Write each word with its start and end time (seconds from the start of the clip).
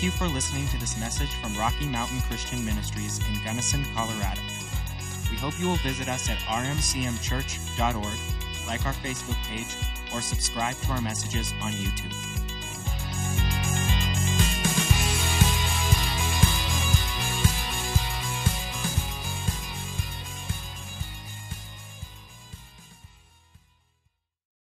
Thank 0.00 0.14
you 0.14 0.18
for 0.18 0.32
listening 0.32 0.66
to 0.68 0.78
this 0.78 0.98
message 0.98 1.28
from 1.42 1.54
Rocky 1.58 1.86
Mountain 1.86 2.22
Christian 2.22 2.64
Ministries 2.64 3.18
in 3.18 3.44
Gunnison, 3.44 3.84
Colorado. 3.94 4.40
We 5.30 5.36
hope 5.36 5.60
you 5.60 5.68
will 5.68 5.76
visit 5.76 6.08
us 6.08 6.30
at 6.30 6.38
rmcmchurch.org, 6.38 8.66
like 8.66 8.86
our 8.86 8.94
Facebook 8.94 9.36
page, 9.44 9.66
or 10.14 10.22
subscribe 10.22 10.76
to 10.76 10.92
our 10.92 11.02
messages 11.02 11.52
on 11.60 11.72
YouTube. 11.72 12.16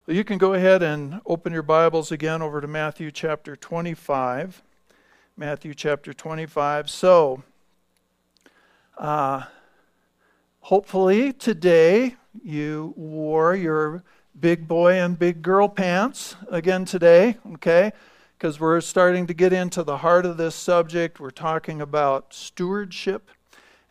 You 0.07 0.25
can 0.25 0.39
go 0.39 0.55
ahead 0.55 0.83
and 0.83 1.21
open 1.27 1.53
your 1.53 1.63
Bibles 1.63 2.11
again 2.11 2.41
over 2.41 2.63
to 2.63 2.67
Matthew 2.67 3.11
chapter 3.11 3.55
25. 3.55 4.63
Matthew 5.39 5.75
chapter 5.75 6.15
25. 6.15 6.89
So, 6.89 7.43
uh, 8.97 9.43
hopefully 10.61 11.35
today 11.35 12.17
you 12.43 12.95
wore 12.97 13.55
your 13.55 14.03
big 14.41 14.67
boy 14.67 14.95
and 14.95 15.19
big 15.19 15.43
girl 15.43 15.69
pants 15.69 16.37
again 16.51 16.87
today, 16.87 17.37
okay? 17.53 17.93
Because 18.39 18.59
we're 18.59 18.81
starting 18.81 19.27
to 19.27 19.35
get 19.35 19.53
into 19.53 19.83
the 19.83 19.99
heart 19.99 20.25
of 20.25 20.39
this 20.39 20.55
subject. 20.55 21.21
We're 21.21 21.29
talking 21.29 21.83
about 21.83 22.33
stewardship 22.33 23.29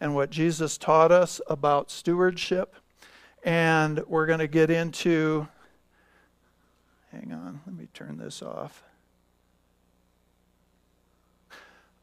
and 0.02 0.16
what 0.16 0.32
Jesus 0.32 0.80
taught 0.80 1.12
us 1.12 1.40
about 1.46 1.92
stewardship. 1.92 2.76
And 3.44 4.04
we're 4.08 4.26
going 4.26 4.40
to 4.40 4.48
get 4.48 4.72
into 4.72 5.48
Hang 7.12 7.32
on, 7.32 7.62
let 7.68 7.76
me 7.76 7.88
turn 7.94 8.18
this 8.18 8.42
off. 8.42 8.84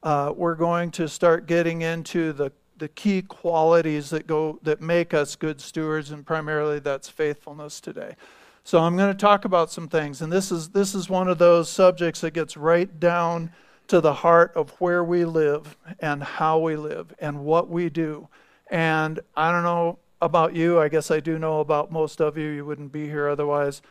Uh, 0.03 0.33
we're 0.35 0.55
going 0.55 0.91
to 0.91 1.07
start 1.07 1.47
getting 1.47 1.81
into 1.81 2.33
the, 2.33 2.51
the 2.77 2.89
key 2.89 3.21
qualities 3.21 4.09
that 4.09 4.27
go 4.27 4.59
that 4.61 4.81
make 4.81 5.13
us 5.13 5.35
good 5.35 5.59
stewards, 5.59 6.11
and 6.11 6.25
primarily 6.25 6.79
that's 6.79 7.09
faithfulness 7.09 7.81
today. 7.81 8.15
So 8.63 8.79
I'm 8.79 8.95
going 8.95 9.11
to 9.11 9.17
talk 9.17 9.45
about 9.45 9.71
some 9.71 9.87
things, 9.87 10.21
and 10.21 10.31
this 10.31 10.51
is 10.51 10.69
this 10.69 10.93
is 10.93 11.09
one 11.09 11.27
of 11.27 11.37
those 11.37 11.69
subjects 11.69 12.21
that 12.21 12.31
gets 12.31 12.55
right 12.55 12.99
down 12.99 13.51
to 13.87 14.01
the 14.01 14.13
heart 14.13 14.51
of 14.55 14.69
where 14.79 15.03
we 15.03 15.25
live 15.25 15.77
and 15.99 16.21
how 16.23 16.59
we 16.59 16.75
live 16.75 17.13
and 17.19 17.39
what 17.39 17.69
we 17.69 17.89
do. 17.89 18.27
And 18.69 19.19
I 19.35 19.51
don't 19.51 19.63
know 19.63 19.99
about 20.21 20.55
you. 20.55 20.79
I 20.79 20.89
guess 20.89 21.11
I 21.11 21.19
do 21.19 21.39
know 21.39 21.59
about 21.59 21.91
most 21.91 22.21
of 22.21 22.37
you. 22.37 22.49
You 22.49 22.65
wouldn't 22.65 22.91
be 22.91 23.07
here 23.07 23.27
otherwise 23.27 23.81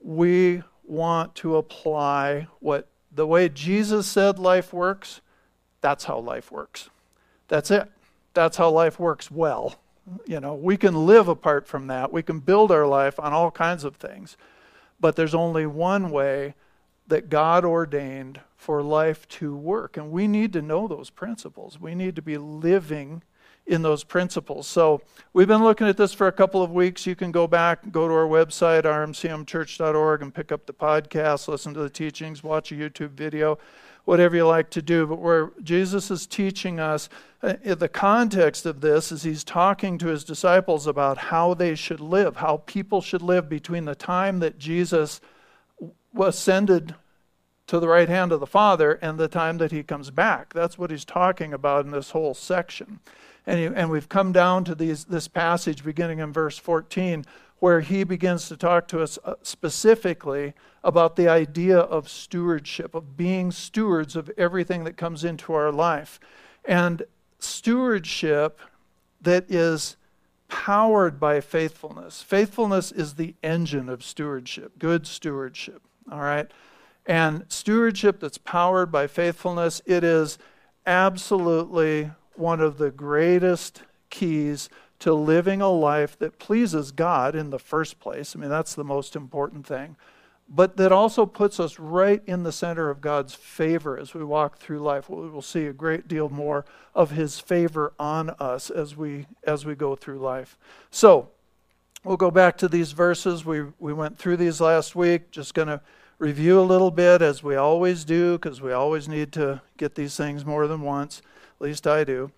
we 0.00 0.62
want 0.84 1.34
to 1.36 1.56
apply 1.56 2.48
what 2.60 2.88
the 3.12 3.26
way 3.26 3.48
Jesus 3.48 4.06
said 4.06 4.38
life 4.38 4.72
works, 4.72 5.20
that's 5.80 6.04
how 6.04 6.18
life 6.18 6.52
works. 6.52 6.90
That's 7.48 7.70
it. 7.70 7.90
That's 8.34 8.56
how 8.56 8.70
life 8.70 8.98
works 8.98 9.30
well. 9.30 9.76
You 10.26 10.40
know, 10.40 10.54
we 10.54 10.76
can 10.76 11.06
live 11.06 11.28
apart 11.28 11.66
from 11.66 11.88
that. 11.88 12.12
We 12.12 12.22
can 12.22 12.40
build 12.40 12.70
our 12.70 12.86
life 12.86 13.18
on 13.18 13.32
all 13.32 13.50
kinds 13.50 13.84
of 13.84 13.96
things. 13.96 14.36
But 15.00 15.16
there's 15.16 15.34
only 15.34 15.66
one 15.66 16.10
way 16.10 16.54
that 17.06 17.28
God 17.28 17.64
ordained 17.64 18.40
for 18.56 18.82
life 18.82 19.26
to 19.28 19.56
work. 19.56 19.96
And 19.96 20.10
we 20.10 20.28
need 20.28 20.52
to 20.52 20.62
know 20.62 20.86
those 20.86 21.10
principles. 21.10 21.80
We 21.80 21.94
need 21.94 22.14
to 22.16 22.22
be 22.22 22.38
living 22.38 23.22
in 23.70 23.82
those 23.82 24.02
principles. 24.02 24.66
So 24.66 25.00
we've 25.32 25.46
been 25.46 25.62
looking 25.62 25.86
at 25.86 25.96
this 25.96 26.12
for 26.12 26.26
a 26.26 26.32
couple 26.32 26.60
of 26.60 26.72
weeks. 26.72 27.06
You 27.06 27.14
can 27.14 27.30
go 27.30 27.46
back, 27.46 27.92
go 27.92 28.08
to 28.08 28.12
our 28.12 28.26
website, 28.26 28.82
rmcmchurch.org, 28.82 30.22
and 30.22 30.34
pick 30.34 30.50
up 30.50 30.66
the 30.66 30.74
podcast, 30.74 31.46
listen 31.46 31.72
to 31.74 31.80
the 31.80 31.88
teachings, 31.88 32.42
watch 32.42 32.72
a 32.72 32.74
YouTube 32.74 33.10
video, 33.10 33.60
whatever 34.06 34.34
you 34.34 34.44
like 34.44 34.70
to 34.70 34.82
do. 34.82 35.06
But 35.06 35.20
where 35.20 35.52
Jesus 35.62 36.10
is 36.10 36.26
teaching 36.26 36.80
us, 36.80 37.08
uh, 37.44 37.54
the 37.62 37.88
context 37.88 38.66
of 38.66 38.80
this 38.80 39.12
is 39.12 39.22
he's 39.22 39.44
talking 39.44 39.98
to 39.98 40.08
his 40.08 40.24
disciples 40.24 40.88
about 40.88 41.16
how 41.16 41.54
they 41.54 41.76
should 41.76 42.00
live, 42.00 42.36
how 42.36 42.56
people 42.66 43.00
should 43.00 43.22
live 43.22 43.48
between 43.48 43.84
the 43.84 43.94
time 43.94 44.40
that 44.40 44.58
Jesus 44.58 45.20
ascended 46.20 46.96
to 47.68 47.78
the 47.78 47.86
right 47.86 48.08
hand 48.08 48.32
of 48.32 48.40
the 48.40 48.48
Father 48.48 48.94
and 48.94 49.16
the 49.16 49.28
time 49.28 49.58
that 49.58 49.70
he 49.70 49.84
comes 49.84 50.10
back. 50.10 50.52
That's 50.52 50.76
what 50.76 50.90
he's 50.90 51.04
talking 51.04 51.52
about 51.52 51.84
in 51.84 51.92
this 51.92 52.10
whole 52.10 52.34
section. 52.34 52.98
And, 53.46 53.76
and 53.76 53.90
we've 53.90 54.08
come 54.08 54.32
down 54.32 54.64
to 54.64 54.74
these, 54.74 55.04
this 55.04 55.28
passage 55.28 55.84
beginning 55.84 56.18
in 56.18 56.32
verse 56.32 56.58
14, 56.58 57.24
where 57.58 57.80
he 57.80 58.04
begins 58.04 58.48
to 58.48 58.56
talk 58.56 58.88
to 58.88 59.02
us 59.02 59.18
uh, 59.24 59.34
specifically 59.42 60.54
about 60.82 61.16
the 61.16 61.28
idea 61.28 61.78
of 61.78 62.08
stewardship, 62.08 62.94
of 62.94 63.16
being 63.16 63.50
stewards 63.50 64.16
of 64.16 64.30
everything 64.36 64.84
that 64.84 64.96
comes 64.96 65.24
into 65.24 65.52
our 65.52 65.70
life. 65.70 66.18
And 66.64 67.02
stewardship 67.38 68.58
that 69.20 69.50
is 69.50 69.96
powered 70.48 71.20
by 71.20 71.40
faithfulness. 71.40 72.22
Faithfulness 72.22 72.92
is 72.92 73.14
the 73.14 73.34
engine 73.42 73.88
of 73.88 74.02
stewardship, 74.02 74.78
good 74.78 75.06
stewardship. 75.06 75.82
All 76.10 76.20
right? 76.20 76.50
And 77.06 77.44
stewardship 77.48 78.20
that's 78.20 78.38
powered 78.38 78.90
by 78.90 79.06
faithfulness, 79.06 79.80
it 79.86 80.02
is 80.02 80.38
absolutely 80.86 82.10
one 82.34 82.60
of 82.60 82.78
the 82.78 82.90
greatest 82.90 83.82
keys 84.10 84.68
to 85.00 85.14
living 85.14 85.60
a 85.62 85.70
life 85.70 86.18
that 86.18 86.38
pleases 86.38 86.92
God 86.92 87.34
in 87.34 87.50
the 87.50 87.58
first 87.58 87.98
place. 88.00 88.36
I 88.36 88.38
mean, 88.38 88.50
that's 88.50 88.74
the 88.74 88.84
most 88.84 89.16
important 89.16 89.66
thing. 89.66 89.96
But 90.52 90.76
that 90.78 90.90
also 90.90 91.26
puts 91.26 91.60
us 91.60 91.78
right 91.78 92.20
in 92.26 92.42
the 92.42 92.50
center 92.50 92.90
of 92.90 93.00
God's 93.00 93.34
favor 93.34 93.96
as 93.96 94.14
we 94.14 94.24
walk 94.24 94.58
through 94.58 94.80
life. 94.80 95.08
We 95.08 95.28
will 95.28 95.42
see 95.42 95.66
a 95.66 95.72
great 95.72 96.08
deal 96.08 96.28
more 96.28 96.64
of 96.92 97.12
His 97.12 97.38
favor 97.38 97.92
on 98.00 98.30
us 98.30 98.68
as 98.68 98.96
we 98.96 99.26
as 99.44 99.64
we 99.64 99.76
go 99.76 99.94
through 99.94 100.18
life. 100.18 100.58
So, 100.90 101.28
we'll 102.02 102.16
go 102.16 102.32
back 102.32 102.58
to 102.58 102.68
these 102.68 102.90
verses. 102.90 103.44
We 103.44 103.62
we 103.78 103.92
went 103.92 104.18
through 104.18 104.38
these 104.38 104.60
last 104.60 104.96
week. 104.96 105.30
Just 105.30 105.54
going 105.54 105.68
to 105.68 105.80
review 106.18 106.60
a 106.60 106.62
little 106.62 106.90
bit 106.90 107.22
as 107.22 107.44
we 107.44 107.54
always 107.54 108.04
do, 108.04 108.32
because 108.36 108.60
we 108.60 108.72
always 108.72 109.08
need 109.08 109.32
to 109.34 109.62
get 109.76 109.94
these 109.94 110.16
things 110.16 110.44
more 110.44 110.66
than 110.66 110.80
once. 110.80 111.22
At 111.60 111.66
least 111.66 111.86
I 111.86 112.04
do. 112.04 112.32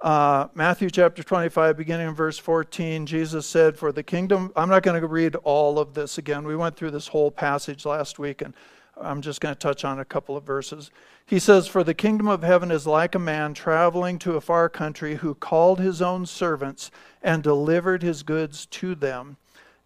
Uh, 0.00 0.48
Matthew 0.54 0.88
chapter 0.88 1.22
25, 1.22 1.76
beginning 1.76 2.08
in 2.08 2.14
verse 2.14 2.38
14, 2.38 3.04
Jesus 3.04 3.46
said, 3.46 3.76
For 3.76 3.92
the 3.92 4.02
kingdom, 4.02 4.50
I'm 4.56 4.70
not 4.70 4.82
going 4.82 4.98
to 4.98 5.06
read 5.06 5.36
all 5.36 5.78
of 5.78 5.92
this 5.92 6.16
again. 6.16 6.46
We 6.46 6.56
went 6.56 6.74
through 6.74 6.92
this 6.92 7.08
whole 7.08 7.30
passage 7.30 7.84
last 7.84 8.18
week, 8.18 8.40
and 8.40 8.54
I'm 8.98 9.20
just 9.20 9.42
going 9.42 9.54
to 9.54 9.58
touch 9.58 9.84
on 9.84 10.00
a 10.00 10.06
couple 10.06 10.38
of 10.38 10.44
verses. 10.44 10.90
He 11.26 11.38
says, 11.38 11.68
For 11.68 11.84
the 11.84 11.92
kingdom 11.92 12.28
of 12.28 12.42
heaven 12.42 12.70
is 12.70 12.86
like 12.86 13.14
a 13.14 13.18
man 13.18 13.52
traveling 13.52 14.18
to 14.20 14.36
a 14.36 14.40
far 14.40 14.70
country 14.70 15.16
who 15.16 15.34
called 15.34 15.78
his 15.78 16.00
own 16.00 16.24
servants 16.24 16.90
and 17.22 17.42
delivered 17.42 18.02
his 18.02 18.22
goods 18.22 18.64
to 18.66 18.94
them. 18.94 19.36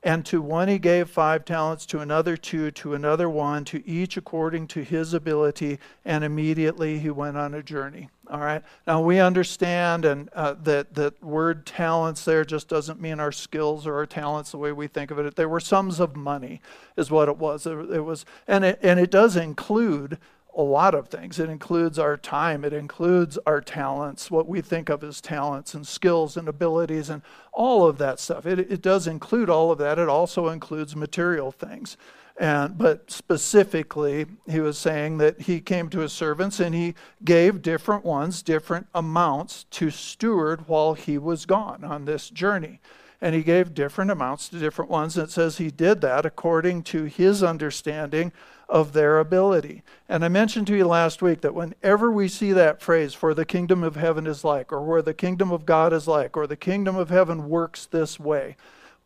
And 0.03 0.25
to 0.27 0.41
one 0.41 0.69
he 0.69 0.79
gave 0.79 1.11
five 1.11 1.45
talents, 1.45 1.85
to 1.87 1.99
another 1.99 2.37
two, 2.37 2.71
to 2.71 2.95
another 2.95 3.29
one, 3.29 3.65
to 3.67 3.87
each 3.89 4.17
according 4.17 4.69
to 4.69 4.83
his 4.85 5.13
ability. 5.13 5.79
And 6.05 6.23
immediately 6.23 6.99
he 6.99 7.11
went 7.11 7.37
on 7.37 7.55
a 7.55 7.63
journey. 7.63 8.09
All 8.29 8.41
right. 8.41 8.63
Now 8.87 9.01
we 9.01 9.21
understand, 9.21 10.05
and 10.05 10.29
uh, 10.33 10.55
that 10.65 10.95
that 10.95 11.23
word 11.23 11.65
talents 11.65 12.25
there 12.25 12.45
just 12.45 12.69
doesn't 12.69 13.01
mean 13.01 13.21
our 13.21 13.31
skills 13.31 13.87
or 13.87 13.95
our 13.95 14.07
talents 14.07 14.51
the 14.51 14.59
way 14.59 14.73
we 14.73 14.89
think 14.89 15.13
of 15.13 15.19
it. 15.21 15.37
They 15.37 15.47
were 15.47 15.61
sums 15.61 16.01
of 16.01 16.17
money, 16.17 16.61
is 16.97 17.09
what 17.11 17.29
it 17.29 17.37
was. 17.37 17.67
It, 17.67 17.91
it 17.91 18.01
was, 18.01 18.25
and 18.49 18.65
it 18.65 18.81
and 18.83 18.99
it 18.99 19.13
does 19.13 19.37
include 19.37 20.19
a 20.57 20.63
lot 20.63 20.95
of 20.95 21.09
things. 21.09 21.39
It 21.39 21.51
includes 21.51 21.99
our 21.99 22.17
time, 22.17 22.65
it 22.65 22.73
includes 22.73 23.39
our 23.47 23.61
talents, 23.61 24.31
what 24.31 24.49
we 24.49 24.63
think 24.63 24.89
of 24.89 25.05
as 25.05 25.21
talents 25.21 25.75
and 25.75 25.87
skills 25.87 26.37
and 26.37 26.49
abilities 26.49 27.11
and 27.11 27.23
all 27.53 27.87
of 27.87 27.99
that 27.99 28.19
stuff. 28.19 28.47
It, 28.47 28.59
it 28.59 28.81
does 28.81 29.07
include 29.07 29.51
all 29.51 29.71
of 29.71 29.79
that. 29.79 29.99
It 29.99 30.09
also 30.09 30.49
includes 30.49 30.97
material 30.97 31.53
things. 31.53 31.99
And, 32.39 32.77
but 32.77 33.11
specifically, 33.11 34.27
he 34.47 34.61
was 34.61 34.77
saying 34.77 35.19
that 35.19 35.43
he 35.43 35.61
came 35.61 35.89
to 35.91 36.01
his 36.01 36.13
servants 36.13 36.61
and 36.61 36.75
he 36.75 36.95
gave 37.25 37.63
different 37.63 38.05
ones 38.05 38.43
different 38.43 38.87
amounts 38.95 39.65
to 39.71 39.91
steward 39.91 40.69
while 40.69 40.95
he 40.95 41.17
was 41.17 41.47
gone 41.47 41.83
on 41.85 42.05
this 42.05 42.29
journey. 42.29 42.81
And 43.23 43.35
he 43.35 43.43
gave 43.43 43.73
different 43.73 44.11
amounts 44.11 44.51
to 44.51 44.59
different 44.59 44.91
ones. 44.91 45.17
And 45.17 45.29
it 45.29 45.31
says 45.31 45.57
he 45.57 45.71
did 45.71 46.03
that 46.03 46.27
according 46.27 46.83
to 46.85 47.05
his 47.05 47.43
understanding 47.43 48.33
of 48.69 48.93
their 48.93 49.19
ability. 49.19 49.83
And 50.09 50.25
I 50.25 50.29
mentioned 50.29 50.67
to 50.69 50.77
you 50.77 50.87
last 50.87 51.23
week 51.23 51.41
that 51.43 51.55
whenever 51.55 52.11
we 52.11 52.29
see 52.29 52.53
that 52.53 52.81
phrase, 52.81 53.15
for 53.15 53.35
the 53.35 53.45
kingdom 53.45 53.83
of 53.83 53.97
heaven 53.97 54.27
is 54.27 54.45
like, 54.45 54.73
or 54.73 54.83
where 54.83 55.03
the 55.03 55.15
kingdom 55.15 55.53
of 55.53 55.67
God 55.67 55.93
is 55.93 56.09
like, 56.09 56.37
or 56.37 56.47
the 56.47 56.57
kingdom 56.57 56.97
of 56.97 57.09
heaven 57.09 57.49
works 57.49 57.87
this 57.87 58.19
way, 58.19 58.57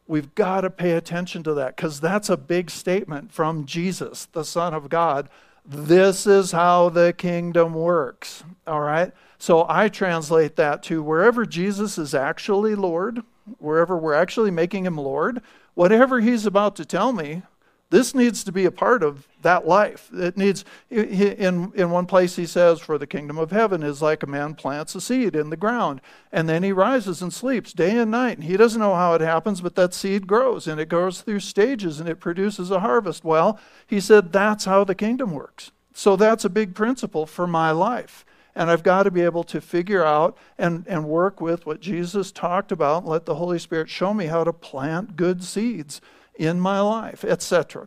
we've 0.06 0.34
got 0.34 0.62
to 0.62 0.70
pay 0.70 0.92
attention 0.92 1.42
to 1.42 1.54
that 1.54 1.76
because 1.76 2.00
that's 2.00 2.30
a 2.30 2.36
big 2.36 2.70
statement 2.70 3.32
from 3.32 3.66
Jesus, 3.66 4.26
the 4.26 4.44
Son 4.44 4.74
of 4.74 4.88
God. 4.88 5.28
This 5.64 6.26
is 6.26 6.52
how 6.52 6.88
the 6.88 7.12
kingdom 7.12 7.74
works. 7.74 8.42
All 8.66 8.80
right? 8.80 9.12
So 9.38 9.66
I 9.68 9.88
translate 9.88 10.56
that 10.56 10.82
to 10.84 11.02
wherever 11.02 11.46
Jesus 11.46 11.96
is 11.96 12.14
actually 12.14 12.74
Lord, 12.74 13.22
wherever 13.58 13.96
we're 13.96 14.14
actually 14.14 14.50
making 14.50 14.84
him 14.84 14.96
Lord, 14.96 15.42
whatever 15.74 16.20
he's 16.20 16.46
about 16.46 16.76
to 16.76 16.84
tell 16.84 17.12
me, 17.12 17.42
This 17.90 18.14
needs 18.14 18.44
to 18.44 18.52
be 18.52 18.64
a 18.66 18.70
part 18.70 19.02
of 19.02 19.26
that 19.42 19.66
life. 19.66 20.10
It 20.12 20.36
needs, 20.36 20.64
in, 20.90 21.72
in 21.74 21.90
one 21.90 22.06
place, 22.06 22.36
he 22.36 22.46
says, 22.46 22.78
For 22.78 22.98
the 22.98 23.06
kingdom 23.06 23.36
of 23.36 23.50
heaven 23.50 23.82
is 23.82 24.00
like 24.00 24.22
a 24.22 24.28
man 24.28 24.54
plants 24.54 24.94
a 24.94 25.00
seed 25.00 25.34
in 25.34 25.50
the 25.50 25.56
ground, 25.56 26.00
and 26.30 26.48
then 26.48 26.62
he 26.62 26.70
rises 26.70 27.20
and 27.20 27.32
sleeps 27.32 27.72
day 27.72 27.98
and 27.98 28.12
night. 28.12 28.38
And 28.38 28.44
he 28.44 28.56
doesn't 28.56 28.80
know 28.80 28.94
how 28.94 29.14
it 29.14 29.20
happens, 29.20 29.60
but 29.60 29.74
that 29.74 29.92
seed 29.92 30.28
grows, 30.28 30.68
and 30.68 30.80
it 30.80 30.88
goes 30.88 31.20
through 31.20 31.40
stages, 31.40 31.98
and 31.98 32.08
it 32.08 32.20
produces 32.20 32.70
a 32.70 32.78
harvest. 32.78 33.24
Well, 33.24 33.58
he 33.88 33.98
said, 33.98 34.32
That's 34.32 34.66
how 34.66 34.84
the 34.84 34.94
kingdom 34.94 35.32
works. 35.32 35.72
So 35.92 36.14
that's 36.14 36.44
a 36.44 36.50
big 36.50 36.76
principle 36.76 37.26
for 37.26 37.48
my 37.48 37.72
life. 37.72 38.24
And 38.54 38.70
I've 38.70 38.84
got 38.84 39.02
to 39.04 39.10
be 39.10 39.22
able 39.22 39.44
to 39.44 39.60
figure 39.60 40.04
out 40.04 40.36
and, 40.58 40.84
and 40.86 41.08
work 41.08 41.40
with 41.40 41.66
what 41.66 41.80
Jesus 41.80 42.30
talked 42.30 42.70
about, 42.70 43.02
and 43.02 43.10
let 43.10 43.26
the 43.26 43.34
Holy 43.34 43.58
Spirit 43.58 43.88
show 43.88 44.14
me 44.14 44.26
how 44.26 44.44
to 44.44 44.52
plant 44.52 45.16
good 45.16 45.42
seeds 45.42 46.00
in 46.40 46.58
my 46.58 46.80
life, 46.80 47.22
etc. 47.22 47.86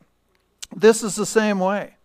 This 0.75 1.01
is 1.01 1.15
the 1.15 1.25
same 1.25 1.59
way. 1.59 1.95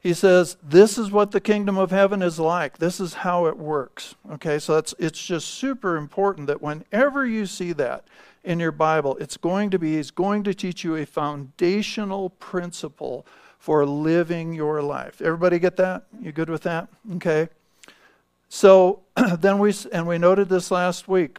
He 0.00 0.14
says, 0.14 0.56
This 0.62 0.96
is 0.96 1.10
what 1.10 1.30
the 1.30 1.40
kingdom 1.40 1.76
of 1.76 1.90
heaven 1.90 2.22
is 2.22 2.40
like. 2.40 2.78
This 2.78 3.00
is 3.00 3.14
how 3.14 3.46
it 3.46 3.58
works. 3.58 4.14
Okay, 4.32 4.58
so 4.58 4.74
that's, 4.74 4.94
it's 4.98 5.22
just 5.22 5.46
super 5.48 5.96
important 5.96 6.46
that 6.46 6.62
whenever 6.62 7.26
you 7.26 7.44
see 7.44 7.72
that 7.74 8.06
in 8.42 8.60
your 8.60 8.72
Bible, 8.72 9.16
it's 9.20 9.36
going 9.36 9.70
to 9.70 9.78
be, 9.78 9.96
he's 9.96 10.10
going 10.10 10.42
to 10.44 10.54
teach 10.54 10.84
you 10.84 10.96
a 10.96 11.04
foundational 11.04 12.30
principle 12.30 13.26
for 13.58 13.84
living 13.84 14.54
your 14.54 14.80
life. 14.80 15.20
Everybody 15.20 15.58
get 15.58 15.76
that? 15.76 16.04
You 16.18 16.32
good 16.32 16.48
with 16.48 16.62
that? 16.62 16.88
Okay. 17.16 17.48
So 18.48 19.00
then 19.38 19.58
we, 19.58 19.74
and 19.92 20.06
we 20.06 20.16
noted 20.16 20.48
this 20.48 20.70
last 20.70 21.08
week 21.08 21.38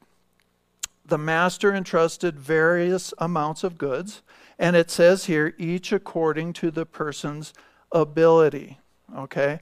the 1.07 1.17
master 1.17 1.73
entrusted 1.73 2.39
various 2.39 3.13
amounts 3.17 3.63
of 3.63 3.77
goods, 3.77 4.21
and 4.57 4.75
it 4.75 4.89
says 4.89 5.25
here, 5.25 5.53
each 5.57 5.91
according 5.91 6.53
to 6.53 6.71
the 6.71 6.85
person's 6.85 7.53
ability. 7.91 8.79
Okay? 9.15 9.59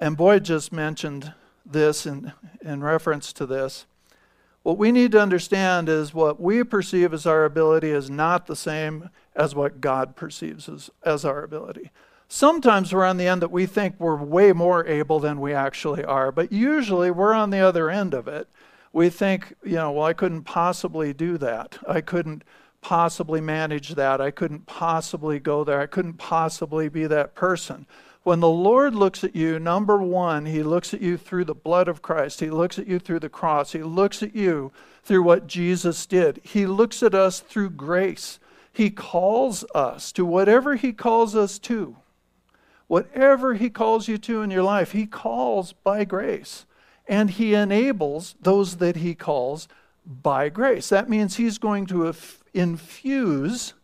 And 0.00 0.16
Boyd 0.16 0.44
just 0.44 0.72
mentioned 0.72 1.32
this 1.64 2.06
in, 2.06 2.32
in 2.60 2.82
reference 2.82 3.32
to 3.34 3.46
this. 3.46 3.86
What 4.62 4.78
we 4.78 4.92
need 4.92 5.12
to 5.12 5.20
understand 5.20 5.88
is 5.88 6.14
what 6.14 6.40
we 6.40 6.62
perceive 6.62 7.12
as 7.12 7.26
our 7.26 7.44
ability 7.44 7.90
is 7.90 8.10
not 8.10 8.46
the 8.46 8.56
same 8.56 9.10
as 9.34 9.54
what 9.54 9.80
God 9.80 10.14
perceives 10.14 10.68
as, 10.68 10.90
as 11.04 11.24
our 11.24 11.42
ability. 11.42 11.90
Sometimes 12.28 12.92
we're 12.92 13.04
on 13.04 13.16
the 13.16 13.26
end 13.26 13.42
that 13.42 13.50
we 13.50 13.66
think 13.66 13.96
we're 13.98 14.16
way 14.16 14.52
more 14.52 14.86
able 14.86 15.20
than 15.20 15.40
we 15.40 15.52
actually 15.52 16.04
are, 16.04 16.32
but 16.32 16.52
usually 16.52 17.10
we're 17.10 17.34
on 17.34 17.50
the 17.50 17.58
other 17.58 17.90
end 17.90 18.14
of 18.14 18.28
it 18.28 18.48
we 18.92 19.08
think, 19.08 19.54
you 19.64 19.76
know, 19.76 19.92
well, 19.92 20.06
I 20.06 20.12
couldn't 20.12 20.42
possibly 20.42 21.12
do 21.12 21.38
that. 21.38 21.78
I 21.88 22.00
couldn't 22.00 22.44
possibly 22.82 23.40
manage 23.40 23.94
that. 23.94 24.20
I 24.20 24.30
couldn't 24.30 24.66
possibly 24.66 25.38
go 25.38 25.64
there. 25.64 25.80
I 25.80 25.86
couldn't 25.86 26.14
possibly 26.14 26.88
be 26.88 27.06
that 27.06 27.34
person. 27.34 27.86
When 28.22 28.40
the 28.40 28.48
Lord 28.48 28.94
looks 28.94 29.24
at 29.24 29.34
you, 29.34 29.58
number 29.58 29.98
one, 29.98 30.46
He 30.46 30.62
looks 30.62 30.92
at 30.92 31.00
you 31.00 31.16
through 31.16 31.44
the 31.44 31.54
blood 31.54 31.88
of 31.88 32.02
Christ. 32.02 32.40
He 32.40 32.50
looks 32.50 32.78
at 32.78 32.86
you 32.86 32.98
through 32.98 33.20
the 33.20 33.28
cross. 33.28 33.72
He 33.72 33.82
looks 33.82 34.22
at 34.22 34.36
you 34.36 34.72
through 35.02 35.22
what 35.22 35.46
Jesus 35.46 36.06
did. 36.06 36.40
He 36.44 36.66
looks 36.66 37.02
at 37.02 37.14
us 37.14 37.40
through 37.40 37.70
grace. 37.70 38.38
He 38.72 38.90
calls 38.90 39.64
us 39.74 40.12
to 40.12 40.24
whatever 40.24 40.76
He 40.76 40.92
calls 40.92 41.34
us 41.34 41.58
to. 41.60 41.96
Whatever 42.88 43.54
He 43.54 43.70
calls 43.70 44.06
you 44.06 44.18
to 44.18 44.42
in 44.42 44.50
your 44.50 44.62
life, 44.62 44.92
He 44.92 45.06
calls 45.06 45.72
by 45.72 46.04
grace 46.04 46.66
and 47.06 47.30
he 47.30 47.54
enables 47.54 48.34
those 48.40 48.76
that 48.76 48.96
he 48.96 49.14
calls 49.14 49.68
by 50.04 50.48
grace. 50.48 50.88
That 50.88 51.08
means 51.08 51.36
he's 51.36 51.58
going 51.58 51.86
to 51.86 52.12
infuse 52.54 53.74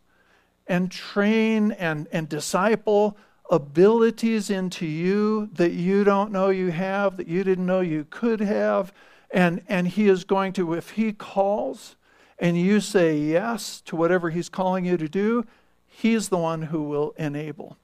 and 0.67 0.91
train 0.91 1.71
and, 1.73 2.07
and 2.11 2.29
disciple 2.29 3.17
abilities 3.49 4.49
into 4.49 4.85
you 4.85 5.49
that 5.53 5.71
you 5.71 6.03
don't 6.03 6.31
know 6.31 6.49
you 6.49 6.69
have, 6.71 7.17
that 7.17 7.27
you 7.27 7.43
didn't 7.43 7.65
know 7.65 7.81
you 7.81 8.05
could 8.09 8.39
have. 8.39 8.93
And, 9.31 9.63
and 9.67 9.87
he 9.87 10.07
is 10.07 10.23
going 10.23 10.53
to, 10.53 10.73
if 10.73 10.91
he 10.91 11.13
calls 11.13 11.95
and 12.37 12.57
you 12.57 12.79
say 12.79 13.17
yes 13.17 13.81
to 13.81 13.95
whatever 13.95 14.29
he's 14.29 14.49
calling 14.49 14.85
you 14.85 14.97
to 14.97 15.09
do, 15.09 15.45
he's 15.87 16.29
the 16.29 16.37
one 16.37 16.63
who 16.63 16.83
will 16.83 17.13
enable. 17.17 17.77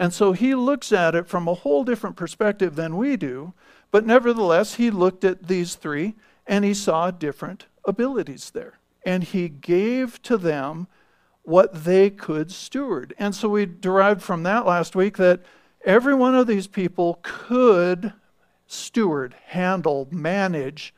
And 0.00 0.12
so 0.12 0.32
he 0.32 0.56
looks 0.56 0.90
at 0.90 1.14
it 1.14 1.28
from 1.28 1.46
a 1.46 1.54
whole 1.54 1.84
different 1.84 2.16
perspective 2.16 2.74
than 2.74 2.96
we 2.96 3.16
do 3.16 3.52
but 3.90 4.06
nevertheless, 4.06 4.74
he 4.74 4.90
looked 4.90 5.24
at 5.24 5.48
these 5.48 5.74
three 5.74 6.14
and 6.46 6.64
he 6.64 6.74
saw 6.74 7.10
different 7.10 7.66
abilities 7.84 8.50
there. 8.50 8.78
And 9.04 9.24
he 9.24 9.48
gave 9.48 10.22
to 10.22 10.36
them 10.36 10.86
what 11.42 11.84
they 11.84 12.10
could 12.10 12.52
steward. 12.52 13.14
And 13.18 13.34
so 13.34 13.48
we 13.48 13.66
derived 13.66 14.22
from 14.22 14.42
that 14.44 14.66
last 14.66 14.94
week 14.94 15.16
that 15.16 15.40
every 15.84 16.14
one 16.14 16.34
of 16.34 16.46
these 16.46 16.66
people 16.66 17.18
could 17.22 18.12
steward, 18.66 19.34
handle, 19.46 20.06
manage, 20.10 20.94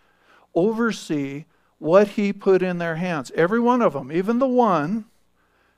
oversee 0.54 1.44
what 1.78 2.08
he 2.08 2.32
put 2.32 2.62
in 2.62 2.78
their 2.78 2.96
hands. 2.96 3.32
Every 3.34 3.60
one 3.60 3.80
of 3.80 3.94
them, 3.94 4.12
even 4.12 4.38
the 4.38 4.46
one 4.46 5.06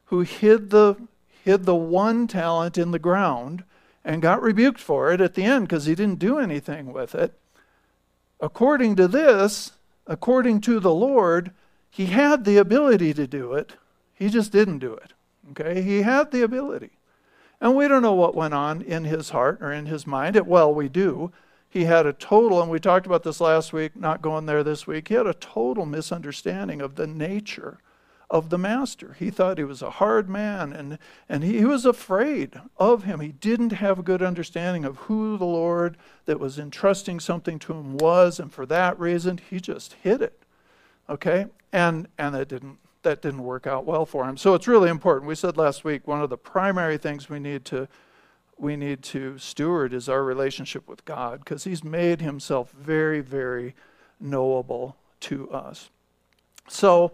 who 0.06 0.20
hid 0.20 0.70
the 0.70 0.96
hid 1.44 1.64
the 1.64 1.74
one 1.74 2.26
talent 2.26 2.78
in 2.78 2.90
the 2.90 2.98
ground 2.98 3.64
and 4.02 4.22
got 4.22 4.40
rebuked 4.40 4.80
for 4.80 5.12
it 5.12 5.20
at 5.20 5.34
the 5.34 5.44
end 5.44 5.68
because 5.68 5.84
he 5.84 5.94
didn't 5.94 6.18
do 6.18 6.38
anything 6.38 6.90
with 6.90 7.14
it. 7.14 7.38
According 8.40 8.96
to 8.96 9.06
this, 9.06 9.72
according 10.06 10.62
to 10.62 10.80
the 10.80 10.94
Lord, 10.94 11.50
he 11.90 12.06
had 12.06 12.46
the 12.46 12.56
ability 12.56 13.12
to 13.12 13.26
do 13.26 13.52
it. 13.52 13.74
He 14.14 14.30
just 14.30 14.52
didn't 14.52 14.78
do 14.78 14.94
it. 14.94 15.12
Okay? 15.50 15.82
He 15.82 16.00
had 16.00 16.30
the 16.30 16.40
ability. 16.40 16.92
And 17.60 17.76
we 17.76 17.88
don't 17.88 18.02
know 18.02 18.14
what 18.14 18.34
went 18.34 18.54
on 18.54 18.80
in 18.80 19.04
his 19.04 19.28
heart 19.28 19.58
or 19.60 19.70
in 19.70 19.84
his 19.84 20.06
mind. 20.06 20.36
It, 20.36 20.46
well, 20.46 20.72
we 20.72 20.88
do. 20.88 21.30
He 21.68 21.84
had 21.84 22.06
a 22.06 22.14
total, 22.14 22.62
and 22.62 22.70
we 22.70 22.80
talked 22.80 23.04
about 23.04 23.22
this 23.22 23.40
last 23.40 23.74
week, 23.74 23.94
not 23.94 24.22
going 24.22 24.46
there 24.46 24.64
this 24.64 24.86
week. 24.86 25.08
He 25.08 25.14
had 25.14 25.26
a 25.26 25.34
total 25.34 25.84
misunderstanding 25.84 26.80
of 26.80 26.94
the 26.94 27.06
nature 27.06 27.80
of 28.30 28.50
the 28.50 28.58
master. 28.58 29.16
He 29.18 29.30
thought 29.30 29.58
he 29.58 29.64
was 29.64 29.82
a 29.82 29.90
hard 29.90 30.28
man 30.28 30.72
and, 30.72 30.98
and 31.28 31.44
he, 31.44 31.58
he 31.58 31.64
was 31.64 31.84
afraid 31.84 32.60
of 32.78 33.04
him. 33.04 33.20
He 33.20 33.32
didn't 33.32 33.72
have 33.72 33.98
a 33.98 34.02
good 34.02 34.22
understanding 34.22 34.84
of 34.84 34.96
who 34.96 35.36
the 35.36 35.44
Lord 35.44 35.96
that 36.26 36.40
was 36.40 36.58
entrusting 36.58 37.20
something 37.20 37.58
to 37.60 37.74
him 37.74 37.96
was, 37.96 38.40
and 38.40 38.52
for 38.52 38.66
that 38.66 38.98
reason, 38.98 39.40
he 39.50 39.60
just 39.60 39.94
hid 40.02 40.22
it. 40.22 40.42
Okay? 41.08 41.46
And 41.72 42.08
and 42.18 42.34
that 42.34 42.48
didn't 42.48 42.78
that 43.02 43.20
didn't 43.20 43.42
work 43.42 43.66
out 43.66 43.84
well 43.84 44.06
for 44.06 44.24
him. 44.24 44.36
So 44.36 44.54
it's 44.54 44.66
really 44.66 44.88
important. 44.88 45.28
We 45.28 45.34
said 45.34 45.56
last 45.56 45.84
week 45.84 46.06
one 46.08 46.22
of 46.22 46.30
the 46.30 46.38
primary 46.38 46.96
things 46.96 47.28
we 47.28 47.38
need 47.38 47.64
to 47.66 47.88
we 48.56 48.76
need 48.76 49.02
to 49.02 49.36
steward 49.36 49.92
is 49.92 50.08
our 50.08 50.22
relationship 50.22 50.88
with 50.88 51.04
God 51.04 51.40
because 51.40 51.64
he's 51.64 51.84
made 51.84 52.20
himself 52.20 52.72
very 52.72 53.20
very 53.20 53.74
knowable 54.18 54.96
to 55.20 55.50
us. 55.50 55.90
So 56.68 57.12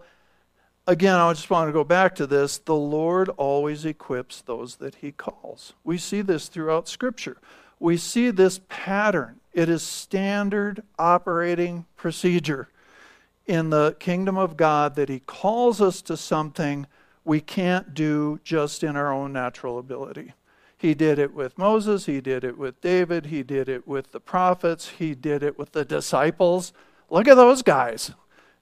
again, 0.91 1.15
I 1.15 1.31
just 1.31 1.49
want 1.49 1.69
to 1.69 1.73
go 1.73 1.85
back 1.85 2.15
to 2.15 2.27
this. 2.27 2.57
The 2.57 2.75
Lord 2.75 3.29
always 3.29 3.85
equips 3.85 4.41
those 4.41 4.75
that 4.75 4.95
he 4.95 5.13
calls. 5.13 5.73
We 5.85 5.97
see 5.97 6.21
this 6.21 6.49
throughout 6.49 6.89
Scripture. 6.89 7.37
We 7.79 7.95
see 7.95 8.29
this 8.29 8.59
pattern. 8.67 9.39
It 9.53 9.69
is 9.69 9.83
standard 9.83 10.83
operating 10.99 11.85
procedure 11.95 12.67
in 13.45 13.69
the 13.69 13.95
kingdom 13.99 14.37
of 14.37 14.57
God 14.57 14.95
that 14.95 15.07
he 15.07 15.19
calls 15.19 15.81
us 15.81 16.01
to 16.03 16.17
something 16.17 16.85
we 17.23 17.39
can't 17.39 17.93
do 17.93 18.39
just 18.43 18.83
in 18.83 18.97
our 18.97 19.13
own 19.13 19.31
natural 19.31 19.79
ability. 19.79 20.33
He 20.77 20.93
did 20.93 21.19
it 21.19 21.33
with 21.33 21.57
Moses, 21.57 22.05
he 22.05 22.19
did 22.21 22.43
it 22.43 22.57
with 22.57 22.81
David, 22.81 23.27
he 23.27 23.43
did 23.43 23.69
it 23.69 23.87
with 23.87 24.11
the 24.11 24.19
prophets, 24.19 24.89
he 24.97 25.15
did 25.15 25.43
it 25.43 25.57
with 25.57 25.71
the 25.71 25.85
disciples. 25.85 26.73
Look 27.09 27.27
at 27.27 27.35
those 27.35 27.61
guys 27.61 28.11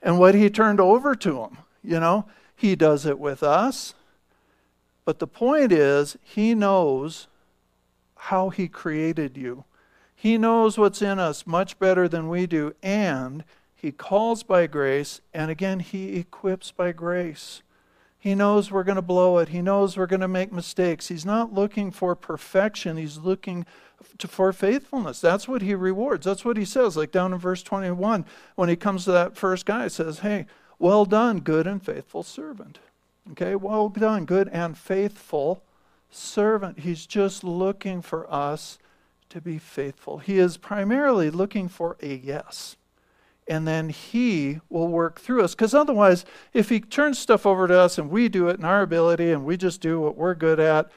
and 0.01 0.19
what 0.19 0.35
he 0.35 0.49
turned 0.49 0.79
over 0.79 1.15
to 1.15 1.31
them. 1.31 1.57
You 1.83 1.99
know, 1.99 2.25
He 2.55 2.75
does 2.75 3.05
it 3.05 3.19
with 3.19 3.43
us. 3.43 3.93
But 5.05 5.19
the 5.19 5.27
point 5.27 5.71
is, 5.71 6.17
He 6.23 6.53
knows 6.53 7.27
how 8.15 8.49
He 8.49 8.67
created 8.67 9.37
you. 9.37 9.65
He 10.15 10.37
knows 10.37 10.77
what's 10.77 11.01
in 11.01 11.19
us 11.19 11.47
much 11.47 11.79
better 11.79 12.07
than 12.07 12.27
we 12.27 12.45
do. 12.45 12.75
And 12.83 13.43
He 13.75 13.91
calls 13.91 14.43
by 14.43 14.67
grace. 14.67 15.21
And 15.33 15.49
again, 15.49 15.79
He 15.79 16.17
equips 16.17 16.71
by 16.71 16.91
grace. 16.91 17.61
He 18.19 18.35
knows 18.35 18.69
we're 18.69 18.83
going 18.83 18.97
to 18.97 19.01
blow 19.01 19.37
it. 19.37 19.49
He 19.49 19.61
knows 19.61 19.95
we're 19.95 20.05
going 20.05 20.19
to 20.19 20.27
make 20.27 20.51
mistakes. 20.51 21.07
He's 21.07 21.25
not 21.25 21.53
looking 21.53 21.89
for 21.89 22.15
perfection. 22.17 22.97
He's 22.97 23.17
looking 23.17 23.65
to, 24.17 24.27
for 24.27 24.51
faithfulness. 24.51 25.21
That's 25.21 25.47
what 25.47 25.61
he 25.61 25.73
rewards. 25.73 26.25
That's 26.25 26.43
what 26.43 26.57
he 26.57 26.65
says. 26.65 26.97
Like 26.97 27.11
down 27.11 27.31
in 27.31 27.39
verse 27.39 27.63
21, 27.63 28.25
when 28.55 28.67
he 28.67 28.75
comes 28.75 29.05
to 29.05 29.11
that 29.13 29.37
first 29.37 29.65
guy, 29.65 29.83
he 29.83 29.89
says, 29.89 30.19
Hey, 30.19 30.47
well 30.79 31.05
done, 31.05 31.41
good 31.41 31.67
and 31.67 31.83
faithful 31.83 32.23
servant. 32.23 32.79
Okay, 33.31 33.55
well 33.55 33.89
done, 33.89 34.25
good 34.25 34.47
and 34.47 34.75
faithful 34.77 35.61
servant. 36.09 36.79
He's 36.79 37.05
just 37.05 37.43
looking 37.43 38.01
for 38.01 38.31
us 38.33 38.79
to 39.29 39.39
be 39.39 39.59
faithful. 39.59 40.17
He 40.17 40.39
is 40.39 40.57
primarily 40.57 41.29
looking 41.29 41.67
for 41.67 41.97
a 42.01 42.15
yes. 42.15 42.75
and 43.49 43.67
then 43.67 43.89
He 43.89 44.59
will 44.69 44.87
work 44.87 45.19
through 45.19 45.43
us. 45.43 45.55
Because 45.55 45.73
otherwise, 45.73 46.23
if 46.53 46.69
He 46.69 46.79
turns 46.79 47.17
stuff 47.17 47.45
over 47.45 47.67
to 47.67 47.77
us 47.77 47.97
and 47.97 48.09
we 48.09 48.29
do 48.29 48.47
it 48.47 48.59
in 48.59 48.63
our 48.63 48.83
ability 48.83 49.31
and 49.31 49.43
we 49.43 49.57
just 49.57 49.81
do 49.81 49.99
what 49.99 50.15
we're 50.15 50.35
good 50.35 50.59
at, 50.59 50.89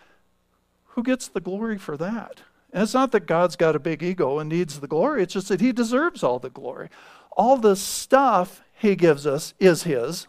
who 0.88 1.02
gets 1.02 1.26
the 1.28 1.40
glory 1.40 1.78
for 1.78 1.96
that? 1.96 2.42
And 2.72 2.82
it's 2.82 2.94
not 2.94 3.12
that 3.12 3.26
God's 3.26 3.56
got 3.56 3.74
a 3.74 3.80
big 3.80 4.02
ego 4.02 4.38
and 4.38 4.50
needs 4.50 4.80
the 4.80 4.86
glory, 4.86 5.22
it's 5.22 5.32
just 5.32 5.48
that 5.48 5.62
He 5.62 5.72
deserves 5.72 6.22
all 6.22 6.38
the 6.38 6.50
glory. 6.50 6.90
All 7.34 7.56
the 7.56 7.76
stuff 7.76 8.62
He 8.82 8.96
gives 8.96 9.28
us 9.28 9.54
is 9.60 9.84
His. 9.84 10.26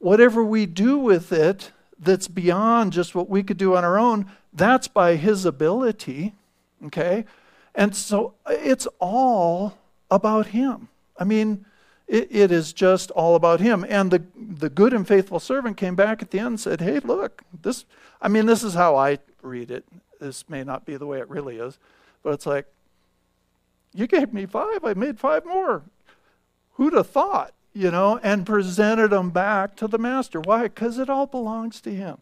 Whatever 0.00 0.44
we 0.44 0.66
do 0.66 0.98
with 0.98 1.32
it 1.32 1.70
that's 1.96 2.26
beyond 2.26 2.92
just 2.92 3.14
what 3.14 3.30
we 3.30 3.44
could 3.44 3.56
do 3.56 3.76
on 3.76 3.84
our 3.84 3.96
own, 3.96 4.26
that's 4.52 4.88
by 4.88 5.14
His 5.14 5.46
ability. 5.46 6.34
Okay? 6.86 7.24
And 7.72 7.94
so 7.94 8.34
it's 8.48 8.88
all 8.98 9.78
about 10.10 10.48
Him. 10.48 10.88
I 11.16 11.22
mean, 11.22 11.64
it, 12.08 12.26
it 12.34 12.50
is 12.50 12.72
just 12.72 13.12
all 13.12 13.36
about 13.36 13.60
Him. 13.60 13.86
And 13.88 14.10
the, 14.10 14.24
the 14.36 14.68
good 14.68 14.92
and 14.92 15.06
faithful 15.06 15.38
servant 15.38 15.76
came 15.76 15.94
back 15.94 16.22
at 16.22 16.32
the 16.32 16.40
end 16.40 16.48
and 16.48 16.60
said, 16.60 16.80
Hey, 16.80 16.98
look, 16.98 17.42
this, 17.62 17.84
I 18.20 18.26
mean, 18.26 18.46
this 18.46 18.64
is 18.64 18.74
how 18.74 18.96
I 18.96 19.20
read 19.42 19.70
it. 19.70 19.84
This 20.20 20.48
may 20.48 20.64
not 20.64 20.84
be 20.84 20.96
the 20.96 21.06
way 21.06 21.20
it 21.20 21.30
really 21.30 21.58
is, 21.58 21.78
but 22.24 22.34
it's 22.34 22.46
like, 22.46 22.66
you 23.94 24.08
gave 24.08 24.32
me 24.32 24.44
five, 24.44 24.84
I 24.84 24.94
made 24.94 25.20
five 25.20 25.46
more. 25.46 25.84
Who'd 26.74 26.92
have 26.92 27.08
thought, 27.08 27.54
you 27.72 27.90
know, 27.90 28.18
and 28.22 28.46
presented 28.46 29.08
them 29.08 29.30
back 29.30 29.76
to 29.76 29.88
the 29.88 29.98
master. 29.98 30.40
Why? 30.40 30.64
Because 30.64 30.98
it 30.98 31.10
all 31.10 31.26
belongs 31.26 31.80
to 31.82 31.94
him. 31.94 32.18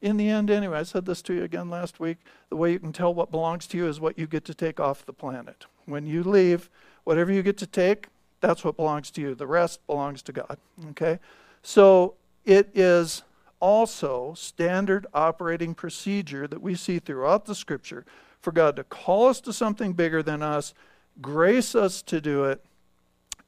In 0.00 0.16
the 0.16 0.28
end, 0.28 0.50
anyway, 0.50 0.78
I 0.78 0.82
said 0.84 1.04
this 1.04 1.20
to 1.22 1.34
you 1.34 1.44
again 1.44 1.68
last 1.68 2.00
week. 2.00 2.18
The 2.48 2.56
way 2.56 2.72
you 2.72 2.78
can 2.78 2.92
tell 2.92 3.12
what 3.12 3.30
belongs 3.30 3.66
to 3.68 3.76
you 3.76 3.86
is 3.86 4.00
what 4.00 4.18
you 4.18 4.26
get 4.26 4.44
to 4.46 4.54
take 4.54 4.80
off 4.80 5.04
the 5.04 5.12
planet. 5.12 5.66
When 5.84 6.06
you 6.06 6.22
leave, 6.22 6.70
whatever 7.04 7.30
you 7.30 7.42
get 7.42 7.58
to 7.58 7.66
take, 7.66 8.08
that's 8.40 8.64
what 8.64 8.76
belongs 8.76 9.10
to 9.12 9.20
you. 9.20 9.34
The 9.34 9.46
rest 9.46 9.86
belongs 9.86 10.22
to 10.22 10.32
God. 10.32 10.56
Okay? 10.90 11.18
So 11.62 12.14
it 12.46 12.70
is 12.74 13.22
also 13.60 14.32
standard 14.34 15.06
operating 15.12 15.74
procedure 15.74 16.46
that 16.46 16.62
we 16.62 16.74
see 16.74 16.98
throughout 16.98 17.44
the 17.44 17.54
scripture 17.54 18.06
for 18.40 18.52
God 18.52 18.76
to 18.76 18.84
call 18.84 19.28
us 19.28 19.40
to 19.42 19.52
something 19.52 19.92
bigger 19.92 20.22
than 20.22 20.42
us, 20.42 20.72
grace 21.20 21.74
us 21.74 22.00
to 22.02 22.22
do 22.22 22.44
it, 22.44 22.64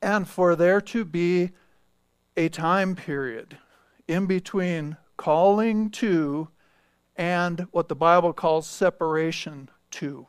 and 0.02 0.28
for 0.28 0.56
there 0.56 0.80
to 0.80 1.04
be 1.04 1.52
a 2.36 2.48
time 2.48 2.96
period 2.96 3.56
in 4.08 4.26
between 4.26 4.96
calling 5.16 5.88
to 5.90 6.48
and 7.16 7.66
what 7.70 7.88
the 7.88 7.94
Bible 7.94 8.32
calls 8.32 8.66
separation 8.66 9.70
to. 9.92 10.26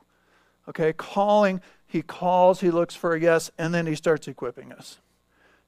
Okay, 0.69 0.93
calling, 0.93 1.61
he 1.85 2.01
calls, 2.01 2.61
he 2.61 2.71
looks 2.71 2.95
for 2.95 3.15
a 3.15 3.19
yes, 3.19 3.51
and 3.57 3.73
then 3.73 3.87
he 3.87 3.95
starts 3.95 4.27
equipping 4.27 4.71
us 4.71 4.99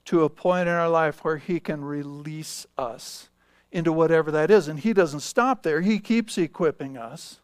to 0.04 0.22
a 0.22 0.30
point 0.30 0.68
in 0.68 0.74
our 0.74 0.88
life 0.88 1.24
where 1.24 1.36
he 1.38 1.58
can 1.58 1.84
release 1.84 2.66
us 2.78 3.28
into 3.72 3.92
whatever 3.92 4.30
that 4.30 4.50
is. 4.50 4.68
And 4.68 4.78
he 4.78 4.92
doesn't 4.92 5.20
stop 5.20 5.62
there, 5.62 5.80
he 5.80 5.98
keeps 5.98 6.38
equipping 6.38 6.96
us. 6.96 7.40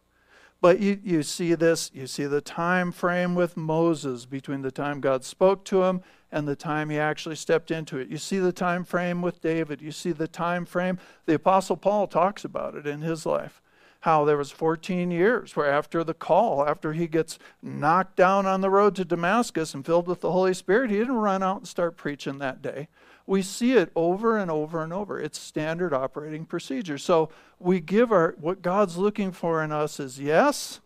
But 0.60 0.78
you, 0.78 1.00
you 1.02 1.24
see 1.24 1.54
this, 1.54 1.90
you 1.92 2.06
see 2.06 2.26
the 2.26 2.40
time 2.40 2.92
frame 2.92 3.34
with 3.34 3.56
Moses 3.56 4.26
between 4.26 4.62
the 4.62 4.70
time 4.70 5.00
God 5.00 5.24
spoke 5.24 5.64
to 5.66 5.82
him 5.82 6.02
and 6.32 6.48
the 6.48 6.56
time 6.56 6.88
he 6.88 6.98
actually 6.98 7.36
stepped 7.36 7.70
into 7.70 7.98
it. 7.98 8.08
You 8.08 8.16
see 8.16 8.38
the 8.38 8.52
time 8.52 8.84
frame 8.84 9.20
with 9.20 9.42
David. 9.42 9.82
You 9.82 9.92
see 9.92 10.12
the 10.12 10.26
time 10.26 10.64
frame. 10.64 10.98
The 11.26 11.34
Apostle 11.34 11.76
Paul 11.76 12.06
talks 12.06 12.44
about 12.44 12.74
it 12.74 12.86
in 12.86 13.02
his 13.02 13.26
life. 13.26 13.60
How 14.00 14.24
there 14.24 14.38
was 14.38 14.50
14 14.50 15.12
years 15.12 15.54
where 15.54 15.70
after 15.70 16.02
the 16.02 16.14
call, 16.14 16.66
after 16.66 16.94
he 16.94 17.06
gets 17.06 17.38
knocked 17.62 18.16
down 18.16 18.46
on 18.46 18.62
the 18.62 18.70
road 18.70 18.96
to 18.96 19.04
Damascus 19.04 19.74
and 19.74 19.86
filled 19.86 20.08
with 20.08 20.22
the 20.22 20.32
Holy 20.32 20.54
Spirit, 20.54 20.90
he 20.90 20.96
didn't 20.96 21.14
run 21.14 21.42
out 21.42 21.58
and 21.58 21.68
start 21.68 21.96
preaching 21.96 22.38
that 22.38 22.62
day. 22.62 22.88
We 23.26 23.42
see 23.42 23.74
it 23.74 23.92
over 23.94 24.36
and 24.36 24.50
over 24.50 24.82
and 24.82 24.92
over. 24.92 25.20
It's 25.20 25.38
standard 25.38 25.92
operating 25.92 26.46
procedure. 26.46 26.98
So 26.98 27.28
we 27.60 27.78
give 27.78 28.10
our 28.10 28.34
what 28.40 28.62
God's 28.62 28.96
looking 28.96 29.30
for 29.30 29.62
in 29.62 29.70
us 29.70 30.00
is 30.00 30.18
yes 30.18 30.80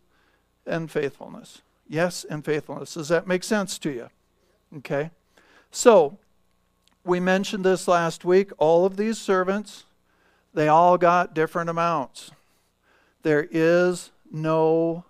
and 0.66 0.90
faithfulness. 0.90 1.62
Yes 1.88 2.26
and 2.28 2.44
faithfulness. 2.44 2.94
Does 2.94 3.08
that 3.08 3.26
make 3.26 3.44
sense 3.44 3.78
to 3.78 3.90
you? 3.90 4.10
Okay. 4.78 5.10
So, 5.70 6.18
we 7.04 7.20
mentioned 7.20 7.64
this 7.64 7.86
last 7.86 8.24
week. 8.24 8.50
All 8.58 8.84
of 8.84 8.96
these 8.96 9.18
servants, 9.18 9.84
they 10.54 10.68
all 10.68 10.98
got 10.98 11.34
different 11.34 11.70
amounts. 11.70 12.32
There 13.22 13.46
is 13.50 14.10
no 14.30 15.04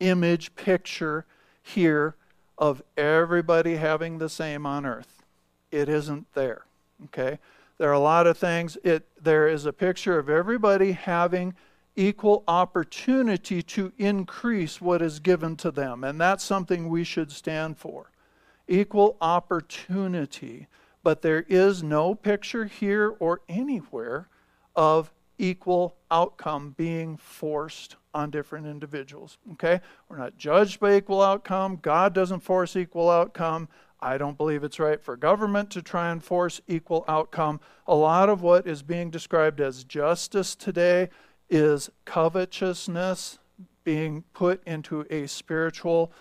image 0.00 0.54
picture 0.56 1.24
here 1.62 2.16
of 2.58 2.82
everybody 2.96 3.76
having 3.76 4.18
the 4.18 4.28
same 4.28 4.66
on 4.66 4.84
earth. 4.84 5.22
It 5.70 5.88
isn't 5.88 6.26
there. 6.34 6.64
Okay? 7.04 7.38
There 7.78 7.88
are 7.88 7.94
a 7.94 7.98
lot 8.00 8.26
of 8.26 8.36
things. 8.36 8.76
It 8.84 9.06
there 9.22 9.48
is 9.48 9.64
a 9.64 9.72
picture 9.72 10.18
of 10.18 10.28
everybody 10.28 10.92
having 10.92 11.54
equal 11.96 12.44
opportunity 12.46 13.62
to 13.62 13.92
increase 13.98 14.80
what 14.80 15.00
is 15.00 15.20
given 15.20 15.56
to 15.56 15.70
them, 15.70 16.04
and 16.04 16.20
that's 16.20 16.44
something 16.44 16.88
we 16.88 17.04
should 17.04 17.32
stand 17.32 17.78
for 17.78 18.10
equal 18.70 19.16
opportunity. 19.20 20.68
But 21.02 21.22
there 21.22 21.44
is 21.48 21.82
no 21.82 22.14
picture 22.14 22.64
here 22.64 23.14
or 23.18 23.40
anywhere 23.48 24.28
of 24.76 25.12
equal 25.38 25.96
outcome 26.10 26.74
being 26.76 27.16
forced 27.16 27.96
on 28.12 28.30
different 28.30 28.66
individuals. 28.66 29.38
Okay? 29.52 29.80
We're 30.08 30.18
not 30.18 30.36
judged 30.36 30.80
by 30.80 30.96
equal 30.96 31.22
outcome. 31.22 31.78
God 31.80 32.14
doesn't 32.14 32.40
force 32.40 32.76
equal 32.76 33.10
outcome. 33.10 33.68
I 34.00 34.18
don't 34.18 34.36
believe 34.36 34.64
it's 34.64 34.78
right 34.78 35.00
for 35.02 35.16
government 35.16 35.70
to 35.70 35.82
try 35.82 36.10
and 36.10 36.22
force 36.22 36.60
equal 36.68 37.04
outcome. 37.08 37.60
A 37.86 37.94
lot 37.94 38.28
of 38.28 38.42
what 38.42 38.66
is 38.66 38.82
being 38.82 39.10
described 39.10 39.60
as 39.60 39.84
justice 39.84 40.54
today 40.54 41.08
is 41.48 41.90
covetousness 42.04 43.38
being 43.82 44.24
put 44.32 44.62
into 44.66 45.06
a 45.10 45.26
spiritual 45.26 46.12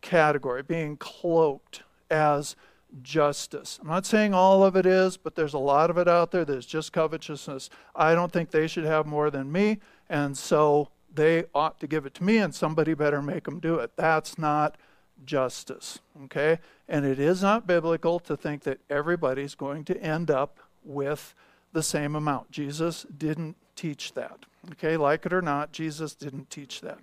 category, 0.00 0.62
being 0.62 0.96
cloaked 0.96 1.82
as 2.10 2.56
justice. 3.02 3.78
I'm 3.82 3.88
not 3.88 4.06
saying 4.06 4.34
all 4.34 4.64
of 4.64 4.76
it 4.76 4.86
is, 4.86 5.16
but 5.16 5.34
there's 5.34 5.54
a 5.54 5.58
lot 5.58 5.90
of 5.90 5.98
it 5.98 6.08
out 6.08 6.30
there 6.30 6.44
that's 6.44 6.66
just 6.66 6.92
covetousness. 6.92 7.70
I 7.94 8.14
don't 8.14 8.32
think 8.32 8.50
they 8.50 8.66
should 8.66 8.84
have 8.84 9.06
more 9.06 9.30
than 9.30 9.50
me, 9.50 9.78
and 10.08 10.36
so 10.36 10.88
they 11.12 11.44
ought 11.54 11.80
to 11.80 11.86
give 11.86 12.06
it 12.06 12.14
to 12.14 12.24
me, 12.24 12.38
and 12.38 12.54
somebody 12.54 12.94
better 12.94 13.22
make 13.22 13.44
them 13.44 13.58
do 13.58 13.76
it. 13.76 13.92
That's 13.96 14.38
not 14.38 14.76
justice, 15.24 15.98
okay? 16.24 16.58
And 16.88 17.04
it 17.04 17.18
is 17.18 17.42
not 17.42 17.66
biblical 17.66 18.20
to 18.20 18.36
think 18.36 18.62
that 18.62 18.80
everybody's 18.88 19.54
going 19.54 19.84
to 19.86 19.96
end 20.02 20.30
up 20.30 20.58
with 20.84 21.34
the 21.72 21.82
same 21.82 22.14
amount. 22.14 22.50
Jesus 22.50 23.06
didn't 23.16 23.56
teach 23.74 24.14
that, 24.14 24.38
okay? 24.72 24.96
Like 24.96 25.26
it 25.26 25.32
or 25.32 25.42
not, 25.42 25.72
Jesus 25.72 26.14
didn't 26.14 26.50
teach 26.50 26.80
that. 26.82 26.98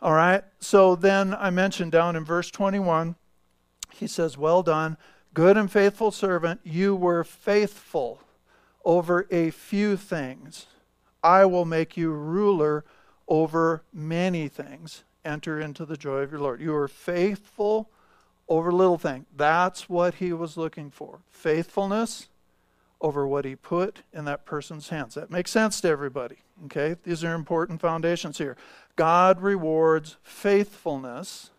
All 0.00 0.14
right, 0.14 0.42
so 0.58 0.96
then 0.96 1.34
I 1.34 1.50
mentioned 1.50 1.92
down 1.92 2.16
in 2.16 2.24
verse 2.24 2.50
21 2.50 3.14
he 3.94 4.06
says, 4.06 4.36
Well 4.36 4.62
done, 4.62 4.96
good 5.34 5.56
and 5.56 5.70
faithful 5.70 6.10
servant. 6.10 6.60
You 6.64 6.94
were 6.94 7.24
faithful 7.24 8.20
over 8.84 9.26
a 9.30 9.50
few 9.50 9.96
things. 9.96 10.66
I 11.22 11.44
will 11.44 11.64
make 11.64 11.96
you 11.96 12.12
ruler 12.12 12.84
over 13.28 13.84
many 13.92 14.48
things. 14.48 15.04
Enter 15.24 15.60
into 15.60 15.86
the 15.86 15.96
joy 15.96 16.18
of 16.18 16.32
your 16.32 16.40
Lord. 16.40 16.60
You 16.60 16.72
were 16.72 16.88
faithful 16.88 17.90
over 18.48 18.72
little 18.72 18.98
things. 18.98 19.26
That's 19.34 19.88
what 19.88 20.14
he 20.14 20.32
was 20.32 20.56
looking 20.56 20.90
for. 20.90 21.20
Faithfulness 21.30 22.28
over 23.00 23.26
what 23.26 23.44
he 23.44 23.56
put 23.56 24.02
in 24.12 24.24
that 24.24 24.44
person's 24.44 24.88
hands. 24.88 25.14
That 25.14 25.30
makes 25.30 25.50
sense 25.50 25.80
to 25.80 25.88
everybody. 25.88 26.38
Okay? 26.64 26.96
These 27.02 27.24
are 27.24 27.34
important 27.34 27.80
foundations 27.80 28.38
here. 28.38 28.56
God 28.96 29.40
rewards 29.40 30.16
faithfulness 30.22 31.50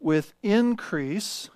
with 0.00 0.34
increase 0.42 1.50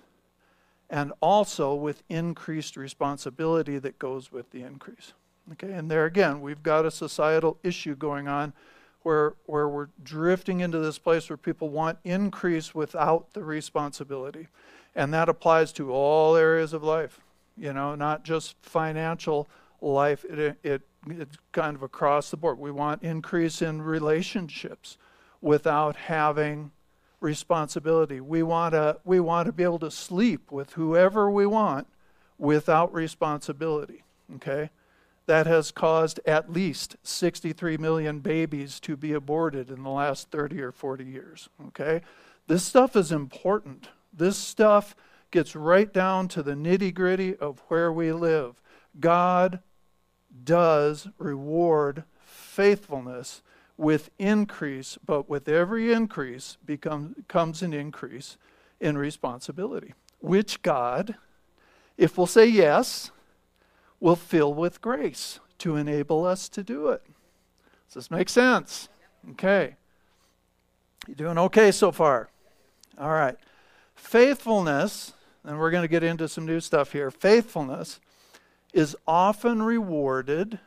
and 0.89 1.11
also 1.21 1.73
with 1.75 2.03
increased 2.09 2.77
responsibility 2.77 3.77
that 3.77 3.99
goes 3.99 4.31
with 4.31 4.51
the 4.51 4.63
increase. 4.63 5.13
Okay, 5.53 5.71
and 5.71 5.89
there 5.89 6.05
again, 6.05 6.41
we've 6.41 6.63
got 6.63 6.85
a 6.85 6.91
societal 6.91 7.57
issue 7.63 7.95
going 7.95 8.27
on 8.27 8.53
where, 9.03 9.35
where 9.45 9.69
we're 9.69 9.87
drifting 10.03 10.59
into 10.59 10.79
this 10.79 10.99
place 10.99 11.29
where 11.29 11.37
people 11.37 11.69
want 11.69 11.97
increase 12.03 12.75
without 12.75 13.33
the 13.33 13.43
responsibility. 13.43 14.47
And 14.95 15.13
that 15.13 15.29
applies 15.29 15.71
to 15.73 15.91
all 15.91 16.35
areas 16.35 16.73
of 16.73 16.83
life, 16.83 17.21
you 17.55 17.71
know, 17.71 17.95
not 17.95 18.23
just 18.25 18.55
financial 18.61 19.47
life. 19.79 20.25
It, 20.25 20.57
it, 20.63 20.81
it's 21.07 21.37
kind 21.53 21.75
of 21.75 21.83
across 21.83 22.31
the 22.31 22.37
board. 22.37 22.59
We 22.59 22.71
want 22.71 23.03
increase 23.03 23.61
in 23.61 23.81
relationships 23.81 24.97
without 25.41 25.95
having 25.95 26.71
responsibility. 27.19 28.21
We 28.21 28.43
want 28.43 28.73
to 28.73 28.97
we 29.03 29.19
want 29.19 29.47
to 29.47 29.51
be 29.51 29.63
able 29.63 29.79
to 29.79 29.91
sleep 29.91 30.51
with 30.51 30.73
whoever 30.73 31.29
we 31.29 31.45
want 31.45 31.87
without 32.37 32.93
responsibility, 32.93 34.03
okay? 34.35 34.69
That 35.25 35.47
has 35.47 35.71
caused 35.71 36.19
at 36.25 36.51
least 36.51 36.95
63 37.03 37.77
million 37.77 38.19
babies 38.19 38.79
to 38.81 38.95
be 38.95 39.13
aborted 39.13 39.69
in 39.69 39.83
the 39.83 39.89
last 39.89 40.29
30 40.31 40.61
or 40.61 40.71
40 40.71 41.03
years, 41.03 41.49
okay? 41.67 42.01
This 42.47 42.63
stuff 42.63 42.95
is 42.95 43.11
important. 43.11 43.89
This 44.13 44.37
stuff 44.37 44.95
gets 45.31 45.55
right 45.55 45.91
down 45.91 46.27
to 46.29 46.43
the 46.43 46.53
nitty 46.53 46.93
gritty 46.93 47.35
of 47.35 47.61
where 47.67 47.91
we 47.91 48.13
live. 48.13 48.61
God 48.99 49.59
does 50.43 51.07
reward 51.17 52.03
faithfulness 52.25 53.41
with 53.77 54.09
increase, 54.17 54.97
but 55.05 55.29
with 55.29 55.47
every 55.47 55.93
increase 55.93 56.57
become, 56.65 57.15
comes 57.27 57.61
an 57.61 57.73
increase 57.73 58.37
in 58.79 58.97
responsibility, 58.97 59.93
which 60.19 60.61
God, 60.63 61.15
if 61.97 62.17
we'll 62.17 62.27
say 62.27 62.47
yes, 62.47 63.11
will 63.99 64.15
fill 64.15 64.53
with 64.53 64.81
grace 64.81 65.39
to 65.59 65.75
enable 65.75 66.25
us 66.25 66.49
to 66.49 66.63
do 66.63 66.89
it. 66.89 67.03
Does 67.87 67.93
this 67.93 68.11
make 68.11 68.29
sense? 68.29 68.89
Okay. 69.31 69.75
You 71.07 71.15
doing 71.15 71.37
okay 71.37 71.71
so 71.71 71.91
far? 71.91 72.29
All 72.99 73.11
right. 73.11 73.37
Faithfulness, 73.95 75.13
and 75.43 75.57
we're 75.57 75.71
going 75.71 75.83
to 75.83 75.87
get 75.87 76.03
into 76.03 76.27
some 76.27 76.45
new 76.45 76.59
stuff 76.59 76.91
here. 76.91 77.09
Faithfulness 77.09 77.99
is 78.73 78.95
often 79.07 79.63
rewarded 79.63 80.59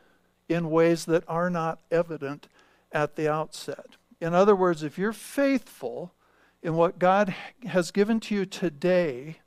in 0.49 0.69
ways 0.69 1.05
that 1.05 1.23
are 1.27 1.49
not 1.49 1.79
evident 1.91 2.47
at 2.91 3.15
the 3.15 3.31
outset. 3.31 3.97
In 4.19 4.33
other 4.33 4.55
words, 4.55 4.83
if 4.83 4.97
you're 4.97 5.13
faithful 5.13 6.13
in 6.61 6.75
what 6.75 6.99
God 6.99 7.33
has 7.65 7.91
given 7.91 8.19
to 8.21 8.35
you 8.35 8.45
today, 8.45 9.37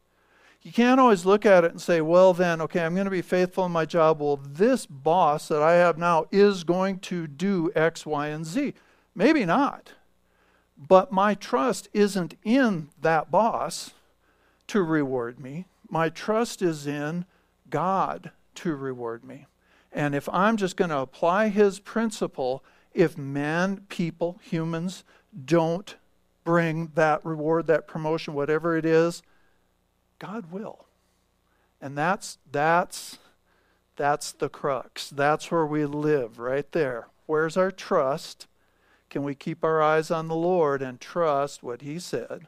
you 0.63 0.73
can't 0.73 0.99
always 0.99 1.27
look 1.27 1.45
at 1.45 1.63
it 1.63 1.71
and 1.71 1.81
say, 1.81 2.01
well, 2.01 2.33
then, 2.33 2.61
okay, 2.63 2.81
I'm 2.81 2.95
going 2.95 3.05
to 3.05 3.11
be 3.11 3.23
faithful 3.23 3.67
in 3.67 3.73
my 3.73 3.85
job. 3.85 4.21
Well, 4.21 4.41
this 4.43 4.87
boss 4.87 5.49
that 5.49 5.63
I 5.63 5.75
have 5.75 5.99
now 5.99 6.27
is 6.33 6.65
going 6.65 7.01
to 7.01 7.27
do 7.27 7.71
X, 7.75 8.07
Y, 8.07 8.29
and 8.29 8.47
Z. 8.47 8.73
Maybe 9.15 9.45
not. 9.45 9.93
But 10.77 11.13
my 11.13 11.35
trust 11.35 11.89
isn't 11.93 12.37
in 12.43 12.89
that 13.01 13.31
boss 13.31 13.93
to 14.69 14.83
reward 14.83 15.39
me. 15.39 15.67
My 15.89 16.09
trust 16.09 16.63
is 16.63 16.87
in 16.87 17.27
God 17.69 18.31
to 18.57 18.75
reward 18.75 19.23
me. 19.23 19.47
And 19.93 20.15
if 20.15 20.29
I'm 20.31 20.57
just 20.57 20.77
going 20.77 20.91
to 20.91 20.99
apply 20.99 21.49
his 21.49 21.79
principle, 21.79 22.65
if 22.95 23.19
man, 23.19 23.85
people, 23.89 24.41
humans 24.43 25.05
don't 25.45 25.97
bring 26.45 26.93
that 26.95 27.25
reward, 27.25 27.67
that 27.67 27.89
promotion, 27.89 28.35
whatever 28.35 28.77
it 28.77 28.85
is, 28.85 29.23
God 30.19 30.51
will. 30.53 30.87
And 31.81 31.99
that's 31.99 32.39
that's 32.51 33.19
that's 33.97 34.33
the 34.33 34.49
crux. 34.49 35.11
That's 35.11 35.51
where 35.51 35.67
we 35.67 35.85
live 35.85 36.39
right 36.39 36.71
there. 36.73 37.09
Where's 37.27 37.57
our 37.57 37.71
trust? 37.71 38.47
Can 39.11 39.23
we 39.23 39.35
keep 39.35 39.65
our 39.65 39.83
eyes 39.83 40.11
on 40.11 40.29
the 40.29 40.35
Lord 40.35 40.83
and 40.83 41.01
trust 41.01 41.63
what 41.63 41.83
he 41.83 41.99
said? 41.99 42.47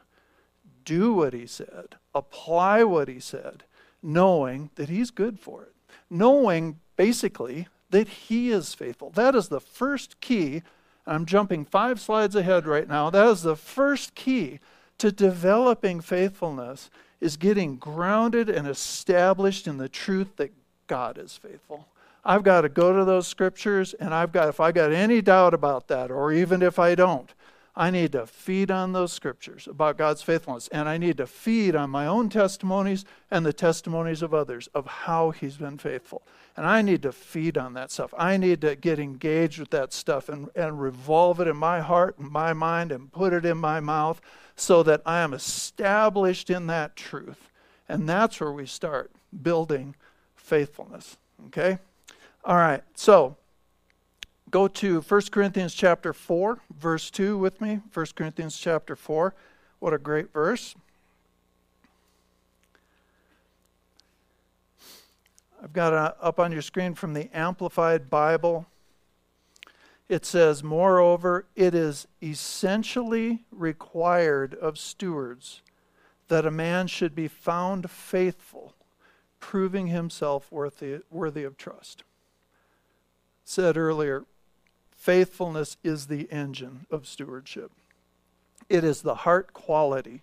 Do 0.83 1.13
what 1.13 1.33
he 1.33 1.45
said. 1.45 1.95
Apply 2.13 2.83
what 2.83 3.07
he 3.07 3.19
said, 3.19 3.63
knowing 4.03 4.69
that 4.75 4.89
he's 4.89 5.11
good 5.11 5.39
for 5.39 5.63
it. 5.63 5.73
Knowing 6.09 6.79
basically 6.95 7.67
that 7.89 8.07
he 8.07 8.51
is 8.51 8.73
faithful. 8.73 9.11
That 9.11 9.35
is 9.35 9.47
the 9.47 9.61
first 9.61 10.19
key. 10.19 10.63
I'm 11.05 11.25
jumping 11.25 11.65
5 11.65 11.99
slides 11.99 12.35
ahead 12.35 12.67
right 12.67 12.87
now. 12.87 13.09
That 13.09 13.27
is 13.27 13.43
the 13.43 13.55
first 13.55 14.13
key 14.15 14.59
to 14.97 15.11
developing 15.11 16.01
faithfulness 16.01 16.89
is 17.21 17.37
getting 17.37 17.77
grounded 17.77 18.49
and 18.49 18.67
established 18.67 19.67
in 19.67 19.77
the 19.77 19.89
truth 19.89 20.35
that 20.37 20.51
God 20.87 21.17
is 21.17 21.37
faithful. 21.37 21.87
I've 22.25 22.43
got 22.43 22.61
to 22.61 22.69
go 22.69 22.97
to 22.97 23.05
those 23.05 23.27
scriptures 23.27 23.93
and 23.93 24.13
I've 24.13 24.33
got 24.33 24.49
if 24.49 24.59
I 24.59 24.71
got 24.71 24.91
any 24.91 25.21
doubt 25.21 25.53
about 25.53 25.87
that 25.87 26.11
or 26.11 26.33
even 26.33 26.61
if 26.61 26.77
I 26.77 26.93
don't, 26.93 27.33
I 27.77 27.91
need 27.91 28.13
to 28.13 28.25
feed 28.25 28.71
on 28.71 28.91
those 28.91 29.13
scriptures 29.13 29.67
about 29.67 29.99
God's 29.99 30.23
faithfulness 30.23 30.67
and 30.69 30.89
I 30.89 30.97
need 30.97 31.17
to 31.17 31.27
feed 31.27 31.75
on 31.75 31.91
my 31.91 32.07
own 32.07 32.27
testimonies 32.27 33.05
and 33.29 33.45
the 33.45 33.53
testimonies 33.53 34.23
of 34.23 34.33
others 34.33 34.67
of 34.73 34.87
how 34.87 35.29
he's 35.29 35.57
been 35.57 35.77
faithful. 35.77 36.23
And 36.57 36.65
I 36.65 36.81
need 36.81 37.03
to 37.03 37.11
feed 37.11 37.55
on 37.55 37.75
that 37.75 37.91
stuff. 37.91 38.15
I 38.17 38.35
need 38.35 38.61
to 38.61 38.75
get 38.75 38.97
engaged 38.97 39.59
with 39.59 39.69
that 39.69 39.93
stuff 39.93 40.27
and, 40.27 40.49
and 40.55 40.81
revolve 40.81 41.39
it 41.39 41.47
in 41.47 41.55
my 41.55 41.79
heart 41.79 42.17
and 42.17 42.31
my 42.31 42.51
mind 42.51 42.91
and 42.91 43.11
put 43.11 43.31
it 43.31 43.45
in 43.45 43.59
my 43.59 43.79
mouth 43.79 44.19
so 44.55 44.81
that 44.81 45.03
I 45.05 45.19
am 45.19 45.35
established 45.35 46.49
in 46.49 46.65
that 46.67 46.95
truth. 46.95 47.51
And 47.87 48.09
that's 48.09 48.39
where 48.39 48.51
we 48.51 48.65
start 48.65 49.11
building 49.43 49.95
faithfulness. 50.35 51.17
Okay? 51.45 51.77
All 52.43 52.55
right. 52.55 52.81
So 52.95 53.37
go 54.49 54.67
to 54.67 55.01
1 55.01 55.21
Corinthians 55.31 55.73
chapter 55.73 56.13
4, 56.13 56.59
verse 56.77 57.09
2 57.11 57.37
with 57.37 57.59
me. 57.61 57.81
1 57.93 58.05
Corinthians 58.15 58.57
chapter 58.57 58.95
4. 58.95 59.33
What 59.79 59.93
a 59.93 59.97
great 59.97 60.31
verse. 60.33 60.75
I've 65.61 65.73
got 65.73 65.93
it 65.93 66.17
up 66.21 66.39
on 66.39 66.51
your 66.51 66.61
screen 66.61 66.93
from 66.93 67.13
the 67.13 67.29
Amplified 67.35 68.09
Bible 68.09 68.67
it 70.09 70.25
says, 70.25 70.63
Moreover, 70.63 71.45
it 71.55 71.75
is 71.75 72.07
essentially 72.21 73.43
required 73.51 74.53
of 74.55 74.77
stewards 74.77 75.61
that 76.29 76.45
a 76.45 76.51
man 76.51 76.87
should 76.87 77.13
be 77.13 77.27
found 77.27 77.89
faithful, 77.89 78.73
proving 79.39 79.87
himself 79.87 80.51
worthy, 80.51 80.99
worthy 81.11 81.43
of 81.43 81.57
trust. 81.57 82.03
Said 83.43 83.77
earlier, 83.77 84.25
faithfulness 85.07 85.77
is 85.85 86.07
the 86.07 86.29
engine 86.29 86.85
of 86.91 87.07
stewardship. 87.07 87.71
It 88.67 88.83
is 88.83 89.03
the 89.03 89.15
heart 89.15 89.53
quality 89.53 90.21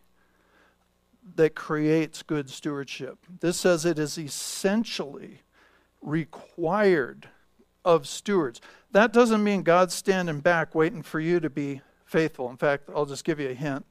that 1.37 1.55
creates 1.55 2.23
good 2.23 2.51
stewardship. 2.51 3.16
This 3.40 3.59
says 3.59 3.87
it 3.87 3.99
is 3.99 4.18
essentially 4.18 5.40
required 6.03 7.29
of 7.83 8.07
stewards. 8.07 8.61
That 8.92 9.11
doesn't 9.11 9.42
mean 9.42 9.62
God's 9.62 9.94
standing 9.94 10.40
back 10.40 10.75
waiting 10.75 11.01
for 11.01 11.18
you 11.18 11.40
to 11.40 11.49
be 11.49 11.81
faithful. 12.05 12.51
In 12.51 12.59
fact, 12.59 12.90
I'll 12.94 13.07
just 13.07 13.25
give 13.25 13.40
you 13.40 13.49
a 13.49 13.55
hint. 13.55 13.87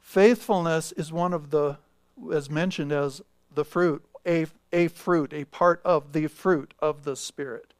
Faithfulness 0.00 0.90
is 0.90 1.12
one 1.12 1.32
of 1.32 1.50
the, 1.50 1.78
as 2.34 2.50
mentioned 2.50 2.90
as 2.90 3.22
the 3.54 3.64
fruit, 3.64 4.04
a, 4.26 4.46
a 4.72 4.88
fruit, 4.88 5.32
a 5.32 5.44
part 5.44 5.80
of 5.84 6.12
the 6.14 6.26
fruit 6.26 6.74
of 6.80 7.04
the 7.04 7.14
Spirit. 7.14 7.74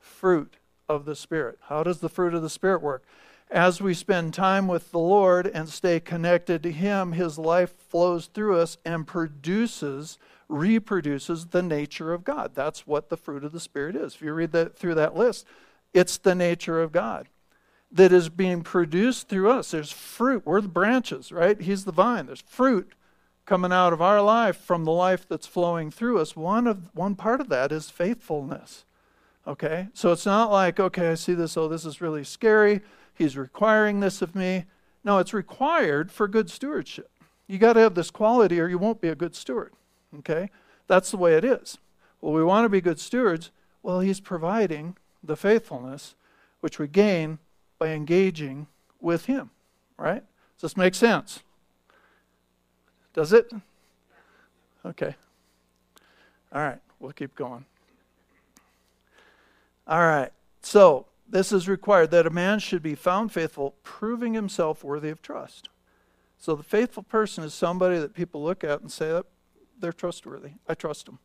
Fruit 0.00 0.56
of 0.94 1.04
the 1.04 1.16
Spirit. 1.16 1.58
How 1.68 1.82
does 1.82 1.98
the 1.98 2.08
fruit 2.08 2.34
of 2.34 2.42
the 2.42 2.50
Spirit 2.50 2.82
work? 2.82 3.04
As 3.50 3.80
we 3.82 3.92
spend 3.92 4.32
time 4.32 4.66
with 4.66 4.92
the 4.92 4.98
Lord 4.98 5.46
and 5.46 5.68
stay 5.68 6.00
connected 6.00 6.62
to 6.62 6.72
Him, 6.72 7.12
His 7.12 7.38
life 7.38 7.72
flows 7.76 8.26
through 8.26 8.58
us 8.58 8.78
and 8.84 9.06
produces 9.06 10.18
reproduces 10.48 11.46
the 11.46 11.62
nature 11.62 12.12
of 12.12 12.24
God. 12.24 12.52
That's 12.54 12.86
what 12.86 13.08
the 13.08 13.16
fruit 13.16 13.42
of 13.42 13.52
the 13.52 13.60
Spirit 13.60 13.96
is. 13.96 14.14
If 14.14 14.22
you 14.22 14.32
read 14.34 14.52
that 14.52 14.76
through 14.76 14.96
that 14.96 15.16
list, 15.16 15.46
it's 15.94 16.18
the 16.18 16.34
nature 16.34 16.82
of 16.82 16.92
God 16.92 17.28
that 17.90 18.12
is 18.12 18.28
being 18.28 18.62
produced 18.62 19.28
through 19.28 19.50
us. 19.50 19.70
There's 19.70 19.92
fruit. 19.92 20.46
We're 20.46 20.60
the 20.60 20.68
branches, 20.68 21.32
right? 21.32 21.60
He's 21.60 21.84
the 21.84 21.92
vine. 21.92 22.26
There's 22.26 22.42
fruit 22.42 22.92
coming 23.44 23.72
out 23.72 23.92
of 23.92 24.00
our 24.00 24.22
life 24.22 24.56
from 24.56 24.84
the 24.84 24.92
life 24.92 25.26
that's 25.28 25.46
flowing 25.46 25.90
through 25.90 26.18
us. 26.20 26.36
One 26.36 26.66
of 26.66 26.94
one 26.94 27.16
part 27.16 27.40
of 27.40 27.48
that 27.48 27.72
is 27.72 27.90
faithfulness. 27.90 28.84
Okay? 29.46 29.88
So 29.94 30.12
it's 30.12 30.26
not 30.26 30.50
like, 30.50 30.78
okay, 30.78 31.10
I 31.10 31.14
see 31.14 31.34
this, 31.34 31.56
oh, 31.56 31.68
this 31.68 31.84
is 31.84 32.00
really 32.00 32.24
scary. 32.24 32.80
He's 33.14 33.36
requiring 33.36 34.00
this 34.00 34.22
of 34.22 34.34
me. 34.34 34.64
No, 35.04 35.18
it's 35.18 35.34
required 35.34 36.10
for 36.12 36.28
good 36.28 36.50
stewardship. 36.50 37.10
You 37.46 37.58
got 37.58 37.74
to 37.74 37.80
have 37.80 37.94
this 37.94 38.10
quality 38.10 38.60
or 38.60 38.68
you 38.68 38.78
won't 38.78 39.00
be 39.00 39.08
a 39.08 39.14
good 39.14 39.34
steward. 39.34 39.72
Okay? 40.18 40.50
That's 40.86 41.10
the 41.10 41.16
way 41.16 41.34
it 41.34 41.44
is. 41.44 41.78
Well, 42.20 42.32
we 42.32 42.44
want 42.44 42.64
to 42.64 42.68
be 42.68 42.80
good 42.80 43.00
stewards. 43.00 43.50
Well, 43.82 44.00
He's 44.00 44.20
providing 44.20 44.96
the 45.22 45.36
faithfulness 45.36 46.14
which 46.60 46.78
we 46.78 46.86
gain 46.86 47.38
by 47.78 47.88
engaging 47.88 48.68
with 49.00 49.26
Him. 49.26 49.50
Right? 49.98 50.22
Does 50.56 50.70
this 50.70 50.76
make 50.76 50.94
sense? 50.94 51.42
Does 53.12 53.32
it? 53.32 53.52
Okay. 54.84 55.14
All 56.52 56.60
right, 56.60 56.80
we'll 57.00 57.12
keep 57.12 57.34
going. 57.34 57.64
All 59.86 60.00
right, 60.00 60.30
so 60.62 61.06
this 61.28 61.50
is 61.52 61.68
required 61.68 62.10
that 62.10 62.26
a 62.26 62.30
man 62.30 62.58
should 62.58 62.82
be 62.82 62.94
found 62.94 63.32
faithful, 63.32 63.74
proving 63.82 64.34
himself 64.34 64.84
worthy 64.84 65.08
of 65.08 65.22
trust. 65.22 65.68
So 66.38 66.54
the 66.54 66.62
faithful 66.62 67.02
person 67.02 67.44
is 67.44 67.54
somebody 67.54 67.98
that 67.98 68.14
people 68.14 68.42
look 68.42 68.64
at 68.64 68.80
and 68.80 68.90
say, 68.90 69.22
they're 69.78 69.92
trustworthy. 69.92 70.52
I 70.68 70.74
trust 70.74 71.06
them. 71.06 71.18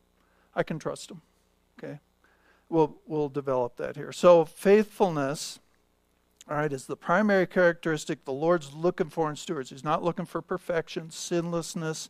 I 0.54 0.62
can 0.62 0.78
trust 0.78 1.08
them. 1.08 1.22
Okay? 1.78 2.00
We'll, 2.68 2.96
we'll 3.06 3.28
develop 3.28 3.76
that 3.76 3.96
here. 3.96 4.12
So, 4.12 4.44
faithfulness, 4.44 5.58
all 6.50 6.56
right, 6.56 6.72
is 6.72 6.86
the 6.86 6.96
primary 6.96 7.46
characteristic 7.46 8.24
the 8.24 8.32
Lord's 8.32 8.74
looking 8.74 9.08
for 9.08 9.30
in 9.30 9.36
stewards. 9.36 9.70
He's 9.70 9.84
not 9.84 10.02
looking 10.02 10.26
for 10.26 10.42
perfection, 10.42 11.10
sinlessness, 11.10 12.08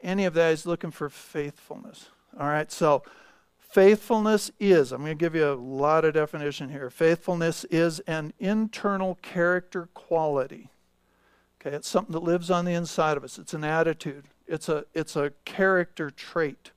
any 0.00 0.24
of 0.24 0.34
that. 0.34 0.50
He's 0.50 0.66
looking 0.66 0.90
for 0.90 1.08
faithfulness. 1.08 2.08
All 2.38 2.48
right, 2.48 2.72
so 2.72 3.02
faithfulness 3.72 4.50
is, 4.60 4.92
I'm 4.92 5.00
going 5.00 5.16
to 5.16 5.24
give 5.24 5.34
you 5.34 5.50
a 5.50 5.54
lot 5.54 6.04
of 6.04 6.12
definition 6.12 6.68
here. 6.68 6.90
Faithfulness 6.90 7.64
is 7.64 8.00
an 8.00 8.34
internal 8.38 9.18
character 9.22 9.88
quality. 9.94 10.68
Okay, 11.60 11.74
it's 11.74 11.88
something 11.88 12.12
that 12.12 12.22
lives 12.22 12.50
on 12.50 12.66
the 12.66 12.74
inside 12.74 13.16
of 13.16 13.24
us. 13.24 13.38
It's 13.38 13.54
an 13.54 13.64
attitude 13.64 14.24
It's 14.46 14.68
a, 14.68 14.84
it's 14.92 15.16
a 15.16 15.32
character 15.44 16.10
trait 16.10 16.72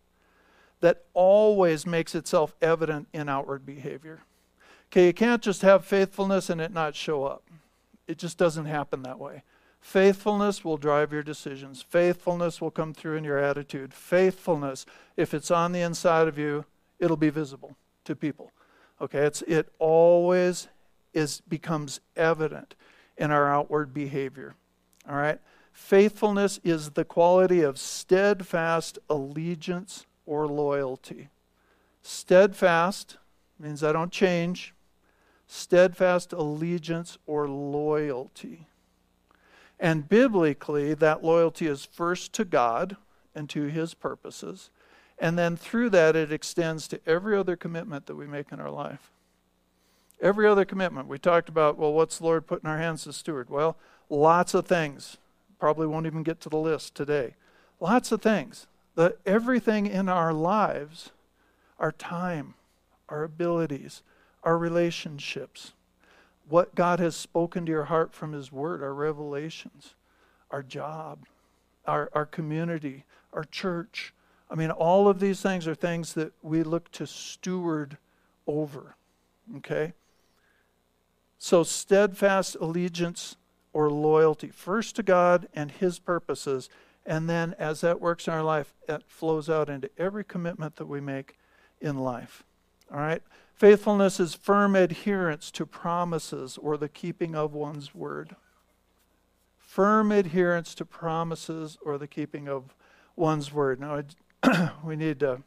that 0.79 1.03
always 1.13 1.85
makes 1.85 2.15
itself 2.15 2.55
evident 2.61 3.07
in 3.11 3.27
outward 3.27 3.65
behavior. 3.65 4.21
Okay, 4.89 5.07
you 5.07 5.13
can't 5.13 5.41
just 5.41 5.63
have 5.63 5.83
faithfulness 5.83 6.49
and 6.49 6.61
it 6.61 6.71
not 6.71 6.95
show 6.95 7.25
up. 7.25 7.43
It 8.07 8.17
just 8.17 8.37
doesn't 8.37 8.65
happen 8.65 9.01
that 9.01 9.19
way. 9.19 9.43
Faithfulness 9.81 10.63
will 10.63 10.77
drive 10.77 11.11
your 11.11 11.23
decisions. 11.23 11.81
Faithfulness 11.81 12.61
will 12.61 12.71
come 12.71 12.93
through 12.93 13.17
in 13.17 13.23
your 13.23 13.37
attitude. 13.37 13.93
Faithfulness, 13.93 14.85
if 15.17 15.33
it's 15.33 15.51
on 15.51 15.73
the 15.73 15.81
inside 15.81 16.27
of 16.27 16.37
you, 16.37 16.65
it'll 16.99 17.17
be 17.17 17.29
visible 17.29 17.75
to 18.05 18.15
people. 18.15 18.51
Okay, 19.01 19.25
it's 19.25 19.41
it 19.43 19.69
always 19.79 20.67
is 21.13 21.41
becomes 21.41 21.99
evident 22.15 22.75
in 23.17 23.31
our 23.31 23.51
outward 23.51 23.93
behavior. 23.93 24.55
All 25.09 25.15
right? 25.15 25.39
Faithfulness 25.71 26.59
is 26.63 26.91
the 26.91 27.05
quality 27.05 27.61
of 27.61 27.77
steadfast 27.77 28.97
allegiance 29.09 30.05
or 30.25 30.47
loyalty. 30.47 31.29
Steadfast 32.01 33.17
means 33.59 33.83
I 33.83 33.91
don't 33.91 34.11
change. 34.11 34.73
Steadfast 35.47 36.33
allegiance 36.33 37.17
or 37.25 37.47
loyalty. 37.47 38.67
And 39.79 40.07
biblically, 40.07 40.93
that 40.93 41.23
loyalty 41.23 41.67
is 41.67 41.85
first 41.85 42.31
to 42.33 42.45
God 42.45 42.95
and 43.35 43.49
to 43.49 43.63
his 43.63 43.93
purposes. 43.93 44.69
And 45.17 45.37
then 45.37 45.55
through 45.55 45.91
that, 45.91 46.15
it 46.15 46.31
extends 46.31 46.87
to 46.89 46.99
every 47.05 47.37
other 47.37 47.55
commitment 47.55 48.05
that 48.05 48.15
we 48.15 48.27
make 48.27 48.51
in 48.51 48.59
our 48.59 48.69
life. 48.69 49.11
Every 50.21 50.47
other 50.47 50.65
commitment. 50.65 51.07
We 51.07 51.19
talked 51.19 51.49
about, 51.49 51.77
well, 51.77 51.93
what's 51.93 52.17
the 52.17 52.25
Lord 52.25 52.47
put 52.47 52.63
in 52.63 52.69
our 52.69 52.77
hands 52.77 53.07
as 53.07 53.15
steward? 53.15 53.49
Well, 53.49 53.77
lots 54.09 54.53
of 54.53 54.65
things. 54.65 55.17
Probably 55.59 55.87
won't 55.87 56.05
even 56.05 56.23
get 56.23 56.41
to 56.41 56.49
the 56.49 56.57
list 56.57 56.95
today. 56.95 57.35
Lots 57.79 58.11
of 58.11 58.21
things. 58.21 58.67
The, 58.95 59.17
everything 59.25 59.87
in 59.87 60.09
our 60.09 60.33
lives, 60.33 61.11
our 61.79 61.91
time, 61.91 62.55
our 63.09 63.23
abilities, 63.23 64.01
our 64.43 64.57
relationships, 64.57 65.73
what 66.47 66.75
God 66.75 66.99
has 66.99 67.15
spoken 67.15 67.65
to 67.65 67.71
your 67.71 67.85
heart 67.85 68.13
from 68.13 68.33
His 68.33 68.51
Word, 68.51 68.83
our 68.83 68.93
revelations, 68.93 69.95
our 70.51 70.63
job, 70.63 71.25
our, 71.85 72.09
our 72.13 72.25
community, 72.25 73.03
our 73.33 73.43
church. 73.43 74.13
I 74.49 74.55
mean, 74.55 74.71
all 74.71 75.07
of 75.07 75.19
these 75.19 75.41
things 75.41 75.67
are 75.67 75.75
things 75.75 76.13
that 76.13 76.33
we 76.41 76.63
look 76.63 76.91
to 76.93 77.07
steward 77.07 77.97
over. 78.47 78.95
Okay? 79.57 79.93
So, 81.37 81.63
steadfast 81.63 82.55
allegiance 82.59 83.35
or 83.73 83.89
loyalty, 83.89 84.49
first 84.49 84.95
to 84.95 85.03
God 85.03 85.47
and 85.53 85.71
His 85.71 85.99
purposes, 85.99 86.69
and 87.05 87.29
then 87.29 87.55
as 87.59 87.81
that 87.81 88.01
works 88.01 88.27
in 88.27 88.33
our 88.33 88.43
life, 88.43 88.73
it 88.87 89.03
flows 89.07 89.49
out 89.49 89.69
into 89.69 89.89
every 89.97 90.23
commitment 90.23 90.77
that 90.77 90.87
we 90.87 91.01
make 91.01 91.37
in 91.81 91.97
life. 91.99 92.43
All 92.91 92.99
right? 92.99 93.21
Faithfulness 93.53 94.19
is 94.19 94.33
firm 94.33 94.75
adherence 94.75 95.51
to 95.51 95.65
promises 95.65 96.57
or 96.57 96.77
the 96.77 96.89
keeping 96.89 97.35
of 97.35 97.53
one's 97.53 97.93
word. 97.93 98.35
Firm 99.57 100.11
adherence 100.11 100.73
to 100.75 100.85
promises 100.85 101.77
or 101.81 101.97
the 101.97 102.07
keeping 102.07 102.47
of 102.47 102.75
one's 103.15 103.53
word. 103.53 103.79
Now, 103.79 104.01
we 104.83 104.95
need 104.95 105.19
to 105.19 105.41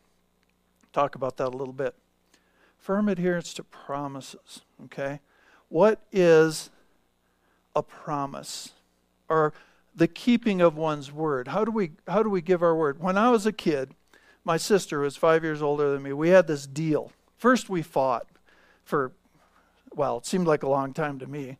talk 0.93 1.15
about 1.15 1.37
that 1.37 1.49
a 1.49 1.57
little 1.57 1.75
bit. 1.75 1.95
Firm 2.79 3.09
adherence 3.09 3.53
to 3.55 3.65
promises, 3.65 4.63
okay? 4.85 5.21
What 5.69 6.01
is 6.13 6.71
a 7.75 7.83
promise? 7.83 8.73
Or 9.29 9.53
the 9.95 10.09
keeping 10.09 10.61
of 10.61 10.77
one's 10.77 11.13
word. 11.13 11.49
How 11.49 11.65
do 11.65 11.71
we 11.71 11.93
how 12.07 12.23
do 12.23 12.31
we 12.31 12.41
give 12.41 12.63
our 12.63 12.75
word? 12.75 13.01
When 13.01 13.19
I 13.19 13.31
was 13.31 13.47
a 13.47 13.53
kid, 13.53 13.93
my 14.45 14.57
sister 14.57 15.01
was 15.01 15.17
5 15.17 15.43
years 15.45 15.61
older 15.61 15.93
than 15.93 16.03
me. 16.03 16.13
We 16.13 16.31
had 16.31 16.47
this 16.47 16.67
deal. 16.67 17.13
First 17.37 17.69
we 17.69 17.83
fought 17.83 18.27
for 18.85 19.13
well, 19.95 20.19
it 20.19 20.27
seemed 20.27 20.47
like 20.47 20.63
a 20.63 20.69
long 20.69 20.95
time 20.95 21.19
to 21.19 21.27
me. 21.27 21.59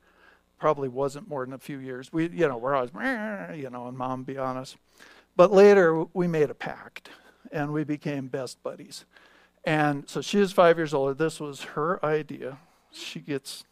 Probably 0.59 0.89
wasn't 0.89 1.29
more 1.29 1.45
than 1.45 1.53
a 1.53 1.59
few 1.59 1.79
years. 1.79 2.13
We 2.13 2.29
you 2.29 2.49
know, 2.49 2.57
we're 2.57 2.75
always 2.75 2.91
you 3.59 3.69
know, 3.71 3.89
and 3.89 3.99
mom 3.99 4.23
be 4.23 4.39
honest. 4.39 4.77
But 5.39 5.53
later 5.53 6.05
we 6.15 6.27
made 6.27 6.51
a 6.51 6.55
pact 6.55 7.11
and 7.53 7.73
we 7.73 7.85
became 7.85 8.27
best 8.27 8.61
buddies. 8.65 9.05
And 9.65 10.09
so 10.09 10.21
she 10.21 10.39
was 10.39 10.51
5 10.51 10.77
years 10.77 10.93
older. 10.93 11.15
This 11.15 11.39
was 11.39 11.63
her 11.63 12.05
idea. 12.05 12.59
She 12.91 13.21
gets 13.21 13.65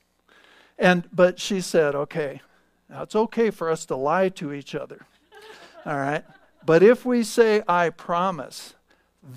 and 0.79 1.09
but 1.13 1.41
she 1.41 1.61
said, 1.61 1.95
"Okay, 1.95 2.41
now 2.89 3.03
it's 3.03 3.17
okay 3.17 3.51
for 3.51 3.69
us 3.69 3.85
to 3.87 3.97
lie 3.97 4.29
to 4.29 4.53
each 4.53 4.77
other. 4.77 5.07
All 5.87 5.97
right? 5.97 6.25
But 6.65 6.85
if 6.85 7.05
we 7.05 7.25
say 7.25 7.63
I 7.67 7.91
promise, 7.91 8.75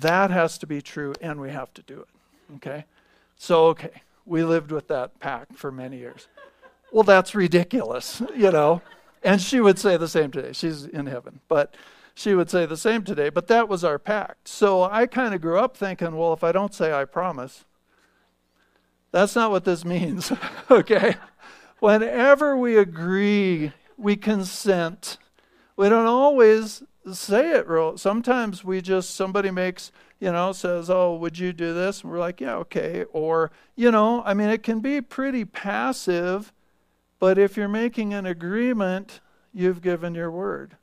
that 0.00 0.30
has 0.30 0.56
to 0.58 0.68
be 0.68 0.80
true 0.80 1.14
and 1.20 1.40
we 1.40 1.50
have 1.50 1.74
to 1.74 1.82
do 1.82 2.00
it. 2.00 2.08
Okay? 2.56 2.84
So 3.38 3.66
okay, 3.68 4.02
we 4.24 4.44
lived 4.44 4.70
with 4.70 4.86
that 4.86 5.18
pact 5.18 5.56
for 5.56 5.72
many 5.72 5.98
years. 5.98 6.28
Well, 6.92 7.02
that's 7.02 7.34
ridiculous, 7.34 8.22
you 8.36 8.52
know. 8.52 8.82
And 9.24 9.40
she 9.40 9.58
would 9.58 9.80
say 9.80 9.96
the 9.96 10.08
same 10.08 10.30
today. 10.30 10.52
She's 10.52 10.84
in 10.84 11.06
heaven. 11.06 11.40
But 11.48 11.74
she 12.14 12.34
would 12.34 12.50
say 12.50 12.66
the 12.66 12.76
same 12.76 13.02
today, 13.02 13.28
but 13.28 13.46
that 13.48 13.68
was 13.68 13.84
our 13.84 13.98
pact. 13.98 14.48
So 14.48 14.82
I 14.82 15.06
kind 15.06 15.34
of 15.34 15.40
grew 15.40 15.58
up 15.58 15.76
thinking, 15.76 16.16
well, 16.16 16.32
if 16.32 16.44
I 16.44 16.52
don't 16.52 16.74
say 16.74 16.92
I 16.92 17.04
promise, 17.04 17.64
that's 19.12 19.34
not 19.34 19.50
what 19.50 19.64
this 19.64 19.84
means, 19.84 20.32
okay? 20.70 21.16
Whenever 21.80 22.56
we 22.56 22.76
agree, 22.76 23.72
we 23.96 24.16
consent. 24.16 25.18
We 25.76 25.88
don't 25.88 26.06
always 26.06 26.82
say 27.12 27.52
it 27.52 27.68
real. 27.68 27.96
Sometimes 27.96 28.64
we 28.64 28.80
just, 28.80 29.14
somebody 29.14 29.50
makes, 29.50 29.90
you 30.18 30.30
know, 30.30 30.52
says, 30.52 30.90
Oh, 30.90 31.14
would 31.16 31.38
you 31.38 31.52
do 31.52 31.72
this? 31.72 32.02
And 32.02 32.10
we're 32.10 32.18
like, 32.18 32.40
Yeah, 32.40 32.56
okay. 32.56 33.04
Or, 33.12 33.50
you 33.76 33.90
know, 33.90 34.22
I 34.24 34.34
mean, 34.34 34.50
it 34.50 34.62
can 34.62 34.80
be 34.80 35.00
pretty 35.00 35.44
passive, 35.44 36.52
but 37.18 37.38
if 37.38 37.56
you're 37.56 37.68
making 37.68 38.12
an 38.12 38.26
agreement, 38.26 39.20
you've 39.52 39.80
given 39.80 40.14
your 40.14 40.30
word. 40.30 40.76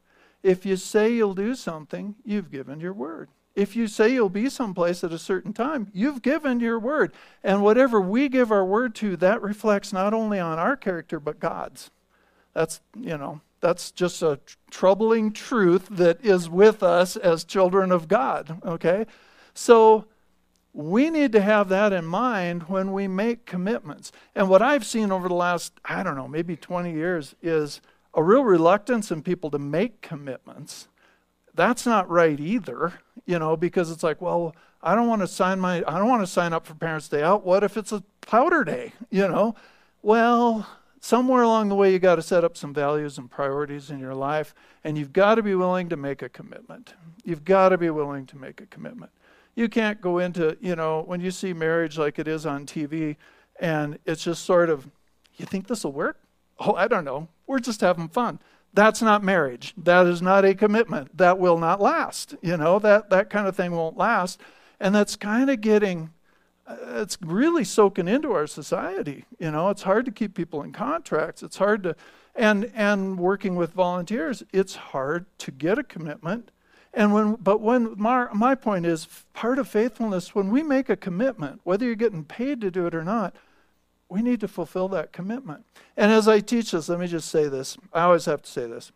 If 0.48 0.66
you 0.66 0.78
say 0.78 1.14
you'll 1.14 1.34
do 1.34 1.56
something, 1.56 2.16
you've 2.24 2.50
given 2.50 2.80
your 2.80 2.94
word. 2.94 3.28
If 3.54 3.76
you 3.76 3.90
say 3.90 4.14
you'll 4.14 4.30
be 4.30 4.50
someplace 4.50 5.04
at 5.04 5.12
a 5.12 5.20
certain 5.20 5.52
time, 5.52 5.90
you've 5.94 6.22
given 6.22 6.62
your 6.62 6.80
word. 6.80 7.12
And 7.44 7.62
whatever 7.62 8.00
we 8.00 8.30
give 8.30 8.50
our 8.50 8.64
word 8.64 8.96
to, 8.96 9.18
that 9.18 9.42
reflects 9.42 9.92
not 9.92 10.14
only 10.14 10.40
on 10.40 10.58
our 10.58 10.78
character, 10.78 11.20
but 11.20 11.42
God's. 11.42 11.92
That's, 12.54 12.80
you 12.98 13.18
know, 13.18 13.42
that's 13.60 13.92
just 13.92 14.22
a 14.22 14.40
troubling 14.72 15.34
truth 15.34 15.90
that 15.92 16.24
is 16.24 16.50
with 16.50 16.82
us 16.82 17.18
as 17.18 17.44
children 17.44 17.92
of 17.92 18.08
God, 18.08 18.62
okay? 18.64 19.06
So 19.54 20.06
we 20.72 21.10
need 21.10 21.34
to 21.34 21.42
have 21.42 21.68
that 21.68 21.92
in 21.92 22.06
mind 22.06 22.70
when 22.70 22.94
we 22.94 23.10
make 23.10 23.46
commitments. 23.46 24.14
And 24.34 24.48
what 24.48 24.62
I've 24.62 24.86
seen 24.86 25.12
over 25.12 25.28
the 25.28 25.34
last, 25.34 25.74
I 25.84 26.04
don't 26.04 26.16
know, 26.16 26.30
maybe 26.30 26.56
20 26.56 26.94
years 26.94 27.36
is 27.42 27.82
a 28.18 28.24
real 28.24 28.44
reluctance 28.44 29.12
in 29.12 29.22
people 29.22 29.50
to 29.52 29.60
make 29.60 30.02
commitments 30.02 30.90
that's 31.58 31.86
not 31.86 32.08
right 32.10 32.40
either, 32.40 32.94
you 33.26 33.38
know, 33.38 33.58
because 33.58 33.92
it's 33.92 34.04
like, 34.04 34.22
well, 34.22 34.56
I 34.82 34.96
don't 34.96 35.08
want 35.08 35.22
to 35.24 35.28
sign 35.28 35.60
my 35.60 35.84
I 35.88 35.98
don't 35.98 36.08
want 36.08 36.22
to 36.22 36.28
sign 36.28 36.54
up 36.54 36.66
for 36.66 36.76
Parents' 36.76 37.10
Day 37.10 37.24
Out. 37.24 37.44
What 37.44 37.64
if 37.64 37.76
it's 37.76 37.92
a 37.92 38.04
powder 38.22 38.64
day, 38.64 38.94
you 39.10 39.28
know? 39.28 39.56
Well, 40.04 40.68
somewhere 41.02 41.42
along 41.42 41.70
the 41.70 41.76
way 41.76 41.92
you 41.92 42.00
got 42.00 42.16
to 42.16 42.22
set 42.22 42.44
up 42.44 42.56
some 42.56 42.74
values 42.74 43.18
and 43.18 43.30
priorities 43.30 43.90
in 43.90 44.00
your 44.00 44.14
life 44.14 44.54
and 44.84 44.98
you've 44.98 45.12
got 45.12 45.36
to 45.36 45.44
be 45.44 45.56
willing 45.56 45.90
to 45.90 45.98
make 45.98 46.22
a 46.22 46.30
commitment. 46.30 46.94
You've 47.26 47.44
got 47.44 47.70
to 47.70 47.78
be 47.78 47.90
willing 47.90 48.26
to 48.28 48.38
make 48.38 48.62
a 48.62 48.68
commitment. 48.68 49.12
You 49.56 49.68
can't 49.68 50.00
go 50.00 50.20
into, 50.20 50.56
you 50.62 50.76
know, 50.76 51.02
when 51.02 51.20
you 51.20 51.32
see 51.32 51.54
marriage 51.54 51.98
like 51.98 52.20
it 52.20 52.28
is 52.28 52.46
on 52.46 52.68
TV 52.68 53.16
and 53.60 53.98
it's 54.06 54.24
just 54.24 54.46
sort 54.46 54.70
of 54.70 54.88
you 55.38 55.46
think 55.46 55.68
this 55.68 55.84
will 55.84 55.92
work? 55.92 56.20
Oh, 56.60 56.74
I 56.74 56.88
don't 56.88 57.06
know. 57.06 57.28
We're 57.46 57.60
just 57.60 57.82
having 57.82 58.10
fun 58.10 58.40
that's 58.78 59.02
not 59.02 59.24
marriage. 59.24 59.74
That 59.76 60.06
is 60.06 60.22
not 60.22 60.46
a 60.46 60.54
commitment. 60.54 61.18
That 61.18 61.40
will 61.40 61.58
not 61.58 61.82
last. 61.82 62.36
You 62.44 62.58
know, 62.58 62.78
that, 62.80 63.10
that 63.10 63.30
kind 63.30 63.48
of 63.48 63.56
thing 63.56 63.72
won't 63.72 63.98
last. 63.98 64.40
And 64.80 64.94
that's 64.94 65.16
kind 65.16 65.50
of 65.50 65.62
getting, 65.62 66.12
uh, 66.68 66.76
it's 66.98 67.18
really 67.26 67.64
soaking 67.64 68.08
into 68.08 68.34
our 68.34 68.46
society. 68.46 69.26
You 69.40 69.50
know, 69.50 69.70
it's 69.70 69.82
hard 69.82 70.06
to 70.06 70.12
keep 70.12 70.36
people 70.36 70.62
in 70.62 70.74
contracts. 70.74 71.42
It's 71.42 71.58
hard 71.58 71.84
to, 71.84 71.96
and, 72.36 72.72
and 72.76 73.18
working 73.18 73.56
with 73.56 73.74
volunteers, 73.74 74.44
it's 74.54 74.76
hard 74.76 75.26
to 75.40 75.50
get 75.50 75.80
a 75.80 75.84
commitment. 75.84 76.52
And 76.94 77.14
when, 77.14 77.34
but 77.36 77.62
when, 77.62 77.96
my, 77.98 78.28
my 78.32 78.54
point 78.54 78.86
is, 78.86 79.08
part 79.34 79.58
of 79.58 79.68
faithfulness, 79.68 80.36
when 80.36 80.52
we 80.52 80.62
make 80.62 80.88
a 80.90 80.96
commitment, 80.96 81.62
whether 81.64 81.84
you're 81.84 81.96
getting 81.96 82.24
paid 82.24 82.62
to 82.62 82.70
do 82.70 82.86
it 82.86 82.94
or 82.94 83.04
not, 83.04 83.36
we 84.10 84.22
need 84.22 84.40
to 84.40 84.48
fulfill 84.48 84.88
that 84.90 85.12
commitment. 85.12 85.66
And 85.96 86.12
as 86.12 86.28
I 86.28 86.40
teach 86.40 86.72
this, 86.72 86.90
let 86.90 87.00
me 87.00 87.08
just 87.08 87.30
say 87.30 87.48
this. 87.50 87.78
I 87.94 88.04
always 88.04 88.26
have 88.26 88.42
to 88.42 88.50
say 88.50 88.66
this. 88.66 88.92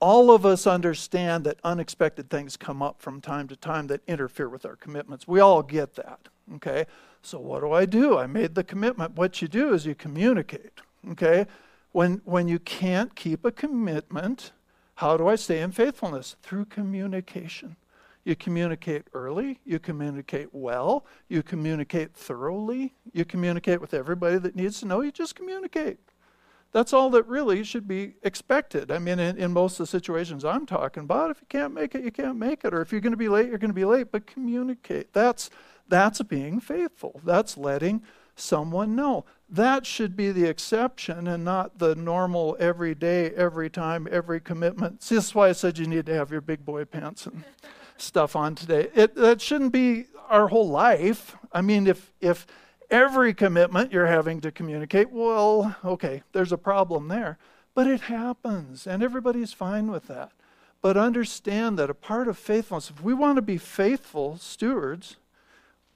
All 0.00 0.30
of 0.30 0.46
us 0.46 0.66
understand 0.66 1.44
that 1.44 1.58
unexpected 1.62 2.30
things 2.30 2.56
come 2.56 2.80
up 2.80 3.02
from 3.02 3.20
time 3.20 3.48
to 3.48 3.56
time 3.56 3.86
that 3.88 4.00
interfere 4.06 4.48
with 4.48 4.64
our 4.64 4.76
commitments. 4.76 5.28
We 5.28 5.40
all 5.40 5.62
get 5.62 5.94
that. 5.96 6.28
Okay? 6.54 6.86
So 7.22 7.38
what 7.38 7.60
do 7.60 7.72
I 7.72 7.84
do? 7.84 8.16
I 8.16 8.26
made 8.26 8.54
the 8.54 8.64
commitment. 8.64 9.16
What 9.16 9.42
you 9.42 9.48
do 9.48 9.74
is 9.74 9.84
you 9.84 9.94
communicate. 9.94 10.80
Okay? 11.10 11.46
When 11.92 12.22
when 12.24 12.48
you 12.48 12.58
can't 12.58 13.14
keep 13.14 13.44
a 13.44 13.50
commitment, 13.52 14.52
How 15.00 15.16
do 15.16 15.28
I 15.28 15.36
stay 15.36 15.62
in 15.62 15.72
faithfulness? 15.72 16.36
Through 16.42 16.66
communication. 16.66 17.76
You 18.24 18.36
communicate 18.36 19.04
early, 19.14 19.60
you 19.64 19.78
communicate 19.78 20.48
well, 20.52 21.06
you 21.28 21.42
communicate 21.42 22.14
thoroughly, 22.14 22.94
you 23.12 23.24
communicate 23.24 23.80
with 23.80 23.94
everybody 23.94 24.38
that 24.38 24.54
needs 24.54 24.80
to 24.80 24.86
know, 24.86 25.00
you 25.00 25.10
just 25.10 25.34
communicate. 25.34 25.98
That's 26.72 26.92
all 26.92 27.10
that 27.10 27.26
really 27.26 27.64
should 27.64 27.88
be 27.88 28.14
expected. 28.22 28.92
I 28.92 28.98
mean, 28.98 29.18
in, 29.18 29.36
in, 29.38 29.52
most 29.52 29.74
of 29.74 29.78
the 29.78 29.86
situations 29.90 30.44
I'm 30.44 30.66
talking 30.66 31.02
about, 31.02 31.30
if 31.30 31.40
you 31.40 31.46
can't 31.48 31.74
make 31.74 31.96
it, 31.96 32.04
you 32.04 32.12
can't 32.12 32.36
make 32.36 32.64
it. 32.64 32.72
Or 32.72 32.80
if 32.80 32.92
you're 32.92 33.00
going 33.00 33.12
to 33.12 33.16
be 33.16 33.28
late, 33.28 33.48
you're 33.48 33.58
going 33.58 33.70
to 33.70 33.74
be 33.74 33.84
late. 33.84 34.12
But 34.12 34.26
communicate. 34.26 35.12
That's, 35.12 35.50
that's 35.88 36.22
being 36.22 36.60
faithful. 36.60 37.20
That's 37.24 37.56
letting 37.56 38.02
someone 38.36 38.94
know. 38.94 39.24
That 39.48 39.84
should 39.84 40.16
be 40.16 40.30
the 40.30 40.44
exception 40.44 41.26
and 41.26 41.44
not 41.44 41.80
the 41.80 41.96
normal 41.96 42.56
every 42.60 42.94
day, 42.94 43.30
every 43.30 43.68
time, 43.68 44.06
every 44.10 44.40
commitment. 44.40 45.02
See, 45.02 45.16
this 45.16 45.26
is 45.26 45.34
why 45.34 45.48
I 45.48 45.52
said 45.52 45.76
you 45.76 45.86
need 45.86 46.06
to 46.06 46.14
have 46.14 46.30
your 46.30 46.40
big 46.40 46.64
boy 46.64 46.84
pants 46.84 47.26
and 47.26 47.42
stuff 48.00 48.36
on 48.36 48.54
today. 48.54 48.88
It, 48.94 49.14
that 49.16 49.40
shouldn't 49.40 49.72
be 49.72 50.06
our 50.28 50.48
whole 50.48 50.68
life. 50.68 51.36
I 51.52 51.60
mean, 51.60 51.86
if, 51.86 52.12
if 52.20 52.46
every 52.90 53.34
commitment 53.34 53.92
you're 53.92 54.06
having 54.06 54.40
to 54.42 54.50
communicate, 54.50 55.10
well, 55.10 55.76
okay, 55.84 56.22
there's 56.32 56.52
a 56.52 56.58
problem 56.58 57.08
there. 57.08 57.38
But 57.74 57.86
it 57.86 58.02
happens, 58.02 58.86
and 58.86 59.02
everybody's 59.02 59.52
fine 59.52 59.90
with 59.90 60.06
that. 60.08 60.32
But 60.82 60.96
understand 60.96 61.78
that 61.78 61.90
a 61.90 61.94
part 61.94 62.26
of 62.26 62.38
faithfulness, 62.38 62.90
if 62.90 63.02
we 63.02 63.14
want 63.14 63.36
to 63.36 63.42
be 63.42 63.58
faithful 63.58 64.38
stewards, 64.38 65.16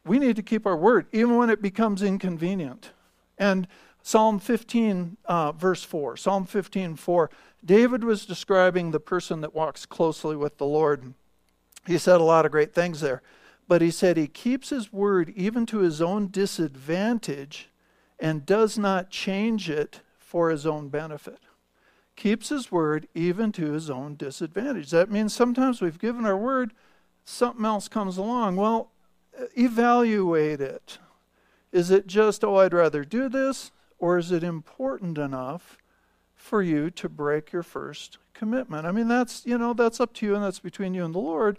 we 0.04 0.18
need 0.18 0.36
to 0.36 0.42
keep 0.42 0.66
our 0.66 0.76
word, 0.76 1.06
even 1.12 1.36
when 1.36 1.50
it 1.50 1.62
becomes 1.62 2.02
inconvenient. 2.02 2.90
And 3.38 3.66
Psalm 4.02 4.38
15, 4.38 5.16
uh, 5.24 5.52
verse 5.52 5.82
4, 5.82 6.16
Psalm 6.18 6.44
15, 6.44 6.96
4, 6.96 7.30
David 7.64 8.04
was 8.04 8.26
describing 8.26 8.90
the 8.90 9.00
person 9.00 9.40
that 9.40 9.54
walks 9.54 9.86
closely 9.86 10.36
with 10.36 10.58
the 10.58 10.66
Lord. 10.66 11.14
He 11.86 11.98
said 11.98 12.20
a 12.20 12.24
lot 12.24 12.46
of 12.46 12.52
great 12.52 12.74
things 12.74 13.00
there. 13.00 13.22
But 13.66 13.82
he 13.82 13.90
said 13.90 14.16
he 14.16 14.26
keeps 14.26 14.70
his 14.70 14.92
word 14.92 15.32
even 15.36 15.66
to 15.66 15.78
his 15.78 16.02
own 16.02 16.28
disadvantage 16.28 17.70
and 18.18 18.46
does 18.46 18.78
not 18.78 19.10
change 19.10 19.70
it 19.70 20.00
for 20.18 20.50
his 20.50 20.66
own 20.66 20.88
benefit. 20.88 21.38
Keeps 22.16 22.50
his 22.50 22.70
word 22.70 23.08
even 23.14 23.52
to 23.52 23.72
his 23.72 23.90
own 23.90 24.16
disadvantage. 24.16 24.90
That 24.90 25.10
means 25.10 25.34
sometimes 25.34 25.80
we've 25.80 25.98
given 25.98 26.26
our 26.26 26.36
word, 26.36 26.72
something 27.24 27.64
else 27.64 27.88
comes 27.88 28.18
along. 28.18 28.56
Well, 28.56 28.90
evaluate 29.56 30.60
it. 30.60 30.98
Is 31.72 31.90
it 31.90 32.06
just, 32.06 32.44
oh, 32.44 32.56
I'd 32.56 32.72
rather 32.72 33.04
do 33.04 33.28
this? 33.28 33.72
Or 33.98 34.18
is 34.18 34.30
it 34.30 34.44
important 34.44 35.18
enough 35.18 35.78
for 36.34 36.62
you 36.62 36.90
to 36.90 37.08
break 37.08 37.52
your 37.52 37.62
first 37.62 38.18
commitment? 38.32 38.86
I 38.86 38.92
mean, 38.92 39.08
that's, 39.08 39.44
you 39.46 39.58
know, 39.58 39.72
that's 39.72 40.00
up 40.00 40.12
to 40.14 40.26
you 40.26 40.34
and 40.34 40.44
that's 40.44 40.60
between 40.60 40.94
you 40.94 41.04
and 41.04 41.14
the 41.14 41.18
Lord. 41.18 41.58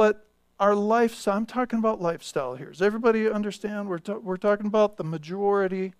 But 0.00 0.24
our 0.58 0.74
lifestyle, 0.74 1.36
I'm 1.36 1.44
talking 1.44 1.78
about 1.78 2.00
lifestyle 2.00 2.54
here. 2.54 2.70
Does 2.70 2.80
everybody 2.80 3.28
understand? 3.28 3.86
We're, 3.86 4.00
we're 4.22 4.38
talking 4.38 4.64
about 4.64 4.96
the 4.96 5.04
majority 5.04 5.92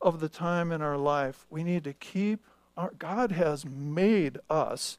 of 0.00 0.18
the 0.18 0.28
time 0.28 0.72
in 0.72 0.82
our 0.82 0.96
life. 0.98 1.46
We 1.50 1.62
need 1.62 1.84
to 1.84 1.92
keep, 1.92 2.44
our, 2.76 2.90
God 2.98 3.30
has 3.30 3.64
made 3.64 4.38
us 4.50 4.98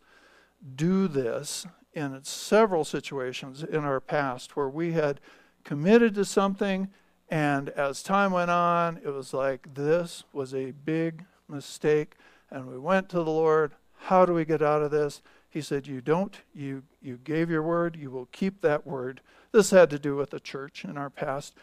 do 0.74 1.10
this 1.10 1.68
in 1.94 2.18
several 2.24 2.86
situations 2.86 3.62
in 3.62 3.84
our 3.84 4.00
past 4.00 4.56
where 4.56 4.70
we 4.70 4.94
had 4.94 5.20
committed 5.66 6.16
to 6.16 6.24
something, 6.24 6.88
and 7.28 7.68
as 7.72 8.02
time 8.02 8.32
went 8.32 8.52
on, 8.52 9.02
it 9.04 9.10
was 9.10 9.34
like 9.34 9.74
this 9.74 10.24
was 10.32 10.54
a 10.54 10.72
big 10.72 11.26
mistake, 11.50 12.16
and 12.50 12.68
we 12.68 12.80
went 12.80 13.10
to 13.10 13.18
the 13.18 13.26
Lord. 13.26 13.74
How 14.04 14.26
do 14.26 14.34
we 14.34 14.46
get 14.46 14.62
out 14.62 14.82
of 14.82 14.92
this? 14.92 15.22
He 15.56 15.62
said, 15.62 15.88
You 15.88 16.02
don't, 16.02 16.38
you, 16.54 16.84
you 17.02 17.16
gave 17.24 17.50
your 17.50 17.64
word, 17.64 17.96
you 17.96 18.12
will 18.12 18.28
keep 18.34 18.60
that 18.60 18.86
word. 18.86 19.22
This 19.54 19.72
had 19.72 19.90
to 19.92 19.98
do 19.98 20.18
with 20.18 20.32
the 20.32 20.40
church 20.42 20.84
in 20.84 20.98
our 20.98 21.10
past. 21.10 21.54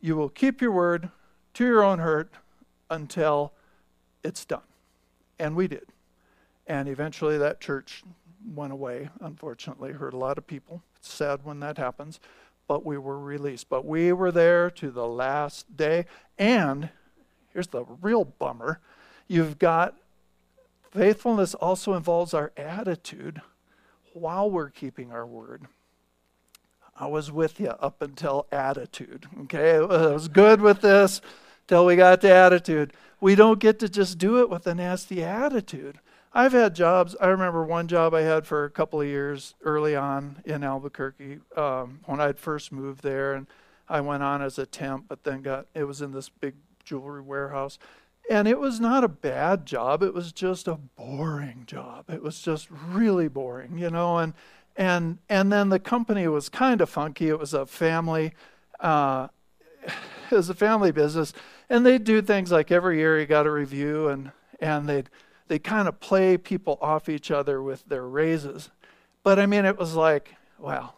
You 0.00 0.16
will 0.16 0.28
keep 0.28 0.60
your 0.60 0.72
word 0.72 1.10
to 1.54 1.64
your 1.64 1.84
own 1.84 2.00
hurt 2.00 2.32
until 2.90 3.52
it's 4.24 4.44
done. 4.44 4.66
And 5.38 5.54
we 5.54 5.68
did. 5.68 5.84
And 6.66 6.88
eventually 6.88 7.38
that 7.38 7.60
church 7.60 8.02
went 8.52 8.72
away, 8.72 9.10
unfortunately, 9.20 9.92
hurt 9.92 10.12
a 10.12 10.18
lot 10.18 10.36
of 10.36 10.48
people. 10.48 10.82
It's 10.96 11.12
sad 11.12 11.44
when 11.44 11.60
that 11.60 11.78
happens, 11.78 12.18
but 12.66 12.84
we 12.84 12.98
were 12.98 13.20
released. 13.20 13.68
But 13.68 13.84
we 13.84 14.12
were 14.12 14.32
there 14.32 14.72
to 14.72 14.90
the 14.90 15.06
last 15.06 15.76
day. 15.76 16.06
And 16.36 16.88
here's 17.52 17.68
the 17.68 17.84
real 18.02 18.24
bummer 18.24 18.80
you've 19.28 19.60
got 19.60 19.94
Faithfulness 20.90 21.54
also 21.54 21.94
involves 21.94 22.34
our 22.34 22.52
attitude 22.56 23.40
while 24.12 24.50
we're 24.50 24.70
keeping 24.70 25.12
our 25.12 25.26
word. 25.26 25.66
I 26.96 27.06
was 27.06 27.30
with 27.30 27.60
you 27.60 27.68
up 27.68 28.02
until 28.02 28.46
attitude. 28.50 29.26
Okay, 29.42 29.76
I 29.76 29.80
was 29.80 30.28
good 30.28 30.60
with 30.60 30.80
this 30.80 31.20
till 31.66 31.86
we 31.86 31.96
got 31.96 32.20
to 32.22 32.30
attitude. 32.30 32.92
We 33.20 33.34
don't 33.34 33.60
get 33.60 33.78
to 33.78 33.88
just 33.88 34.18
do 34.18 34.40
it 34.40 34.50
with 34.50 34.66
a 34.66 34.74
nasty 34.74 35.22
attitude. 35.22 36.00
I've 36.32 36.52
had 36.52 36.74
jobs. 36.74 37.16
I 37.20 37.28
remember 37.28 37.64
one 37.64 37.88
job 37.88 38.12
I 38.12 38.22
had 38.22 38.46
for 38.46 38.64
a 38.64 38.70
couple 38.70 39.00
of 39.00 39.06
years 39.06 39.54
early 39.62 39.96
on 39.96 40.42
in 40.44 40.62
Albuquerque 40.62 41.40
um, 41.56 42.00
when 42.06 42.20
I'd 42.20 42.38
first 42.38 42.70
moved 42.70 43.02
there, 43.02 43.34
and 43.34 43.46
I 43.88 44.00
went 44.00 44.22
on 44.22 44.42
as 44.42 44.58
a 44.58 44.66
temp, 44.66 45.06
but 45.08 45.24
then 45.24 45.42
got 45.42 45.66
it 45.74 45.84
was 45.84 46.02
in 46.02 46.12
this 46.12 46.28
big 46.28 46.54
jewelry 46.84 47.20
warehouse, 47.20 47.78
and 48.30 48.46
it 48.46 48.60
was 48.60 48.78
not 48.78 49.02
a 49.02 49.08
bad 49.08 49.66
job. 49.66 50.04
It 50.04 50.14
was 50.14 50.32
just 50.32 50.68
a 50.68 50.76
boring 50.76 51.64
job. 51.66 52.08
It 52.08 52.22
was 52.22 52.40
just 52.40 52.68
really 52.70 53.26
boring, 53.26 53.76
you 53.76 53.90
know. 53.90 54.18
And 54.18 54.34
and 54.76 55.18
and 55.28 55.52
then 55.52 55.68
the 55.68 55.80
company 55.80 56.28
was 56.28 56.48
kind 56.48 56.80
of 56.80 56.88
funky. 56.88 57.28
It 57.28 57.40
was 57.40 57.52
a 57.52 57.66
family, 57.66 58.32
uh, 58.78 59.28
it 60.30 60.34
was 60.34 60.48
a 60.48 60.54
family 60.54 60.92
business, 60.92 61.32
and 61.68 61.84
they'd 61.84 62.04
do 62.04 62.22
things 62.22 62.52
like 62.52 62.70
every 62.70 62.98
year 62.98 63.18
you 63.18 63.26
got 63.26 63.46
a 63.46 63.50
review, 63.50 64.08
and 64.08 64.30
and 64.60 64.88
they'd 64.88 65.10
they 65.48 65.58
kind 65.58 65.88
of 65.88 65.98
play 65.98 66.38
people 66.38 66.78
off 66.80 67.08
each 67.08 67.32
other 67.32 67.60
with 67.60 67.84
their 67.86 68.06
raises. 68.06 68.70
But 69.24 69.40
I 69.40 69.46
mean, 69.46 69.64
it 69.64 69.76
was 69.76 69.96
like, 69.96 70.36
well, 70.56 70.94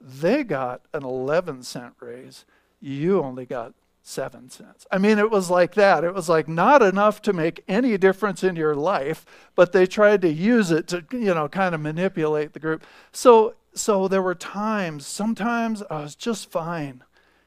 they 0.00 0.44
got 0.44 0.82
an 0.92 1.02
11 1.02 1.64
cent 1.64 1.94
raise. 1.98 2.44
You 2.80 3.20
only 3.20 3.44
got 3.44 3.74
seven 4.06 4.50
cents. 4.50 4.86
I 4.92 4.98
mean, 4.98 5.18
it 5.18 5.30
was 5.30 5.48
like 5.48 5.74
that. 5.74 6.04
It 6.04 6.12
was 6.12 6.28
like 6.28 6.46
not 6.46 6.82
enough 6.82 7.22
to 7.22 7.32
make 7.32 7.64
any 7.66 7.96
difference 7.96 8.44
in 8.44 8.54
your 8.54 8.76
life, 8.76 9.24
but 9.54 9.72
they 9.72 9.86
tried 9.86 10.20
to 10.22 10.28
use 10.28 10.70
it 10.70 10.86
to, 10.88 11.04
you 11.10 11.34
know, 11.34 11.48
kind 11.48 11.74
of 11.74 11.80
manipulate 11.80 12.52
the 12.52 12.60
group. 12.60 12.84
So, 13.12 13.54
so 13.74 14.06
there 14.06 14.22
were 14.22 14.34
times, 14.34 15.06
sometimes 15.06 15.82
I 15.90 16.02
was 16.02 16.14
just 16.14 16.50
fine, 16.50 17.02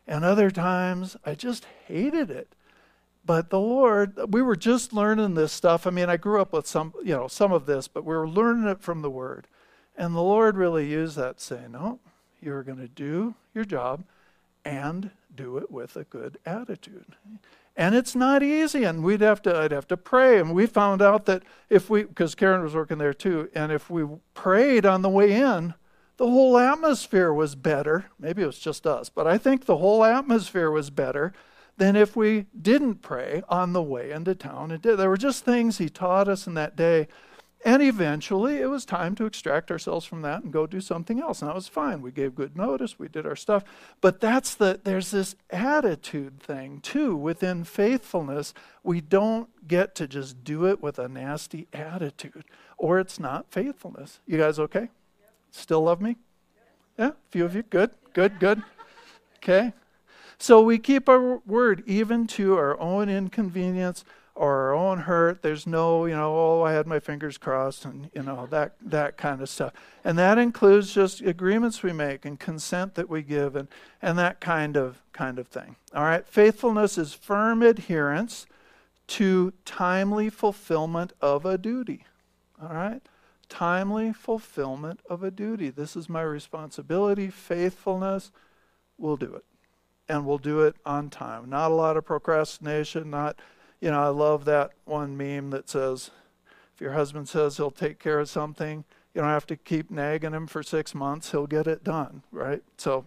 and 0.07 0.25
other 0.25 0.49
times 0.49 1.15
I 1.23 1.35
just 1.35 1.65
hated 1.85 2.31
it. 2.31 2.53
But 3.23 3.51
the 3.51 3.59
Lord, 3.59 4.17
we 4.33 4.41
were 4.41 4.55
just 4.55 4.93
learning 4.93 5.35
this 5.35 5.53
stuff. 5.53 5.85
I 5.85 5.91
mean, 5.91 6.09
I 6.09 6.17
grew 6.17 6.41
up 6.41 6.53
with 6.53 6.65
some, 6.65 6.91
you 7.03 7.13
know, 7.13 7.27
some 7.27 7.51
of 7.51 7.67
this, 7.67 7.87
but 7.87 8.03
we 8.03 8.15
were 8.15 8.27
learning 8.27 8.67
it 8.67 8.81
from 8.81 9.03
the 9.03 9.11
Word. 9.11 9.47
And 9.95 10.15
the 10.15 10.21
Lord 10.21 10.57
really 10.57 10.89
used 10.89 11.17
that, 11.17 11.39
saying, 11.39 11.73
No, 11.73 11.99
you're 12.41 12.63
going 12.63 12.79
to 12.79 12.87
do 12.87 13.35
your 13.53 13.65
job 13.65 14.03
and 14.65 15.11
do 15.37 15.57
it 15.57 15.71
with 15.71 15.95
a 15.95 16.03
good 16.03 16.37
attitude. 16.45 17.15
And 17.75 17.95
it's 17.95 18.15
not 18.15 18.43
easy, 18.43 18.83
and 18.83 19.03
we'd 19.03 19.21
have 19.21 19.41
to 19.43 19.55
I'd 19.55 19.71
have 19.71 19.87
to 19.87 19.97
pray. 19.97 20.39
And 20.39 20.53
we 20.53 20.65
found 20.65 21.01
out 21.01 21.25
that 21.27 21.43
if 21.69 21.89
we 21.89 22.03
because 22.03 22.35
Karen 22.35 22.63
was 22.63 22.75
working 22.75 22.97
there 22.97 23.13
too, 23.13 23.49
and 23.53 23.71
if 23.71 23.89
we 23.89 24.05
prayed 24.33 24.85
on 24.85 25.03
the 25.03 25.09
way 25.09 25.31
in, 25.31 25.75
the 26.17 26.25
whole 26.25 26.57
atmosphere 26.57 27.31
was 27.31 27.55
better. 27.55 28.05
Maybe 28.19 28.41
it 28.41 28.47
was 28.47 28.59
just 28.59 28.87
us, 28.87 29.09
but 29.09 29.27
I 29.27 29.37
think 29.37 29.65
the 29.65 29.77
whole 29.77 30.03
atmosphere 30.03 30.71
was 30.71 30.89
better 30.89 31.31
than 31.77 31.95
if 31.95 32.15
we 32.15 32.47
didn't 32.59 33.03
pray 33.03 33.43
on 33.47 33.73
the 33.73 33.83
way 33.83 34.11
into 34.11 34.33
town. 34.33 34.71
It 34.71 34.81
did. 34.81 34.97
There 34.97 35.09
were 35.09 35.17
just 35.17 35.45
things 35.45 35.77
he 35.77 35.89
taught 35.89 36.27
us 36.27 36.47
in 36.47 36.55
that 36.55 36.75
day 36.75 37.07
and 37.65 37.81
eventually, 37.81 38.57
it 38.57 38.69
was 38.69 38.85
time 38.85 39.15
to 39.15 39.25
extract 39.25 39.71
ourselves 39.71 40.05
from 40.05 40.21
that 40.21 40.43
and 40.43 40.53
go 40.53 40.67
do 40.67 40.79
something 40.79 41.19
else. 41.19 41.41
And 41.41 41.49
that 41.49 41.55
was 41.55 41.67
fine. 41.67 42.01
We 42.01 42.11
gave 42.11 42.35
good 42.35 42.55
notice, 42.55 42.99
we 42.99 43.07
did 43.07 43.25
our 43.25 43.35
stuff. 43.35 43.63
But 43.99 44.19
that's 44.19 44.53
the, 44.55 44.79
there's 44.83 45.11
this 45.11 45.35
attitude 45.49 46.39
thing 46.39 46.81
too 46.81 47.15
within 47.15 47.63
faithfulness. 47.63 48.53
We 48.83 49.01
don't 49.01 49.49
get 49.67 49.95
to 49.95 50.07
just 50.07 50.43
do 50.43 50.65
it 50.67 50.81
with 50.81 50.99
a 50.99 51.09
nasty 51.09 51.67
attitude, 51.73 52.45
or 52.77 52.99
it's 52.99 53.19
not 53.19 53.51
faithfulness. 53.51 54.19
You 54.27 54.37
guys 54.37 54.59
okay? 54.59 54.89
Still 55.51 55.81
love 55.81 55.99
me? 55.99 56.15
Yeah, 56.97 57.09
a 57.09 57.13
few 57.31 57.45
of 57.45 57.55
you. 57.55 57.63
Good, 57.63 57.91
good, 58.13 58.39
good. 58.39 58.61
Okay. 59.37 59.73
So 60.39 60.61
we 60.61 60.77
keep 60.77 61.09
our 61.09 61.37
word 61.39 61.83
even 61.87 62.27
to 62.27 62.55
our 62.55 62.79
own 62.79 63.09
inconvenience 63.09 64.05
or 64.37 64.69
our 64.69 64.75
own 64.75 64.99
hurt. 64.99 65.41
There's 65.41 65.65
no, 65.65 66.05
you 66.05 66.15
know, 66.15 66.33
oh, 66.37 66.61
I 66.61 66.71
had 66.71 66.85
my 66.85 66.99
fingers 66.99 67.37
crossed 67.37 67.85
and, 67.85 68.09
you 68.13 68.21
know, 68.21 68.47
that, 68.51 68.75
that 68.81 69.17
kind 69.17 69.41
of 69.41 69.49
stuff. 69.49 69.73
And 70.03 70.17
that 70.17 70.37
includes 70.37 70.93
just 70.93 71.21
agreements 71.21 71.81
we 71.81 71.91
make 71.91 72.23
and 72.23 72.39
consent 72.39 72.93
that 72.95 73.09
we 73.09 73.23
give 73.23 73.55
and, 73.55 73.67
and 73.99 74.17
that 74.19 74.39
kind 74.39 74.77
of, 74.77 75.01
kind 75.11 75.39
of 75.39 75.47
thing. 75.47 75.75
All 75.93 76.03
right. 76.03 76.27
Faithfulness 76.27 76.97
is 76.97 77.13
firm 77.13 77.63
adherence 77.63 78.45
to 79.07 79.53
timely 79.65 80.29
fulfillment 80.29 81.13
of 81.19 81.45
a 81.45 81.57
duty. 81.57 82.05
All 82.61 82.73
right. 82.73 83.01
timely 83.49 84.13
fulfillment 84.13 84.99
of 85.09 85.23
a 85.23 85.31
duty. 85.31 85.69
This 85.69 85.95
is 85.95 86.09
my 86.09 86.21
responsibility. 86.21 87.29
Faithfulness, 87.29 88.31
we'll 88.97 89.17
do 89.17 89.33
it. 89.33 89.45
And 90.09 90.25
we'll 90.25 90.37
do 90.37 90.61
it 90.61 90.75
on 90.85 91.09
time. 91.09 91.49
Not 91.49 91.71
a 91.71 91.73
lot 91.73 91.97
of 91.97 92.05
procrastination, 92.05 93.09
not, 93.09 93.39
you 93.81 93.91
know, 93.91 94.01
I 94.01 94.09
love 94.09 94.45
that 94.45 94.71
one 94.85 95.17
meme 95.17 95.51
that 95.51 95.69
says, 95.69 96.11
if 96.73 96.81
your 96.81 96.93
husband 96.93 97.29
says 97.29 97.57
he'll 97.57 97.71
take 97.71 97.99
care 97.99 98.19
of 98.19 98.29
something, 98.29 98.83
you 99.13 99.21
don't 99.21 99.29
have 99.29 99.47
to 99.47 99.55
keep 99.55 99.89
nagging 99.89 100.33
him 100.33 100.47
for 100.47 100.61
six 100.61 100.93
months. 100.93 101.31
He'll 101.31 101.47
get 101.47 101.67
it 101.67 101.83
done, 101.83 102.23
right? 102.31 102.61
So, 102.77 103.05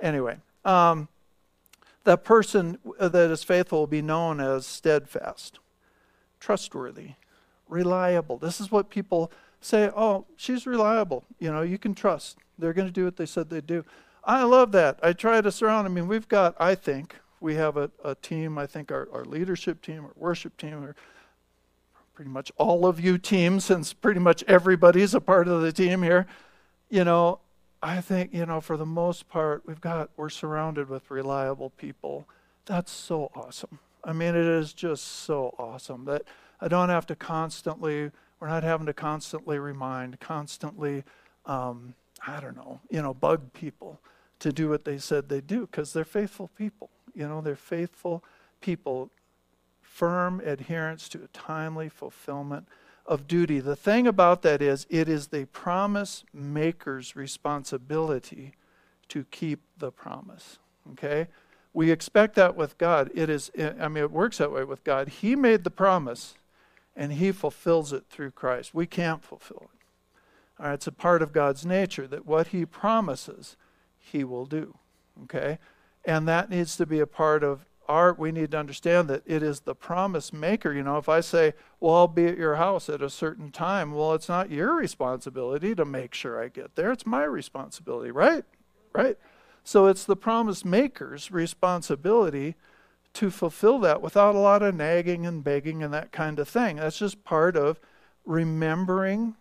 anyway, 0.00 0.38
um, 0.64 1.08
that 2.04 2.24
person 2.24 2.78
that 2.98 3.30
is 3.30 3.44
faithful 3.44 3.80
will 3.80 3.86
be 3.86 4.02
known 4.02 4.40
as 4.40 4.66
steadfast, 4.66 5.58
trustworthy, 6.38 7.10
reliable. 7.68 8.38
This 8.38 8.60
is 8.60 8.70
what 8.70 8.88
people 8.88 9.30
say, 9.60 9.90
oh, 9.94 10.24
she's 10.36 10.66
reliable. 10.66 11.24
You 11.38 11.52
know, 11.52 11.62
you 11.62 11.78
can 11.78 11.94
trust. 11.94 12.38
They're 12.58 12.72
going 12.72 12.88
to 12.88 12.92
do 12.92 13.04
what 13.04 13.16
they 13.16 13.26
said 13.26 13.50
they'd 13.50 13.66
do. 13.66 13.84
I 14.24 14.42
love 14.44 14.72
that. 14.72 14.98
I 15.02 15.12
try 15.12 15.40
to 15.40 15.52
surround. 15.52 15.86
I 15.86 15.90
mean, 15.90 16.08
we've 16.08 16.28
got, 16.28 16.54
I 16.58 16.74
think, 16.74 17.16
we 17.40 17.54
have 17.54 17.76
a, 17.76 17.90
a 18.04 18.14
team, 18.14 18.58
I 18.58 18.66
think 18.66 18.92
our, 18.92 19.08
our 19.12 19.24
leadership 19.24 19.82
team, 19.82 20.04
our 20.04 20.12
worship 20.16 20.56
team, 20.56 20.84
or 20.84 20.94
pretty 22.14 22.30
much 22.30 22.52
all 22.56 22.86
of 22.86 23.00
you 23.00 23.18
teams, 23.18 23.64
since 23.64 23.92
pretty 23.92 24.20
much 24.20 24.44
everybody's 24.46 25.14
a 25.14 25.20
part 25.20 25.48
of 25.48 25.62
the 25.62 25.72
team 25.72 26.02
here. 26.02 26.26
You 26.90 27.04
know, 27.04 27.40
I 27.82 28.00
think, 28.00 28.34
you 28.34 28.44
know, 28.46 28.60
for 28.60 28.76
the 28.76 28.86
most 28.86 29.28
part, 29.28 29.62
we've 29.66 29.80
got, 29.80 30.10
we're 30.16 30.28
surrounded 30.28 30.88
with 30.88 31.10
reliable 31.10 31.70
people. 31.70 32.26
That's 32.66 32.92
so 32.92 33.30
awesome. 33.34 33.78
I 34.04 34.12
mean, 34.12 34.34
it 34.34 34.46
is 34.46 34.72
just 34.72 35.04
so 35.04 35.54
awesome 35.58 36.04
that 36.06 36.22
I 36.60 36.68
don't 36.68 36.88
have 36.88 37.06
to 37.06 37.16
constantly 37.16 38.10
we're 38.40 38.48
not 38.48 38.62
having 38.62 38.86
to 38.86 38.94
constantly 38.94 39.58
remind, 39.58 40.18
constantly, 40.18 41.04
um, 41.44 41.94
I 42.26 42.40
don't 42.40 42.56
know, 42.56 42.80
you 42.90 43.02
know, 43.02 43.12
bug 43.12 43.52
people 43.52 44.00
to 44.40 44.50
do 44.50 44.70
what 44.70 44.86
they 44.86 44.96
said 44.96 45.28
they'd 45.28 45.46
do 45.46 45.66
because 45.66 45.92
they're 45.92 46.04
faithful 46.04 46.48
people. 46.56 46.88
You 47.14 47.28
know, 47.28 47.40
they're 47.40 47.56
faithful 47.56 48.24
people, 48.60 49.10
firm 49.80 50.40
adherence 50.44 51.08
to 51.10 51.22
a 51.24 51.28
timely 51.28 51.88
fulfillment 51.88 52.66
of 53.06 53.26
duty. 53.26 53.60
The 53.60 53.76
thing 53.76 54.06
about 54.06 54.42
that 54.42 54.62
is, 54.62 54.86
it 54.88 55.08
is 55.08 55.28
the 55.28 55.46
promise 55.46 56.24
maker's 56.32 57.16
responsibility 57.16 58.52
to 59.08 59.24
keep 59.30 59.60
the 59.78 59.90
promise. 59.90 60.58
Okay? 60.92 61.26
We 61.72 61.90
expect 61.90 62.34
that 62.36 62.56
with 62.56 62.78
God. 62.78 63.10
It 63.14 63.28
is, 63.30 63.50
I 63.58 63.88
mean, 63.88 64.04
it 64.04 64.10
works 64.10 64.38
that 64.38 64.52
way 64.52 64.64
with 64.64 64.84
God. 64.84 65.08
He 65.08 65.36
made 65.36 65.64
the 65.64 65.70
promise 65.70 66.34
and 66.96 67.12
He 67.12 67.32
fulfills 67.32 67.92
it 67.92 68.04
through 68.10 68.32
Christ. 68.32 68.74
We 68.74 68.86
can't 68.86 69.22
fulfill 69.22 69.70
it. 69.72 69.78
All 70.58 70.66
right, 70.66 70.74
it's 70.74 70.86
a 70.86 70.92
part 70.92 71.22
of 71.22 71.32
God's 71.32 71.64
nature 71.64 72.06
that 72.08 72.26
what 72.26 72.48
He 72.48 72.66
promises, 72.66 73.56
He 73.98 74.24
will 74.24 74.46
do. 74.46 74.76
Okay? 75.24 75.58
And 76.04 76.26
that 76.28 76.50
needs 76.50 76.76
to 76.76 76.86
be 76.86 77.00
a 77.00 77.06
part 77.06 77.44
of 77.44 77.66
our, 77.88 78.14
we 78.14 78.30
need 78.30 78.52
to 78.52 78.58
understand 78.58 79.08
that 79.08 79.22
it 79.26 79.42
is 79.42 79.60
the 79.60 79.74
promise 79.74 80.32
maker. 80.32 80.72
You 80.72 80.84
know, 80.84 80.96
if 80.96 81.08
I 81.08 81.20
say, 81.20 81.54
well, 81.80 81.94
I'll 81.94 82.08
be 82.08 82.26
at 82.26 82.38
your 82.38 82.54
house 82.54 82.88
at 82.88 83.02
a 83.02 83.10
certain 83.10 83.50
time, 83.50 83.92
well, 83.92 84.14
it's 84.14 84.28
not 84.28 84.50
your 84.50 84.74
responsibility 84.74 85.74
to 85.74 85.84
make 85.84 86.14
sure 86.14 86.40
I 86.40 86.48
get 86.48 86.76
there. 86.76 86.92
It's 86.92 87.04
my 87.04 87.24
responsibility, 87.24 88.12
right? 88.12 88.44
Right? 88.92 89.18
So 89.64 89.86
it's 89.86 90.04
the 90.04 90.16
promise 90.16 90.64
maker's 90.64 91.30
responsibility 91.30 92.54
to 93.14 93.28
fulfill 93.30 93.80
that 93.80 94.00
without 94.00 94.36
a 94.36 94.38
lot 94.38 94.62
of 94.62 94.74
nagging 94.74 95.26
and 95.26 95.42
begging 95.42 95.82
and 95.82 95.92
that 95.92 96.12
kind 96.12 96.38
of 96.38 96.48
thing. 96.48 96.76
That's 96.76 96.98
just 96.98 97.24
part 97.24 97.56
of 97.56 97.80
remembering 98.24 99.34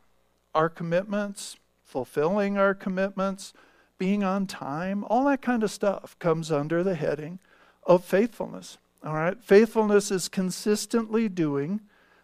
our 0.56 0.70
commitments, 0.70 1.58
fulfilling 1.84 2.58
our 2.58 2.74
commitments, 2.74 3.54
being 4.00 4.24
on 4.24 4.48
time, 4.48 5.04
all 5.08 5.26
that 5.26 5.44
kind 5.44 5.62
of 5.62 5.70
stuff 5.70 6.18
comes 6.18 6.52
under 6.52 6.84
the 6.84 6.96
heading 6.96 7.38
of 7.84 8.04
faithfulness. 8.04 8.80
All 9.04 9.14
right? 9.14 9.40
Faithfulness 9.40 10.10
is 10.10 10.28
consistently 10.28 11.30
doing 11.30 11.82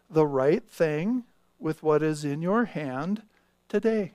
the 0.10 0.26
right 0.26 0.68
thing 0.68 1.26
with 1.60 1.84
what 1.84 2.02
is 2.02 2.26
in 2.26 2.42
your 2.42 2.66
hand 2.66 3.22
today. 3.70 4.14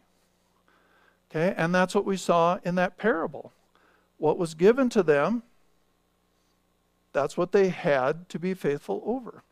Okay? 1.31 1.55
And 1.57 1.73
that's 1.73 1.95
what 1.95 2.05
we 2.05 2.17
saw 2.17 2.59
in 2.65 2.75
that 2.75 2.99
parable. 2.99 3.53
What 4.19 4.39
was 4.39 4.55
given 4.55 4.89
to 4.91 5.05
them 5.05 5.45
that's 7.13 7.37
what 7.37 7.53
they 7.53 7.69
had 7.69 8.29
to 8.29 8.39
be 8.39 8.55
faithful 8.55 9.03
over. 9.05 9.43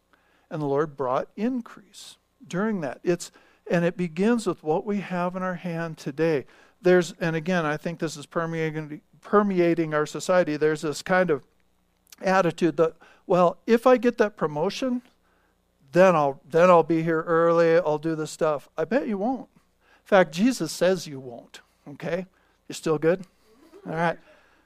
And 0.50 0.62
the 0.62 0.66
Lord 0.66 0.96
brought 0.96 1.28
increase 1.36 2.16
during 2.46 2.80
that. 2.80 3.00
It's 3.02 3.30
and 3.70 3.84
it 3.84 3.98
begins 3.98 4.46
with 4.46 4.62
what 4.62 4.86
we 4.86 5.00
have 5.00 5.36
in 5.36 5.42
our 5.42 5.56
hand 5.56 5.98
today. 5.98 6.46
There's 6.80 7.14
and 7.20 7.34
again, 7.36 7.66
I 7.66 7.76
think 7.76 7.98
this 7.98 8.16
is 8.16 8.26
permeating 8.26 9.00
permeating 9.20 9.94
our 9.94 10.06
society. 10.06 10.56
There's 10.56 10.82
this 10.82 11.02
kind 11.02 11.30
of 11.30 11.42
attitude 12.22 12.76
that 12.76 12.94
well, 13.26 13.58
if 13.66 13.86
I 13.86 13.98
get 13.98 14.16
that 14.18 14.36
promotion, 14.36 15.02
then 15.92 16.16
I'll 16.16 16.40
then 16.48 16.70
I'll 16.70 16.82
be 16.82 17.02
here 17.02 17.22
early, 17.22 17.76
I'll 17.76 17.98
do 17.98 18.14
the 18.14 18.26
stuff. 18.26 18.68
I 18.76 18.84
bet 18.84 19.08
you 19.08 19.18
won't. 19.18 19.48
In 19.50 20.06
fact, 20.06 20.32
Jesus 20.32 20.72
says 20.72 21.06
you 21.06 21.20
won't. 21.20 21.60
Okay? 21.86 22.26
You 22.68 22.74
still 22.74 22.98
good? 22.98 23.24
All 23.86 23.94
right. 23.94 24.18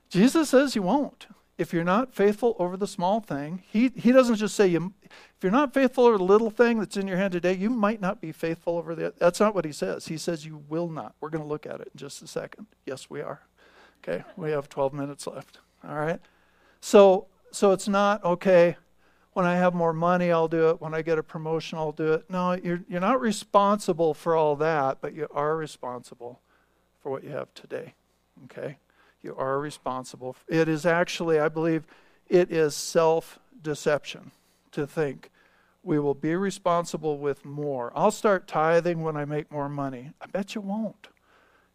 Jesus 0.08 0.50
says 0.50 0.76
you 0.76 0.82
won't 0.82 1.26
if 1.58 1.72
you're 1.72 1.84
not 1.84 2.14
faithful 2.14 2.56
over 2.58 2.76
the 2.76 2.86
small 2.86 3.20
thing, 3.20 3.62
he, 3.70 3.92
he 3.94 4.10
doesn't 4.10 4.36
just 4.36 4.56
say, 4.56 4.66
you, 4.66 4.92
if 5.02 5.42
you're 5.42 5.52
not 5.52 5.74
faithful 5.74 6.06
over 6.06 6.18
the 6.18 6.24
little 6.24 6.50
thing 6.50 6.78
that's 6.78 6.96
in 6.96 7.06
your 7.06 7.18
hand 7.18 7.32
today, 7.32 7.54
you 7.54 7.70
might 7.70 8.00
not 8.00 8.20
be 8.20 8.32
faithful 8.32 8.78
over 8.78 8.94
the. 8.94 9.12
That's 9.18 9.40
not 9.40 9.54
what 9.54 9.64
he 9.64 9.72
says. 9.72 10.06
He 10.06 10.16
says 10.16 10.46
you 10.46 10.62
will 10.68 10.88
not. 10.88 11.14
We're 11.20 11.30
going 11.30 11.44
to 11.44 11.48
look 11.48 11.66
at 11.66 11.80
it 11.80 11.90
in 11.92 11.98
just 11.98 12.22
a 12.22 12.26
second. 12.26 12.66
Yes, 12.86 13.10
we 13.10 13.20
are. 13.20 13.40
Okay, 14.02 14.24
we 14.36 14.50
have 14.50 14.68
12 14.68 14.92
minutes 14.92 15.26
left. 15.26 15.58
All 15.86 15.94
right. 15.94 16.20
So, 16.80 17.26
so 17.52 17.72
it's 17.72 17.86
not, 17.86 18.24
okay, 18.24 18.76
when 19.34 19.46
I 19.46 19.54
have 19.54 19.74
more 19.74 19.92
money, 19.92 20.32
I'll 20.32 20.48
do 20.48 20.70
it. 20.70 20.80
When 20.80 20.94
I 20.94 21.02
get 21.02 21.18
a 21.18 21.22
promotion, 21.22 21.78
I'll 21.78 21.92
do 21.92 22.12
it. 22.14 22.28
No, 22.28 22.52
you're, 22.54 22.82
you're 22.88 23.00
not 23.00 23.20
responsible 23.20 24.14
for 24.14 24.34
all 24.34 24.56
that, 24.56 24.98
but 25.00 25.14
you 25.14 25.28
are 25.30 25.56
responsible 25.56 26.40
for 27.00 27.10
what 27.10 27.24
you 27.24 27.30
have 27.30 27.52
today. 27.54 27.94
Okay? 28.44 28.78
You 29.22 29.36
are 29.36 29.58
responsible. 29.58 30.36
It 30.48 30.68
is 30.68 30.84
actually, 30.84 31.38
I 31.38 31.48
believe, 31.48 31.84
it 32.28 32.50
is 32.50 32.74
self 32.74 33.38
deception 33.62 34.32
to 34.72 34.86
think 34.86 35.30
we 35.82 35.98
will 35.98 36.14
be 36.14 36.34
responsible 36.36 37.18
with 37.18 37.44
more. 37.44 37.92
I'll 37.94 38.10
start 38.10 38.46
tithing 38.46 39.02
when 39.02 39.16
I 39.16 39.24
make 39.24 39.50
more 39.50 39.68
money. 39.68 40.12
I 40.20 40.26
bet 40.26 40.54
you 40.54 40.60
won't. 40.60 41.08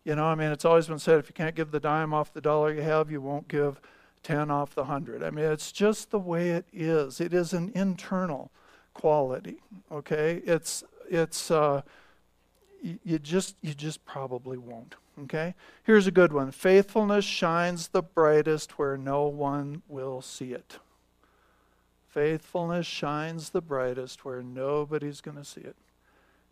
You 0.05 0.15
know, 0.15 0.25
I 0.25 0.35
mean, 0.35 0.51
it's 0.51 0.63
always 0.63 0.87
been 0.87 0.99
said 0.99 1.19
if 1.19 1.27
you 1.27 1.33
can't 1.33 1.55
give 1.55 1.71
the 1.71 1.79
dime 1.79 2.13
off 2.13 2.33
the 2.33 2.39
dollar 2.39 2.73
you 2.73 2.81
have, 2.81 3.11
you 3.11 3.19
won't 3.19 3.49
give 3.49 3.81
10 4.23 4.49
off 4.49 4.73
the 4.73 4.83
100. 4.83 5.21
I 5.21 5.29
mean, 5.29 5.45
it's 5.45 5.71
just 5.71 6.11
the 6.11 6.19
way 6.19 6.51
it 6.51 6.65
is. 6.71 7.19
It 7.19 7.33
is 7.33 7.51
an 7.51 7.71
internal 7.75 8.51
quality, 8.93 9.57
okay? 9.91 10.41
It's, 10.45 10.85
it's, 11.09 11.51
uh, 11.51 11.81
you 12.81 13.19
just, 13.19 13.55
you 13.61 13.73
just 13.73 14.05
probably 14.05 14.57
won't. 14.57 14.95
Okay? 15.23 15.55
Here's 15.83 16.07
a 16.07 16.11
good 16.11 16.31
one 16.31 16.51
faithfulness 16.51 17.25
shines 17.25 17.89
the 17.89 18.03
brightest 18.03 18.77
where 18.77 18.97
no 18.97 19.27
one 19.27 19.81
will 19.87 20.21
see 20.21 20.53
it. 20.53 20.77
Faithfulness 22.07 22.87
shines 22.87 23.49
the 23.49 23.61
brightest 23.61 24.25
where 24.25 24.41
nobody's 24.41 25.21
going 25.21 25.37
to 25.37 25.45
see 25.45 25.61
it. 25.61 25.75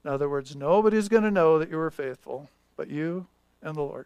In 0.04 0.12
other 0.12 0.30
words, 0.30 0.56
nobody's 0.56 1.10
going 1.10 1.24
to 1.24 1.32
know 1.32 1.58
that 1.58 1.70
you 1.70 1.78
were 1.78 1.92
faithful 1.92 2.50
but 2.78 2.90
you 2.90 3.28
and 3.62 3.76
the 3.76 3.82
Lord. 3.82 4.06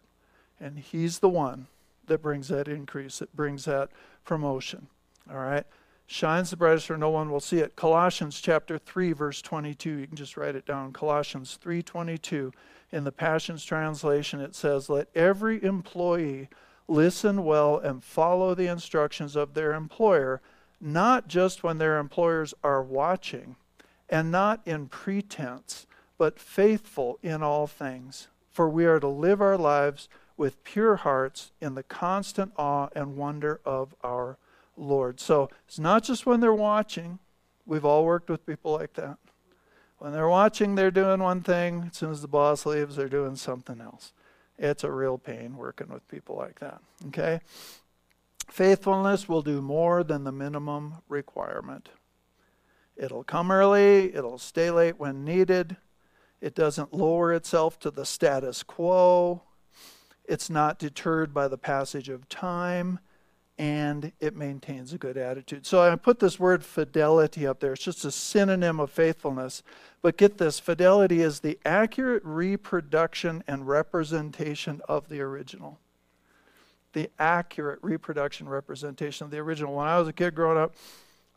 And 0.60 0.78
He's 0.78 1.18
the 1.18 1.28
one 1.28 1.66
that 2.06 2.22
brings 2.22 2.48
that 2.48 2.68
increase, 2.68 3.18
that 3.18 3.34
brings 3.34 3.64
that 3.64 3.90
promotion. 4.24 4.88
All 5.30 5.38
right? 5.38 5.64
Shines 6.12 6.50
the 6.50 6.56
brightest 6.56 6.88
where 6.88 6.98
no 6.98 7.10
one 7.10 7.30
will 7.30 7.38
see 7.38 7.58
it. 7.58 7.76
Colossians 7.76 8.40
chapter 8.40 8.78
3, 8.78 9.12
verse 9.12 9.40
22. 9.40 9.90
You 9.90 10.06
can 10.08 10.16
just 10.16 10.36
write 10.36 10.56
it 10.56 10.66
down. 10.66 10.92
Colossians 10.92 11.56
3 11.62 11.84
22 11.84 12.52
in 12.90 13.04
the 13.04 13.12
Passions 13.12 13.64
Translation, 13.64 14.40
it 14.40 14.56
says, 14.56 14.88
Let 14.88 15.06
every 15.14 15.62
employee 15.62 16.48
listen 16.88 17.44
well 17.44 17.78
and 17.78 18.02
follow 18.02 18.56
the 18.56 18.66
instructions 18.66 19.36
of 19.36 19.54
their 19.54 19.72
employer, 19.72 20.40
not 20.80 21.28
just 21.28 21.62
when 21.62 21.78
their 21.78 21.98
employers 21.98 22.54
are 22.64 22.82
watching, 22.82 23.54
and 24.08 24.32
not 24.32 24.62
in 24.66 24.88
pretense, 24.88 25.86
but 26.18 26.40
faithful 26.40 27.20
in 27.22 27.40
all 27.40 27.68
things. 27.68 28.26
For 28.50 28.68
we 28.68 28.84
are 28.84 28.98
to 28.98 29.06
live 29.06 29.40
our 29.40 29.56
lives 29.56 30.08
with 30.36 30.64
pure 30.64 30.96
hearts 30.96 31.52
in 31.60 31.76
the 31.76 31.84
constant 31.84 32.50
awe 32.56 32.88
and 32.96 33.16
wonder 33.16 33.60
of 33.64 33.94
our 34.02 34.38
Lord. 34.76 35.20
So 35.20 35.50
it's 35.66 35.78
not 35.78 36.04
just 36.04 36.26
when 36.26 36.40
they're 36.40 36.54
watching. 36.54 37.18
We've 37.66 37.84
all 37.84 38.04
worked 38.04 38.30
with 38.30 38.46
people 38.46 38.72
like 38.72 38.94
that. 38.94 39.18
When 39.98 40.12
they're 40.12 40.28
watching, 40.28 40.74
they're 40.74 40.90
doing 40.90 41.20
one 41.20 41.42
thing. 41.42 41.88
As 41.90 41.98
soon 41.98 42.10
as 42.10 42.22
the 42.22 42.28
boss 42.28 42.64
leaves, 42.64 42.96
they're 42.96 43.08
doing 43.08 43.36
something 43.36 43.80
else. 43.80 44.12
It's 44.58 44.84
a 44.84 44.90
real 44.90 45.18
pain 45.18 45.56
working 45.56 45.88
with 45.88 46.06
people 46.08 46.36
like 46.36 46.60
that. 46.60 46.80
Okay? 47.08 47.40
Faithfulness 48.48 49.28
will 49.28 49.42
do 49.42 49.62
more 49.62 50.02
than 50.02 50.24
the 50.24 50.32
minimum 50.32 50.96
requirement. 51.08 51.90
It'll 52.96 53.24
come 53.24 53.50
early, 53.50 54.14
it'll 54.14 54.38
stay 54.38 54.70
late 54.70 54.98
when 54.98 55.24
needed, 55.24 55.76
It 56.40 56.54
doesn't 56.54 56.94
lower 56.94 57.32
itself 57.32 57.78
to 57.80 57.90
the 57.90 58.06
status 58.06 58.62
quo. 58.62 59.42
It's 60.24 60.48
not 60.48 60.78
deterred 60.78 61.34
by 61.34 61.48
the 61.48 61.58
passage 61.58 62.08
of 62.08 62.28
time. 62.28 62.98
And 63.60 64.12
it 64.20 64.34
maintains 64.34 64.94
a 64.94 64.96
good 64.96 65.18
attitude. 65.18 65.66
So 65.66 65.82
I 65.82 65.94
put 65.94 66.18
this 66.18 66.40
word 66.40 66.64
fidelity 66.64 67.46
up 67.46 67.60
there. 67.60 67.74
It's 67.74 67.84
just 67.84 68.06
a 68.06 68.10
synonym 68.10 68.80
of 68.80 68.90
faithfulness. 68.90 69.62
But 70.00 70.16
get 70.16 70.38
this 70.38 70.58
fidelity 70.58 71.20
is 71.20 71.40
the 71.40 71.58
accurate 71.62 72.22
reproduction 72.24 73.44
and 73.46 73.68
representation 73.68 74.80
of 74.88 75.10
the 75.10 75.20
original. 75.20 75.78
The 76.94 77.10
accurate 77.18 77.80
reproduction 77.82 78.48
representation 78.48 79.26
of 79.26 79.30
the 79.30 79.38
original. 79.40 79.74
When 79.74 79.86
I 79.86 79.98
was 79.98 80.08
a 80.08 80.14
kid 80.14 80.34
growing 80.34 80.56
up, 80.56 80.74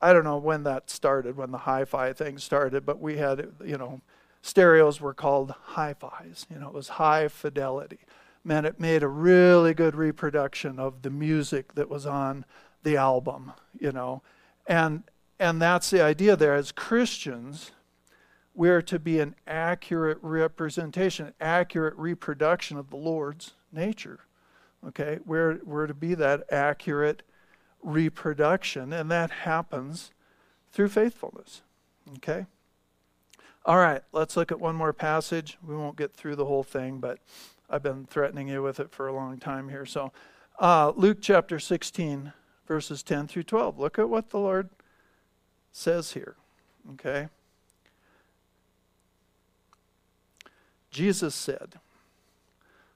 I 0.02 0.14
don't 0.14 0.24
know 0.24 0.38
when 0.38 0.64
that 0.64 0.90
started, 0.90 1.36
when 1.36 1.52
the 1.52 1.58
hi 1.58 1.84
fi 1.84 2.14
thing 2.14 2.38
started, 2.38 2.86
but 2.86 3.02
we 3.02 3.18
had, 3.18 3.50
you 3.66 3.78
know, 3.78 4.00
stereos 4.42 5.02
were 5.02 5.14
called 5.14 5.54
hi 5.62 5.94
fis. 5.94 6.46
You 6.50 6.58
know, 6.58 6.70
it 6.70 6.74
was 6.74 6.88
high 6.88 7.28
fidelity. 7.28 8.00
Man, 8.44 8.66
it 8.66 8.80
made 8.80 9.04
a 9.04 9.08
really 9.08 9.74
good 9.74 9.96
reproduction 9.96 10.78
of 10.78 11.02
the 11.02 11.10
music 11.10 11.76
that 11.76 11.90
was 11.90 12.06
on 12.06 12.46
the 12.84 12.98
album, 12.98 13.54
you 13.80 13.92
know. 13.92 14.22
And 14.68 15.04
and 15.40 15.62
that's 15.62 15.90
the 15.90 16.02
idea 16.02 16.36
there. 16.36 16.54
As 16.54 16.72
Christians, 16.72 17.72
we're 18.54 18.82
to 18.84 19.00
be 19.00 19.20
an 19.20 19.36
accurate 19.48 20.20
representation, 20.22 21.34
accurate 21.42 21.96
reproduction 21.98 22.78
of 22.78 22.90
the 22.90 22.98
Lord's 22.98 23.54
nature. 23.72 24.20
Okay? 24.88 25.20
We're 25.26 25.60
we're 25.64 25.88
to 25.88 25.94
be 25.94 26.14
that 26.16 26.44
accurate 26.52 27.24
reproduction, 27.82 28.94
and 28.94 29.10
that 29.12 29.32
happens 29.32 30.12
through 30.72 30.90
faithfulness. 30.90 31.62
Okay? 32.18 32.46
All 33.66 33.78
right, 33.78 34.04
let's 34.12 34.36
look 34.36 34.52
at 34.52 34.60
one 34.60 34.76
more 34.76 34.92
passage. 34.92 35.58
We 35.66 35.76
won't 35.76 35.96
get 35.96 36.14
through 36.14 36.36
the 36.36 36.46
whole 36.46 36.64
thing, 36.64 37.00
but 37.00 37.20
I've 37.70 37.84
been 37.84 38.06
threatening 38.06 38.48
you 38.48 38.62
with 38.62 38.80
it 38.80 38.92
for 38.92 39.08
a 39.08 39.14
long 39.14 39.38
time 39.38 39.70
here. 39.70 39.86
So, 39.86 40.12
uh, 40.60 40.94
Luke 40.96 41.18
chapter 41.22 41.60
16, 41.60 42.34
verses 42.68 43.04
10 43.04 43.28
through 43.28 43.44
12. 43.44 43.80
Look 43.80 43.98
at 43.98 44.10
what 44.10 44.30
the 44.30 44.40
Lord 44.40 44.70
says 45.72 46.14
here. 46.14 46.36
Okay? 46.94 47.30
Jesus 50.92 51.34
said, 51.34 51.80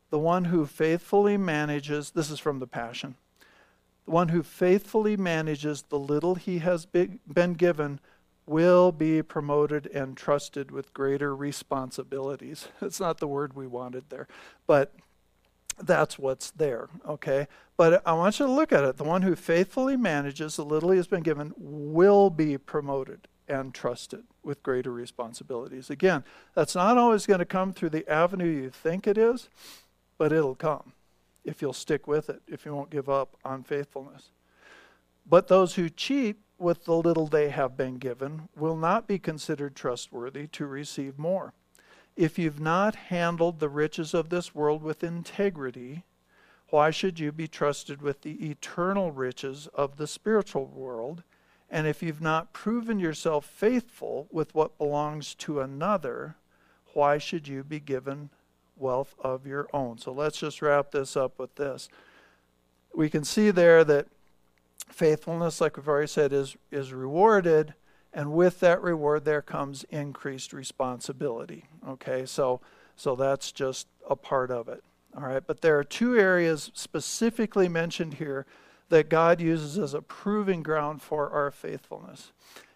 The 0.10 0.20
one 0.20 0.46
who 0.46 0.66
faithfully 0.66 1.38
manages, 1.38 2.12
this 2.12 2.30
is 2.30 2.40
from 2.40 2.60
the 2.60 2.68
Passion, 2.68 3.16
the 4.06 4.12
one 4.12 4.30
who 4.30 4.44
faithfully 4.44 5.18
manages 5.18 5.84
the 5.90 6.00
little 6.00 6.36
he 6.36 6.60
has 6.60 6.86
been 6.86 7.54
given 7.54 8.00
will 8.48 8.92
be 8.92 9.22
promoted 9.22 9.88
and 9.88 10.16
trusted 10.16 10.72
with 10.72 10.94
greater 10.94 11.36
responsibilities. 11.36 12.68
It's 12.82 13.00
not 13.00 13.20
the 13.20 13.28
word 13.28 13.54
we 13.54 13.68
wanted 13.68 14.06
there, 14.10 14.28
but 14.66 14.94
that's 15.80 16.18
what's 16.18 16.52
there, 16.52 16.88
okay? 17.08 17.48
But 17.76 18.02
I 18.06 18.14
want 18.14 18.40
you 18.40 18.48
to 18.48 18.52
look 18.52 18.72
at 18.72 18.84
it. 18.84 18.98
The 18.98 19.04
one 19.04 19.22
who 19.22 19.36
faithfully 19.36 19.98
manages 19.98 20.56
the 20.56 20.66
little 20.66 20.92
he 20.92 20.98
has 20.98 21.08
been 21.08 21.24
given 21.24 21.54
will 21.58 22.30
be 22.30 22.58
promoted 22.58 23.28
and 23.48 23.74
trusted 23.74 24.24
with 24.44 24.64
greater 24.64 24.92
responsibilities. 24.92 25.90
Again, 25.90 26.24
that's 26.56 26.76
not 26.76 26.98
always 26.98 27.26
going 27.26 27.40
to 27.40 27.46
come 27.46 27.74
through 27.74 27.92
the 27.92 28.10
avenue 28.10 28.48
you 28.48 28.70
think 28.70 29.08
it 29.08 29.18
is, 29.18 29.50
but 30.18 30.32
it'll 30.32 30.56
come 30.56 30.94
if 31.48 31.62
you'll 31.62 31.74
stick 31.74 32.08
with 32.08 32.30
it, 32.30 32.42
if 32.48 32.66
you 32.66 32.76
won't 32.76 32.90
give 32.90 33.10
up 33.10 33.38
on 33.46 33.64
faithfulness. 33.64 34.32
But 35.26 35.48
those 35.48 35.76
who 35.76 35.90
cheat 35.90 36.38
with 36.58 36.86
the 36.86 36.96
little 36.96 37.28
they 37.28 37.50
have 37.50 37.78
been 37.78 37.98
given 37.98 38.50
will 38.56 38.76
not 38.76 39.08
be 39.08 39.20
considered 39.20 39.76
trustworthy 39.76 40.48
to 40.48 40.66
receive 40.66 41.20
more. 41.20 41.54
If 42.16 42.40
you've 42.40 42.60
not 42.60 42.96
handled 42.96 43.60
the 43.60 43.70
riches 43.70 44.14
of 44.14 44.30
this 44.30 44.56
world 44.56 44.82
with 44.82 45.04
integrity, 45.04 46.04
why 46.70 46.90
should 46.90 47.20
you 47.20 47.32
be 47.32 47.48
trusted 47.48 48.02
with 48.02 48.22
the 48.22 48.50
eternal 48.50 49.12
riches 49.12 49.68
of 49.74 49.98
the 49.98 50.08
spiritual 50.08 50.66
world? 50.66 51.24
And 51.70 51.86
if 51.86 52.02
you've 52.02 52.22
not 52.22 52.54
proven 52.54 53.00
yourself 53.00 53.46
faithful 53.46 54.28
with 54.32 54.56
what 54.56 54.78
belongs 54.78 55.36
to 55.36 55.62
another, 55.62 56.36
why 56.94 57.18
should 57.18 57.48
you 57.48 57.64
be 57.64 57.80
given 57.80 58.30
wealth 58.76 59.14
of 59.20 59.46
your 59.46 59.68
own? 59.74 59.98
So 59.98 60.12
let's 60.12 60.40
just 60.40 60.62
wrap 60.62 60.92
this 60.92 61.16
up 61.16 61.38
with 61.38 61.56
this. 61.56 61.88
We 62.94 63.10
can 63.10 63.24
see 63.24 63.52
there 63.52 63.84
that 63.84 64.08
faithfulness, 64.88 65.62
like 65.62 65.78
we've 65.78 65.88
already 65.88 66.08
said, 66.08 66.34
is, 66.34 66.56
is 66.72 66.94
rewarded. 66.94 67.74
And 68.14 68.32
with 68.34 68.60
that 68.62 68.82
reward, 68.82 69.26
there 69.26 69.42
comes 69.42 69.84
increased 69.90 70.54
responsibility. 70.54 71.66
Okay, 71.88 72.26
so, 72.26 72.62
so 72.96 73.16
that's 73.16 73.52
just 73.52 73.88
a 74.10 74.16
part 74.16 74.50
of 74.50 74.68
it. 74.68 74.84
All 75.16 75.24
right, 75.24 75.44
but 75.46 75.62
there 75.62 75.78
are 75.78 75.84
two 75.84 76.18
areas 76.18 76.72
specifically 76.74 77.68
mentioned 77.68 78.16
here 78.16 78.46
that 78.90 79.10
God 79.10 79.42
uses 79.42 79.78
as 79.78 79.94
a 79.94 80.02
proving 80.02 80.64
ground 80.64 81.02
for 81.02 81.30
our 81.30 81.52
faithfulness. 81.52 82.32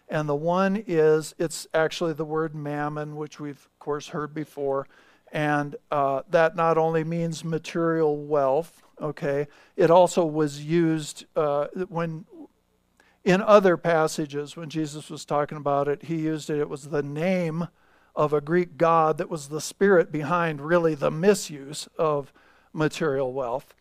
And 0.08 0.28
the 0.28 0.34
one 0.34 0.84
is, 0.86 1.34
it's 1.38 1.66
actually 1.72 2.12
the 2.12 2.24
word 2.24 2.54
mammon, 2.54 3.16
which 3.16 3.40
we've, 3.40 3.56
of 3.56 3.78
course, 3.78 4.08
heard 4.08 4.34
before. 4.34 4.86
And 5.32 5.76
uh, 5.90 6.22
that 6.30 6.54
not 6.54 6.76
only 6.76 7.02
means 7.02 7.44
material 7.44 8.18
wealth, 8.18 8.81
okay, 9.00 9.46
it 9.76 9.90
also 9.90 10.24
was 10.24 10.64
used 10.64 11.26
uh, 11.36 11.66
when, 11.88 12.24
in 13.24 13.40
other 13.40 13.76
passages, 13.76 14.56
when 14.56 14.70
Jesus 14.70 15.10
was 15.10 15.24
talking 15.24 15.58
about 15.58 15.88
it, 15.88 16.04
he 16.04 16.16
used 16.16 16.50
it, 16.50 16.58
it 16.58 16.68
was 16.68 16.88
the 16.88 17.02
name 17.02 17.68
of 18.14 18.32
a 18.32 18.40
Greek 18.40 18.76
god 18.76 19.18
that 19.18 19.30
was 19.30 19.48
the 19.48 19.60
spirit 19.60 20.12
behind 20.12 20.60
really 20.60 20.94
the 20.94 21.10
misuse 21.10 21.88
of 21.98 22.32
material 22.72 23.32
wealth. 23.32 23.74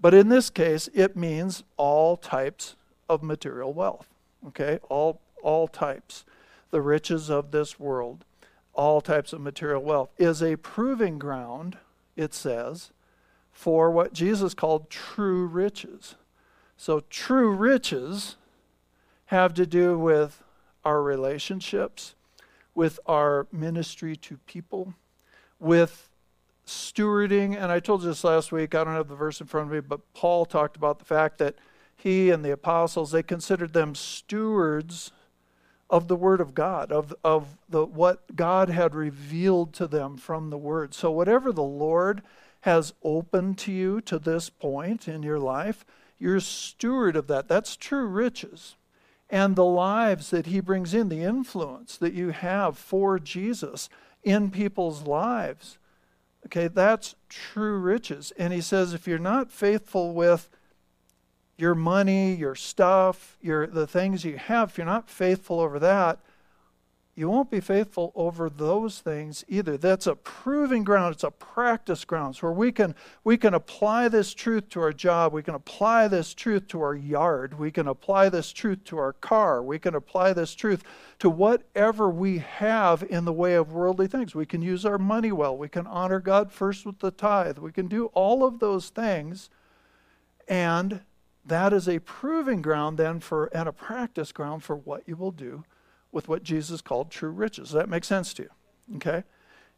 But 0.00 0.14
in 0.14 0.28
this 0.28 0.50
case, 0.50 0.88
it 0.94 1.16
means 1.16 1.64
all 1.76 2.16
types 2.16 2.76
of 3.08 3.22
material 3.22 3.72
wealth, 3.72 4.08
okay, 4.48 4.78
all, 4.88 5.20
all 5.42 5.68
types. 5.68 6.24
The 6.70 6.80
riches 6.80 7.30
of 7.30 7.50
this 7.52 7.78
world 7.78 8.24
all 8.74 9.00
types 9.00 9.32
of 9.32 9.40
material 9.40 9.82
wealth, 9.82 10.10
is 10.18 10.42
a 10.42 10.56
proving 10.56 11.18
ground, 11.18 11.78
it 12.16 12.34
says, 12.34 12.90
for 13.54 13.90
what 13.90 14.12
Jesus 14.12 14.52
called 14.52 14.90
true 14.90 15.46
riches. 15.46 16.16
So, 16.76 17.00
true 17.08 17.50
riches 17.50 18.36
have 19.26 19.54
to 19.54 19.64
do 19.64 19.96
with 19.96 20.42
our 20.84 21.00
relationships, 21.02 22.14
with 22.74 22.98
our 23.06 23.46
ministry 23.52 24.16
to 24.16 24.36
people, 24.38 24.94
with 25.58 26.10
stewarding. 26.66 27.56
And 27.56 27.70
I 27.70 27.78
told 27.78 28.02
you 28.02 28.08
this 28.08 28.24
last 28.24 28.50
week, 28.50 28.74
I 28.74 28.82
don't 28.84 28.92
have 28.92 29.08
the 29.08 29.14
verse 29.14 29.40
in 29.40 29.46
front 29.46 29.68
of 29.68 29.72
me, 29.72 29.80
but 29.80 30.12
Paul 30.14 30.44
talked 30.44 30.76
about 30.76 30.98
the 30.98 31.04
fact 31.04 31.38
that 31.38 31.54
he 31.96 32.30
and 32.30 32.44
the 32.44 32.50
apostles, 32.50 33.12
they 33.12 33.22
considered 33.22 33.72
them 33.72 33.94
stewards 33.94 35.12
of 35.88 36.08
the 36.08 36.16
Word 36.16 36.40
of 36.40 36.54
God, 36.54 36.90
of, 36.90 37.14
of 37.22 37.56
the, 37.68 37.86
what 37.86 38.34
God 38.34 38.68
had 38.68 38.96
revealed 38.96 39.72
to 39.74 39.86
them 39.86 40.16
from 40.16 40.50
the 40.50 40.58
Word. 40.58 40.92
So, 40.92 41.10
whatever 41.12 41.52
the 41.52 41.62
Lord 41.62 42.22
has 42.64 42.94
opened 43.02 43.58
to 43.58 43.70
you 43.70 44.00
to 44.00 44.18
this 44.18 44.48
point 44.48 45.06
in 45.06 45.22
your 45.22 45.38
life, 45.38 45.84
you're 46.18 46.40
steward 46.40 47.14
of 47.14 47.26
that. 47.26 47.46
That's 47.46 47.76
true 47.76 48.06
riches. 48.06 48.76
And 49.28 49.54
the 49.54 49.66
lives 49.66 50.30
that 50.30 50.46
He 50.46 50.60
brings 50.60 50.94
in, 50.94 51.10
the 51.10 51.20
influence 51.20 51.98
that 51.98 52.14
you 52.14 52.30
have 52.30 52.78
for 52.78 53.18
Jesus 53.18 53.90
in 54.22 54.50
people's 54.50 55.02
lives, 55.02 55.76
okay, 56.46 56.68
that's 56.68 57.14
true 57.28 57.78
riches. 57.78 58.32
And 58.38 58.50
He 58.50 58.62
says, 58.62 58.94
if 58.94 59.06
you're 59.06 59.18
not 59.18 59.52
faithful 59.52 60.14
with 60.14 60.48
your 61.58 61.74
money, 61.74 62.34
your 62.34 62.54
stuff, 62.54 63.36
your 63.42 63.66
the 63.66 63.86
things 63.86 64.24
you 64.24 64.38
have, 64.38 64.70
if 64.70 64.78
you're 64.78 64.86
not 64.86 65.10
faithful 65.10 65.60
over 65.60 65.78
that, 65.80 66.18
you 67.16 67.30
won't 67.30 67.50
be 67.50 67.60
faithful 67.60 68.10
over 68.16 68.50
those 68.50 68.98
things 68.98 69.44
either. 69.46 69.76
That's 69.76 70.08
a 70.08 70.16
proving 70.16 70.82
ground, 70.82 71.14
it's 71.14 71.22
a 71.22 71.30
practice 71.30 72.04
grounds 72.04 72.42
where 72.42 72.52
we 72.52 72.72
can 72.72 72.94
we 73.22 73.36
can 73.36 73.54
apply 73.54 74.08
this 74.08 74.34
truth 74.34 74.68
to 74.70 74.80
our 74.80 74.92
job, 74.92 75.32
we 75.32 75.42
can 75.42 75.54
apply 75.54 76.08
this 76.08 76.34
truth 76.34 76.66
to 76.68 76.80
our 76.80 76.94
yard, 76.94 77.56
we 77.56 77.70
can 77.70 77.86
apply 77.86 78.30
this 78.30 78.52
truth 78.52 78.82
to 78.84 78.98
our 78.98 79.12
car, 79.12 79.62
we 79.62 79.78
can 79.78 79.94
apply 79.94 80.32
this 80.32 80.54
truth 80.56 80.82
to 81.20 81.30
whatever 81.30 82.10
we 82.10 82.38
have 82.38 83.04
in 83.04 83.24
the 83.24 83.32
way 83.32 83.54
of 83.54 83.72
worldly 83.72 84.08
things. 84.08 84.34
We 84.34 84.46
can 84.46 84.60
use 84.60 84.84
our 84.84 84.98
money 84.98 85.30
well, 85.30 85.56
we 85.56 85.68
can 85.68 85.86
honor 85.86 86.18
God 86.18 86.50
first 86.50 86.84
with 86.84 86.98
the 86.98 87.12
tithe, 87.12 87.58
we 87.58 87.70
can 87.70 87.86
do 87.86 88.06
all 88.06 88.44
of 88.44 88.58
those 88.58 88.88
things. 88.88 89.50
And 90.48 91.02
that 91.46 91.72
is 91.72 91.88
a 91.88 92.00
proving 92.00 92.60
ground 92.60 92.98
then 92.98 93.20
for 93.20 93.46
and 93.46 93.68
a 93.68 93.72
practice 93.72 94.32
ground 94.32 94.64
for 94.64 94.74
what 94.74 95.04
you 95.06 95.14
will 95.14 95.30
do 95.30 95.64
with 96.14 96.28
what 96.28 96.42
Jesus 96.42 96.80
called 96.80 97.10
true 97.10 97.30
riches. 97.30 97.68
Does 97.68 97.74
that 97.74 97.88
make 97.88 98.04
sense 98.04 98.32
to 98.34 98.44
you? 98.44 98.50
Okay? 98.96 99.24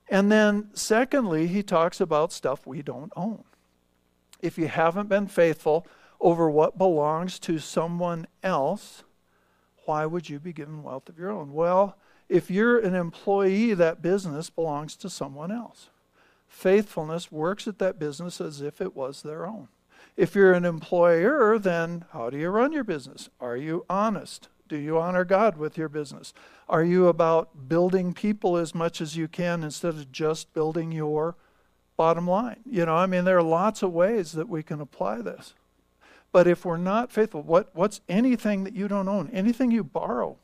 And 0.08 0.30
then 0.30 0.68
secondly, 0.74 1.46
he 1.46 1.62
talks 1.62 2.00
about 2.00 2.32
stuff 2.32 2.66
we 2.66 2.82
don't 2.82 3.12
own. 3.16 3.42
If 4.40 4.58
you 4.58 4.68
haven't 4.68 5.08
been 5.08 5.26
faithful 5.26 5.86
over 6.20 6.48
what 6.48 6.78
belongs 6.78 7.38
to 7.40 7.58
someone 7.58 8.26
else, 8.42 9.02
why 9.86 10.06
would 10.06 10.28
you 10.28 10.38
be 10.38 10.52
given 10.52 10.82
wealth 10.82 11.08
of 11.08 11.18
your 11.18 11.30
own? 11.30 11.52
Well, 11.52 11.96
If 12.28 12.50
you're 12.50 12.78
an 12.78 12.94
employee, 12.94 13.74
that 13.74 14.02
business 14.02 14.50
belongs 14.50 14.96
to 14.96 15.08
someone 15.08 15.52
else. 15.52 15.90
Faithfulness 16.48 17.30
works 17.30 17.68
at 17.68 17.78
that 17.78 17.98
business 17.98 18.40
as 18.40 18.60
if 18.60 18.80
it 18.80 18.96
was 18.96 19.22
their 19.22 19.46
own. 19.46 19.68
If 20.16 20.34
you're 20.34 20.52
an 20.52 20.64
employer, 20.64 21.58
then 21.58 22.04
how 22.12 22.30
do 22.30 22.38
you 22.38 22.48
run 22.48 22.72
your 22.72 22.84
business? 22.84 23.28
Are 23.40 23.56
you 23.56 23.84
honest? 23.88 24.48
Do 24.68 24.76
you 24.76 24.98
honor 24.98 25.24
God 25.24 25.56
with 25.56 25.78
your 25.78 25.88
business? 25.88 26.34
Are 26.68 26.82
you 26.82 27.06
about 27.06 27.68
building 27.68 28.12
people 28.12 28.56
as 28.56 28.74
much 28.74 29.00
as 29.00 29.16
you 29.16 29.28
can 29.28 29.62
instead 29.62 29.94
of 29.94 30.10
just 30.10 30.52
building 30.52 30.90
your 30.90 31.36
bottom 31.96 32.28
line? 32.28 32.60
You 32.68 32.86
know, 32.86 32.96
I 32.96 33.06
mean, 33.06 33.24
there 33.24 33.38
are 33.38 33.42
lots 33.42 33.82
of 33.82 33.92
ways 33.92 34.32
that 34.32 34.48
we 34.48 34.62
can 34.62 34.80
apply 34.80 35.22
this. 35.22 35.54
But 36.32 36.46
if 36.46 36.64
we're 36.64 36.76
not 36.76 37.12
faithful, 37.12 37.42
what, 37.42 37.70
what's 37.74 38.00
anything 38.08 38.64
that 38.64 38.74
you 38.74 38.88
don't 38.88 39.08
own? 39.08 39.30
Anything 39.32 39.70
you 39.70 39.84
borrow? 39.84 40.36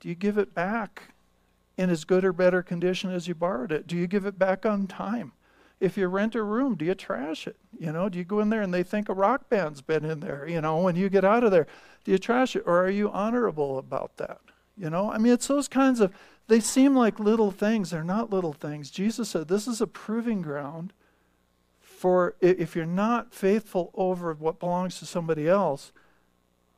Do 0.00 0.08
you 0.08 0.14
give 0.14 0.36
it 0.36 0.54
back 0.54 1.14
in 1.76 1.90
as 1.90 2.04
good 2.04 2.24
or 2.24 2.32
better 2.32 2.62
condition 2.62 3.10
as 3.10 3.28
you 3.28 3.34
borrowed 3.34 3.72
it? 3.72 3.86
Do 3.86 3.96
you 3.96 4.06
give 4.06 4.26
it 4.26 4.38
back 4.38 4.66
on 4.66 4.86
time? 4.86 5.32
If 5.80 5.96
you 5.96 6.08
rent 6.08 6.34
a 6.34 6.42
room, 6.42 6.74
do 6.74 6.84
you 6.84 6.94
trash 6.94 7.46
it? 7.46 7.56
You 7.78 7.92
know, 7.92 8.08
do 8.08 8.18
you 8.18 8.24
go 8.24 8.40
in 8.40 8.50
there 8.50 8.62
and 8.62 8.74
they 8.74 8.82
think 8.82 9.08
a 9.08 9.14
rock 9.14 9.48
band's 9.48 9.80
been 9.80 10.04
in 10.04 10.20
there? 10.20 10.48
You 10.48 10.60
know, 10.60 10.78
when 10.78 10.96
you 10.96 11.08
get 11.08 11.24
out 11.24 11.44
of 11.44 11.50
there, 11.50 11.66
do 12.04 12.10
you 12.10 12.18
trash 12.18 12.56
it? 12.56 12.64
Or 12.66 12.84
are 12.84 12.90
you 12.90 13.10
honorable 13.10 13.78
about 13.78 14.16
that? 14.16 14.40
You 14.76 14.90
know, 14.90 15.10
I 15.10 15.18
mean, 15.18 15.32
it's 15.32 15.46
those 15.46 15.68
kinds 15.68 16.00
of, 16.00 16.12
they 16.48 16.60
seem 16.60 16.96
like 16.96 17.20
little 17.20 17.50
things. 17.50 17.90
They're 17.90 18.02
not 18.02 18.30
little 18.30 18.52
things. 18.52 18.90
Jesus 18.90 19.28
said 19.28 19.48
this 19.48 19.68
is 19.68 19.80
a 19.80 19.86
proving 19.86 20.42
ground 20.42 20.92
for 21.80 22.36
if 22.40 22.76
you're 22.76 22.86
not 22.86 23.34
faithful 23.34 23.90
over 23.94 24.32
what 24.32 24.60
belongs 24.60 25.00
to 25.00 25.06
somebody 25.06 25.48
else, 25.48 25.90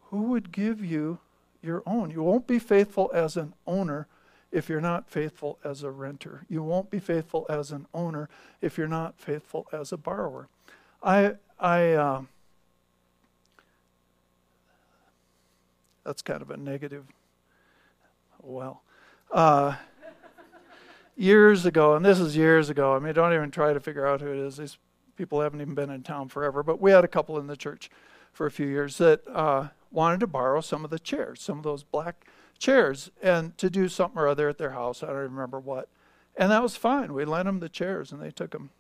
who 0.05 0.23
would 0.23 0.51
give 0.51 0.83
you 0.83 1.19
your 1.63 1.83
own? 1.87 2.11
You 2.11 2.23
won't 2.23 2.47
be 2.47 2.59
faithful 2.59 3.11
as 3.13 3.37
an 3.37 3.53
owner 3.67 4.07
if 4.53 4.69
you're 4.69 4.81
not 4.81 5.09
faithful 5.09 5.59
as 5.65 5.83
a 5.83 5.91
renter. 5.91 6.45
You 6.49 6.63
won't 6.63 6.91
be 6.91 6.99
faithful 6.99 7.47
as 7.49 7.71
an 7.71 7.87
owner 7.95 8.29
if 8.61 8.77
you're 8.77 8.89
not 8.89 9.19
faithful 9.19 9.67
as 9.73 9.93
a 9.93 9.97
borrower. 9.97 10.49
I, 11.03 11.35
I, 11.59 11.93
uh, 11.93 12.23
that's 16.05 16.23
kind 16.23 16.43
of 16.43 16.51
a 16.51 16.57
negative. 16.57 17.05
Well, 18.43 18.83
uh, 19.31 19.77
years 21.17 21.67
ago, 21.67 21.95
and 21.95 22.05
this 22.05 22.19
is 22.19 22.37
years 22.37 22.71
ago. 22.71 22.97
I 22.97 22.99
mean, 22.99 23.13
don't 23.15 23.33
even 23.33 23.51
try 23.51 23.73
to 23.73 23.81
figure 23.81 24.07
out 24.07 24.21
who 24.21 24.29
it 24.29 24.39
is. 24.39 24.57
These 24.57 24.79
people 25.17 25.41
haven't 25.41 25.61
even 25.61 25.75
been 25.75 25.91
in 25.91 26.03
town 26.03 26.29
forever. 26.29 26.63
But 26.63 26.81
we 26.81 26.91
had 26.91 27.05
a 27.05 27.09
couple 27.09 27.39
in 27.39 27.47
the 27.47 27.57
church 27.57 27.91
for 28.33 28.47
a 28.47 28.51
few 28.51 28.67
years 28.67 28.97
that 28.99 29.21
uh, 29.29 29.69
wanted 29.91 30.21
to 30.21 30.27
borrow 30.27 30.61
some 30.61 30.85
of 30.85 30.91
the 30.91 30.99
chairs, 30.99 31.43
some 31.43 31.59
of 31.59 31.65
those 31.65 31.83
black 31.83 32.25
chairs 32.61 33.11
and 33.21 33.57
to 33.59 33.69
do 33.69 33.89
something 33.89 34.21
or 34.21 34.29
other 34.29 34.49
at 34.49 34.59
their 34.59 34.71
house. 34.71 35.03
I 35.03 35.07
don't 35.07 35.17
remember 35.17 35.59
what. 35.59 35.89
And 36.37 36.53
that 36.53 36.63
was 36.63 36.77
fine. 36.77 37.13
We 37.13 37.25
lent 37.25 37.47
them 37.47 37.59
the 37.59 37.69
chairs 37.69 38.13
and 38.13 38.23
they 38.23 38.31
took 38.31 38.53
them. 38.53 38.71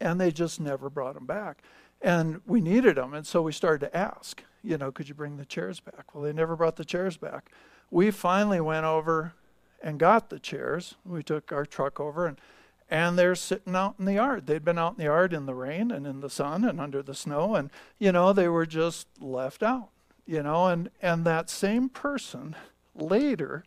And 0.00 0.20
they 0.20 0.32
just 0.32 0.58
never 0.58 0.90
brought 0.90 1.14
them 1.14 1.26
back. 1.26 1.62
And 2.00 2.40
we 2.46 2.60
needed 2.60 2.96
them. 2.96 3.14
And 3.14 3.26
so 3.26 3.42
we 3.42 3.52
started 3.52 3.86
to 3.86 3.96
ask, 3.96 4.42
you 4.64 4.78
know, 4.78 4.90
could 4.90 5.08
you 5.08 5.14
bring 5.14 5.36
the 5.36 5.44
chairs 5.44 5.78
back? 5.78 6.14
Well, 6.14 6.24
they 6.24 6.32
never 6.32 6.56
brought 6.56 6.76
the 6.76 6.84
chairs 6.84 7.18
back. 7.18 7.52
We 7.90 8.10
finally 8.10 8.60
went 8.60 8.86
over 8.86 9.34
and 9.82 10.00
got 10.00 10.30
the 10.30 10.38
chairs. 10.38 10.96
We 11.04 11.22
took 11.22 11.52
our 11.52 11.66
truck 11.66 12.00
over 12.00 12.26
and 12.26 12.38
and 12.92 13.16
they're 13.16 13.36
sitting 13.36 13.76
out 13.76 13.94
in 14.00 14.04
the 14.04 14.14
yard. 14.14 14.48
They'd 14.48 14.64
been 14.64 14.76
out 14.76 14.94
in 14.94 14.98
the 14.98 15.04
yard 15.04 15.32
in 15.32 15.46
the 15.46 15.54
rain 15.54 15.92
and 15.92 16.08
in 16.08 16.18
the 16.18 16.28
sun 16.28 16.64
and 16.64 16.80
under 16.80 17.04
the 17.04 17.14
snow 17.14 17.54
and 17.54 17.70
you 18.00 18.10
know, 18.10 18.32
they 18.32 18.48
were 18.48 18.66
just 18.66 19.06
left 19.20 19.62
out. 19.62 19.90
You 20.26 20.42
know, 20.42 20.66
and 20.66 20.90
and 21.02 21.24
that 21.24 21.50
same 21.50 21.88
person 21.88 22.54
later, 22.94 23.64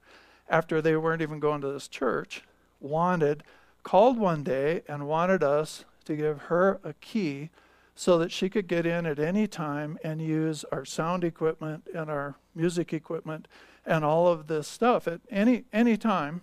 after 0.49 0.81
they 0.81 0.95
weren't 0.95 1.21
even 1.21 1.39
going 1.39 1.61
to 1.61 1.71
this 1.71 1.87
church, 1.87 2.43
wanted, 2.79 3.43
called 3.83 4.17
one 4.17 4.43
day 4.43 4.83
and 4.87 5.07
wanted 5.07 5.43
us 5.43 5.85
to 6.05 6.15
give 6.15 6.43
her 6.43 6.79
a 6.83 6.93
key 6.93 7.49
so 7.95 8.17
that 8.17 8.31
she 8.31 8.49
could 8.49 8.67
get 8.67 8.85
in 8.85 9.05
at 9.05 9.19
any 9.19 9.47
time 9.47 9.97
and 10.03 10.21
use 10.21 10.65
our 10.71 10.85
sound 10.85 11.23
equipment 11.23 11.87
and 11.93 12.09
our 12.09 12.35
music 12.55 12.93
equipment 12.93 13.47
and 13.85 14.03
all 14.03 14.27
of 14.27 14.47
this 14.47 14.67
stuff 14.67 15.07
at 15.07 15.21
any 15.29 15.65
any 15.71 15.97
time. 15.97 16.41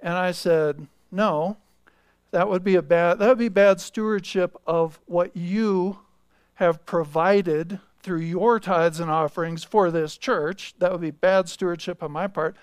And 0.00 0.14
I 0.14 0.32
said, 0.32 0.86
"No, 1.10 1.56
that 2.30 2.48
would 2.48 2.64
be 2.64 2.74
a 2.74 2.82
bad 2.82 3.18
that 3.18 3.28
would 3.28 3.38
be 3.38 3.48
bad 3.48 3.80
stewardship 3.80 4.56
of 4.66 5.00
what 5.06 5.36
you 5.36 6.00
have 6.54 6.84
provided 6.86 7.80
through 8.06 8.20
your 8.20 8.60
tithes 8.60 9.00
and 9.00 9.10
offerings 9.10 9.64
for 9.64 9.90
this 9.90 10.16
church. 10.16 10.74
That 10.78 10.92
would 10.92 11.00
be 11.00 11.10
bad 11.10 11.48
stewardship 11.48 12.04
on 12.04 12.12
my 12.12 12.28
part. 12.28 12.54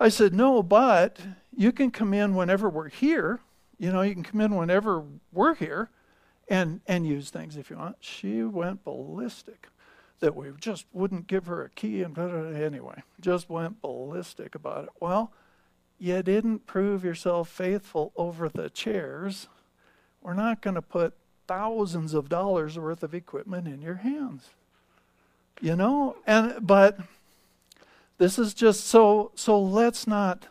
I 0.00 0.08
said, 0.08 0.34
No, 0.34 0.64
but 0.64 1.20
you 1.56 1.70
can 1.70 1.92
come 1.92 2.12
in 2.12 2.34
whenever 2.34 2.68
we're 2.68 2.88
here. 2.88 3.38
You 3.78 3.92
know, 3.92 4.02
you 4.02 4.14
can 4.14 4.24
come 4.24 4.40
in 4.40 4.56
whenever 4.56 5.04
we're 5.32 5.54
here 5.54 5.90
and, 6.48 6.80
and 6.88 7.06
use 7.06 7.30
things 7.30 7.56
if 7.56 7.70
you 7.70 7.76
want. 7.76 7.98
She 8.00 8.42
went 8.42 8.82
ballistic 8.82 9.68
that 10.18 10.34
we 10.34 10.50
just 10.58 10.86
wouldn't 10.92 11.28
give 11.28 11.46
her 11.46 11.62
a 11.62 11.70
key 11.70 12.02
and 12.02 12.18
anyway, 12.18 13.04
just 13.20 13.48
went 13.48 13.80
ballistic 13.80 14.56
about 14.56 14.86
it. 14.86 14.90
Well, 14.98 15.32
you 16.00 16.20
didn't 16.24 16.66
prove 16.66 17.04
yourself 17.04 17.48
faithful 17.48 18.12
over 18.16 18.48
the 18.48 18.70
chairs. 18.70 19.46
We're 20.20 20.34
not 20.34 20.62
going 20.62 20.74
to 20.74 20.82
put 20.82 21.14
thousands 21.48 22.14
of 22.14 22.28
dollars 22.28 22.78
worth 22.78 23.02
of 23.02 23.14
equipment 23.14 23.66
in 23.66 23.82
your 23.82 23.96
hands. 23.96 24.50
You 25.60 25.74
know, 25.74 26.16
and 26.26 26.64
but 26.64 27.00
this 28.18 28.38
is 28.38 28.54
just 28.54 28.86
so 28.86 29.32
so 29.34 29.60
let's 29.60 30.06
not 30.06 30.46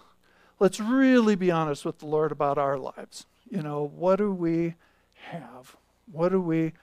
let's 0.59 0.79
really 0.79 1.35
be 1.35 1.51
honest 1.51 1.85
with 1.85 1.99
the 1.99 2.05
Lord 2.05 2.31
about 2.33 2.57
our 2.57 2.77
lives. 2.77 3.25
You 3.49 3.61
know, 3.61 3.91
what 3.95 4.17
do 4.17 4.31
we 4.31 4.75
have? 5.29 5.77
What 6.11 6.29
do 6.29 6.41
we 6.41 6.73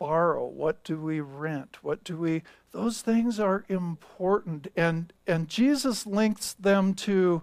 borrow? 0.00 0.46
What 0.46 0.82
do 0.82 1.00
we 1.00 1.20
rent? 1.20 1.78
What 1.82 2.02
do 2.02 2.16
we 2.16 2.42
those 2.72 3.02
things 3.02 3.38
are 3.38 3.64
important 3.68 4.68
and 4.74 5.12
and 5.26 5.48
Jesus 5.48 6.06
links 6.06 6.54
them 6.54 6.94
to 6.94 7.42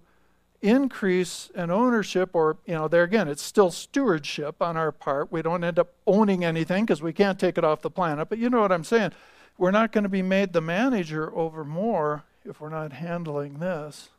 increase 0.66 1.50
in 1.56 1.70
ownership, 1.70 2.32
or, 2.34 2.58
you 2.66 2.74
know, 2.74 2.88
there 2.88 3.04
again, 3.04 3.28
it's 3.28 3.44
still 3.44 3.72
stewardship 3.72 4.62
on 4.62 4.76
our 4.76 4.92
part. 4.92 5.32
We 5.32 5.42
don't 5.42 5.64
end 5.64 5.80
up 5.80 5.94
owning 6.08 6.44
anything 6.44 6.86
because 6.86 7.02
we 7.02 7.14
can't 7.14 7.40
take 7.40 7.58
it 7.58 7.64
off 7.64 7.82
the 7.82 7.90
planet. 7.90 8.30
But 8.30 8.40
you 8.40 8.50
know 8.50 8.62
what 8.62 8.72
I'm 8.72 8.84
saying? 8.84 9.12
We're 9.58 9.72
not 9.72 9.92
going 9.92 10.04
to 10.04 10.10
be 10.10 10.22
made 10.22 10.54
the 10.54 10.62
manager 10.62 11.34
over 11.36 11.64
more 11.64 12.24
if 12.44 12.60
we're 12.60 12.70
not 12.70 12.94
handling 12.94 13.60
this. 13.60 14.10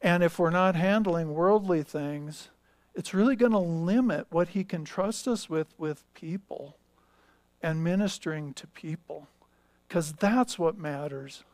And 0.00 0.22
if 0.22 0.38
we're 0.38 0.50
not 0.50 0.74
handling 0.74 1.34
worldly 1.34 1.82
things, 1.82 2.48
it's 2.94 3.14
really 3.14 3.36
going 3.36 3.52
to 3.52 3.58
limit 3.58 4.26
what 4.30 4.48
he 4.48 4.64
can 4.64 4.84
trust 4.84 5.28
us 5.28 5.48
with 5.48 5.68
with 5.78 6.02
people 6.14 6.76
and 7.62 7.82
ministering 7.82 8.54
to 8.54 8.66
people 8.66 9.28
because 9.86 10.12
that's 10.12 10.58
what 10.58 10.76
matters. 10.76 11.44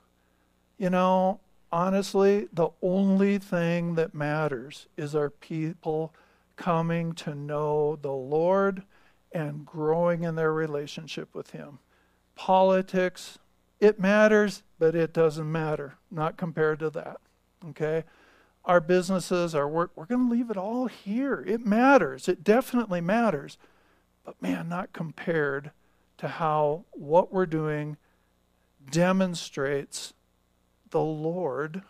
You 0.78 0.90
know, 0.90 1.40
honestly, 1.72 2.48
the 2.52 2.70
only 2.82 3.38
thing 3.38 3.94
that 3.94 4.14
matters 4.14 4.86
is 4.96 5.14
our 5.14 5.30
people 5.30 6.14
coming 6.56 7.12
to 7.14 7.34
know 7.34 7.96
the 8.00 8.12
Lord 8.12 8.82
and 9.32 9.66
growing 9.66 10.22
in 10.22 10.36
their 10.36 10.52
relationship 10.52 11.34
with 11.34 11.50
Him. 11.50 11.78
Politics, 12.36 13.38
it 13.80 13.98
matters, 13.98 14.62
but 14.78 14.94
it 14.94 15.12
doesn't 15.12 15.50
matter, 15.50 15.96
not 16.10 16.36
compared 16.36 16.78
to 16.78 16.90
that. 16.90 17.18
Okay? 17.70 18.04
Our 18.64 18.80
businesses, 18.80 19.54
our 19.54 19.68
work, 19.68 19.90
we're 19.94 20.06
going 20.06 20.28
to 20.28 20.34
leave 20.34 20.50
it 20.50 20.56
all 20.56 20.86
here. 20.86 21.44
It 21.46 21.66
matters. 21.66 22.28
It 22.28 22.44
definitely 22.44 23.00
matters. 23.00 23.58
But 24.24 24.40
man, 24.40 24.68
not 24.68 24.92
compared 24.92 25.70
to 26.18 26.28
how 26.28 26.84
what 26.92 27.32
we're 27.32 27.46
doing 27.46 27.96
demonstrates 28.90 30.14
the 30.94 31.00
Lord 31.00 31.82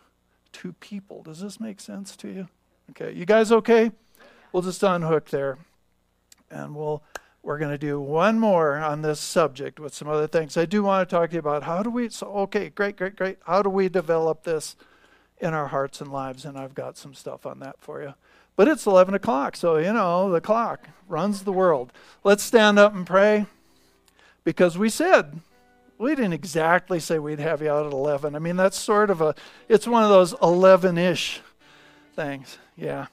to 0.51 0.73
people. 0.73 1.21
Does 1.21 1.39
this 1.39 1.59
make 1.59 1.79
sense 1.79 2.15
to 2.15 2.27
you? 2.27 2.47
Okay, 2.89 3.13
you 3.13 3.23
guys 3.23 3.51
okay? 3.51 3.91
We'll 4.51 4.63
just 4.63 4.81
unhook 4.81 5.29
there. 5.29 5.59
And 6.49 6.75
we'll 6.75 7.03
we're 7.43 7.59
going 7.59 7.69
to 7.69 7.77
do 7.77 8.01
one 8.01 8.39
more 8.39 8.77
on 8.77 9.03
this 9.03 9.19
subject 9.19 9.79
with 9.79 9.93
some 9.93 10.07
other 10.07 10.25
things. 10.25 10.57
I 10.57 10.65
do 10.65 10.81
want 10.81 11.07
to 11.07 11.15
talk 11.15 11.29
to 11.29 11.33
you 11.35 11.39
about 11.39 11.61
how 11.61 11.83
do 11.83 11.91
we 11.91 12.09
so 12.09 12.25
okay, 12.37 12.69
great, 12.69 12.97
great, 12.97 13.15
great. 13.15 13.37
How 13.45 13.61
do 13.61 13.69
we 13.69 13.89
develop 13.89 14.43
this 14.43 14.75
in 15.37 15.53
our 15.53 15.67
hearts 15.67 16.01
and 16.01 16.11
lives? 16.11 16.43
And 16.43 16.57
I've 16.57 16.73
got 16.73 16.97
some 16.97 17.13
stuff 17.13 17.45
on 17.45 17.59
that 17.59 17.75
for 17.79 18.01
you. 18.01 18.15
But 18.55 18.67
it's 18.67 18.87
11 18.87 19.13
o'clock, 19.13 19.55
so 19.55 19.77
you 19.77 19.93
know, 19.93 20.31
the 20.31 20.41
clock 20.41 20.89
runs 21.07 21.43
the 21.43 21.53
world. 21.53 21.93
Let's 22.23 22.41
stand 22.41 22.79
up 22.79 22.95
and 22.95 23.05
pray 23.05 23.45
because 24.43 24.79
we 24.79 24.89
said 24.89 25.41
we 25.97 26.15
didn't 26.15 26.33
exactly 26.33 26.99
say 26.99 27.19
we'd 27.19 27.39
have 27.39 27.61
you 27.61 27.69
out 27.69 27.85
at 27.85 27.93
11. 27.93 28.35
I 28.35 28.39
mean, 28.39 28.55
that's 28.55 28.77
sort 28.77 29.09
of 29.09 29.21
a, 29.21 29.35
it's 29.69 29.87
one 29.87 30.03
of 30.03 30.09
those 30.09 30.33
11 30.41 30.97
ish 30.97 31.41
things. 32.15 32.57
Yeah. 32.75 33.07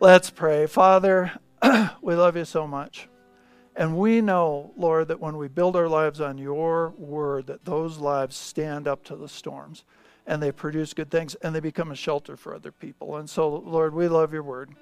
Let's 0.00 0.30
pray. 0.30 0.66
Father, 0.66 1.32
we 2.02 2.14
love 2.14 2.36
you 2.36 2.44
so 2.44 2.66
much. 2.66 3.08
And 3.76 3.96
we 3.96 4.20
know, 4.20 4.72
Lord, 4.76 5.08
that 5.08 5.20
when 5.20 5.36
we 5.36 5.48
build 5.48 5.76
our 5.76 5.88
lives 5.88 6.20
on 6.20 6.38
your 6.38 6.90
word, 6.90 7.46
that 7.46 7.64
those 7.64 7.98
lives 7.98 8.36
stand 8.36 8.88
up 8.88 9.04
to 9.04 9.16
the 9.16 9.28
storms. 9.28 9.84
and 10.26 10.42
they 10.42 10.52
produce 10.52 10.92
good 10.92 11.10
things 11.10 11.34
and 11.36 11.54
they 11.54 11.60
become 11.60 11.90
a 11.90 11.96
shelter 11.96 12.36
for 12.36 12.54
other 12.54 12.70
people. 12.70 13.16
And 13.16 13.28
so, 13.28 13.48
Lord, 13.48 13.94
we 13.94 14.08
love 14.08 14.32
your 14.32 14.42
word. 14.42 14.74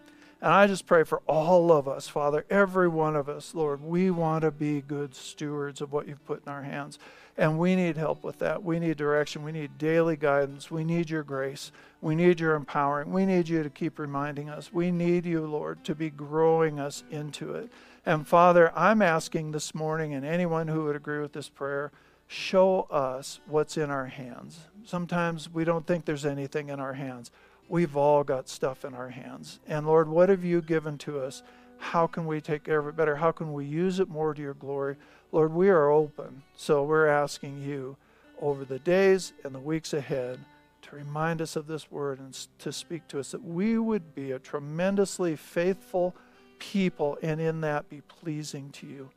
And 0.42 0.52
I 0.52 0.66
just 0.66 0.86
pray 0.86 1.02
for 1.02 1.22
all 1.26 1.72
of 1.72 1.88
us, 1.88 2.08
Father, 2.08 2.44
every 2.50 2.88
one 2.88 3.16
of 3.16 3.28
us, 3.28 3.54
Lord, 3.54 3.82
we 3.82 4.10
want 4.10 4.42
to 4.42 4.50
be 4.50 4.82
good 4.82 5.14
stewards 5.14 5.80
of 5.80 5.92
what 5.92 6.06
you've 6.06 6.24
put 6.26 6.42
in 6.44 6.52
our 6.52 6.62
hands. 6.62 6.98
And 7.38 7.58
we 7.58 7.74
need 7.74 7.96
help 7.96 8.22
with 8.22 8.38
that. 8.38 8.62
We 8.62 8.78
need 8.78 8.96
direction. 8.96 9.42
We 9.42 9.52
need 9.52 9.78
daily 9.78 10.16
guidance. 10.16 10.70
We 10.70 10.84
need 10.84 11.10
your 11.10 11.22
grace. 11.22 11.72
We 12.00 12.14
need 12.14 12.38
your 12.38 12.54
empowering. 12.54 13.12
We 13.12 13.26
need 13.26 13.48
you 13.48 13.62
to 13.62 13.70
keep 13.70 13.98
reminding 13.98 14.48
us. 14.48 14.72
We 14.72 14.90
need 14.90 15.26
you, 15.26 15.46
Lord, 15.46 15.84
to 15.84 15.94
be 15.94 16.10
growing 16.10 16.78
us 16.80 17.02
into 17.10 17.54
it. 17.54 17.70
And 18.04 18.26
Father, 18.26 18.72
I'm 18.76 19.02
asking 19.02 19.52
this 19.52 19.74
morning, 19.74 20.14
and 20.14 20.24
anyone 20.24 20.68
who 20.68 20.84
would 20.84 20.96
agree 20.96 21.20
with 21.20 21.32
this 21.32 21.48
prayer, 21.48 21.92
show 22.26 22.82
us 22.90 23.40
what's 23.46 23.76
in 23.76 23.90
our 23.90 24.06
hands. 24.06 24.60
Sometimes 24.84 25.52
we 25.52 25.64
don't 25.64 25.86
think 25.86 26.04
there's 26.04 26.26
anything 26.26 26.68
in 26.68 26.80
our 26.80 26.94
hands. 26.94 27.30
We've 27.68 27.96
all 27.96 28.22
got 28.22 28.48
stuff 28.48 28.84
in 28.84 28.94
our 28.94 29.08
hands. 29.08 29.58
And 29.66 29.86
Lord, 29.86 30.08
what 30.08 30.28
have 30.28 30.44
you 30.44 30.62
given 30.62 30.98
to 30.98 31.20
us? 31.20 31.42
How 31.78 32.06
can 32.06 32.26
we 32.26 32.40
take 32.40 32.64
care 32.64 32.78
of 32.78 32.86
it 32.86 32.96
better? 32.96 33.16
How 33.16 33.32
can 33.32 33.52
we 33.52 33.64
use 33.64 34.00
it 34.00 34.08
more 34.08 34.34
to 34.34 34.40
your 34.40 34.54
glory? 34.54 34.96
Lord, 35.32 35.52
we 35.52 35.68
are 35.68 35.90
open. 35.90 36.42
So 36.56 36.84
we're 36.84 37.06
asking 37.06 37.62
you 37.62 37.96
over 38.40 38.64
the 38.64 38.78
days 38.78 39.32
and 39.44 39.54
the 39.54 39.58
weeks 39.60 39.92
ahead 39.92 40.38
to 40.82 40.96
remind 40.96 41.42
us 41.42 41.56
of 41.56 41.66
this 41.66 41.90
word 41.90 42.20
and 42.20 42.32
to 42.58 42.72
speak 42.72 43.08
to 43.08 43.18
us 43.18 43.32
that 43.32 43.42
we 43.42 43.78
would 43.78 44.14
be 44.14 44.32
a 44.32 44.38
tremendously 44.38 45.34
faithful 45.34 46.14
people 46.58 47.18
and 47.22 47.40
in 47.40 47.60
that 47.62 47.88
be 47.88 48.00
pleasing 48.02 48.70
to 48.70 48.86
you. 48.86 49.10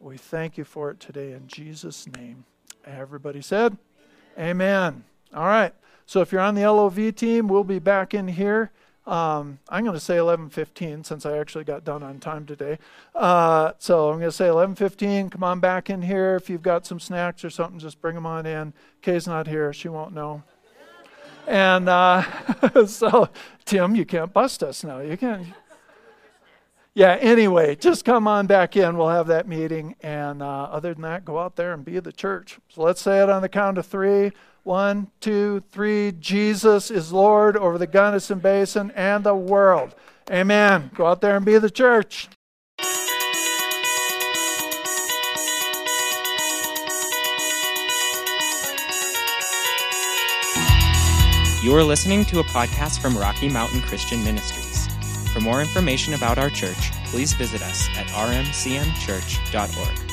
We 0.00 0.16
thank 0.16 0.58
you 0.58 0.64
for 0.64 0.90
it 0.90 0.98
today 0.98 1.32
in 1.32 1.46
Jesus' 1.46 2.08
name. 2.08 2.44
Everybody 2.84 3.40
said, 3.40 3.78
Amen. 4.36 5.04
All 5.34 5.46
right. 5.46 5.72
So 6.06 6.20
if 6.20 6.32
you're 6.32 6.40
on 6.40 6.54
the 6.54 6.70
LOV 6.70 7.14
team, 7.14 7.48
we'll 7.48 7.64
be 7.64 7.78
back 7.78 8.14
in 8.14 8.28
here. 8.28 8.70
Um, 9.06 9.58
I'm 9.68 9.82
going 9.82 9.94
to 9.94 10.00
say 10.00 10.16
11:15 10.16 11.04
since 11.04 11.26
I 11.26 11.38
actually 11.38 11.64
got 11.64 11.84
done 11.84 12.04
on 12.04 12.20
time 12.20 12.46
today. 12.46 12.78
Uh, 13.14 13.72
so 13.78 14.10
I'm 14.10 14.18
going 14.18 14.30
to 14.30 14.36
say 14.36 14.46
11:15. 14.46 15.30
Come 15.32 15.42
on 15.42 15.58
back 15.58 15.90
in 15.90 16.02
here. 16.02 16.36
If 16.36 16.48
you've 16.48 16.62
got 16.62 16.86
some 16.86 17.00
snacks 17.00 17.44
or 17.44 17.50
something, 17.50 17.80
just 17.80 18.00
bring 18.00 18.14
them 18.14 18.26
on 18.26 18.46
in. 18.46 18.72
Kay's 19.00 19.26
not 19.26 19.48
here; 19.48 19.72
she 19.72 19.88
won't 19.88 20.14
know. 20.14 20.44
And 21.48 21.88
uh, 21.88 22.22
so, 22.86 23.28
Tim, 23.64 23.96
you 23.96 24.04
can't 24.04 24.32
bust 24.32 24.62
us 24.62 24.84
now. 24.84 25.00
You 25.00 25.16
can't. 25.16 25.48
Yeah. 26.94 27.16
Anyway, 27.20 27.74
just 27.74 28.04
come 28.04 28.28
on 28.28 28.46
back 28.46 28.76
in. 28.76 28.96
We'll 28.96 29.08
have 29.08 29.26
that 29.28 29.48
meeting. 29.48 29.96
And 30.00 30.42
uh, 30.42 30.64
other 30.64 30.92
than 30.92 31.02
that, 31.02 31.24
go 31.24 31.40
out 31.40 31.56
there 31.56 31.72
and 31.72 31.84
be 31.84 31.98
the 31.98 32.12
church. 32.12 32.60
So 32.68 32.82
let's 32.82 33.00
say 33.00 33.20
it 33.20 33.28
on 33.28 33.42
the 33.42 33.48
count 33.48 33.78
of 33.78 33.86
three. 33.86 34.30
One, 34.64 35.08
two, 35.20 35.62
three. 35.72 36.12
Jesus 36.12 36.90
is 36.90 37.12
Lord 37.12 37.56
over 37.56 37.78
the 37.78 37.86
Gunnison 37.86 38.38
Basin 38.38 38.90
and 38.92 39.24
the 39.24 39.34
world. 39.34 39.94
Amen. 40.30 40.90
Go 40.94 41.06
out 41.06 41.20
there 41.20 41.36
and 41.36 41.44
be 41.44 41.58
the 41.58 41.70
church. 41.70 42.28
You 51.62 51.76
are 51.76 51.84
listening 51.84 52.24
to 52.26 52.40
a 52.40 52.44
podcast 52.44 53.00
from 53.00 53.16
Rocky 53.16 53.48
Mountain 53.48 53.82
Christian 53.82 54.22
Ministries. 54.24 54.88
For 55.32 55.40
more 55.40 55.60
information 55.60 56.14
about 56.14 56.36
our 56.36 56.50
church, 56.50 56.90
please 57.06 57.32
visit 57.34 57.62
us 57.62 57.88
at 57.96 58.08
rmcmchurch.org. 58.08 60.11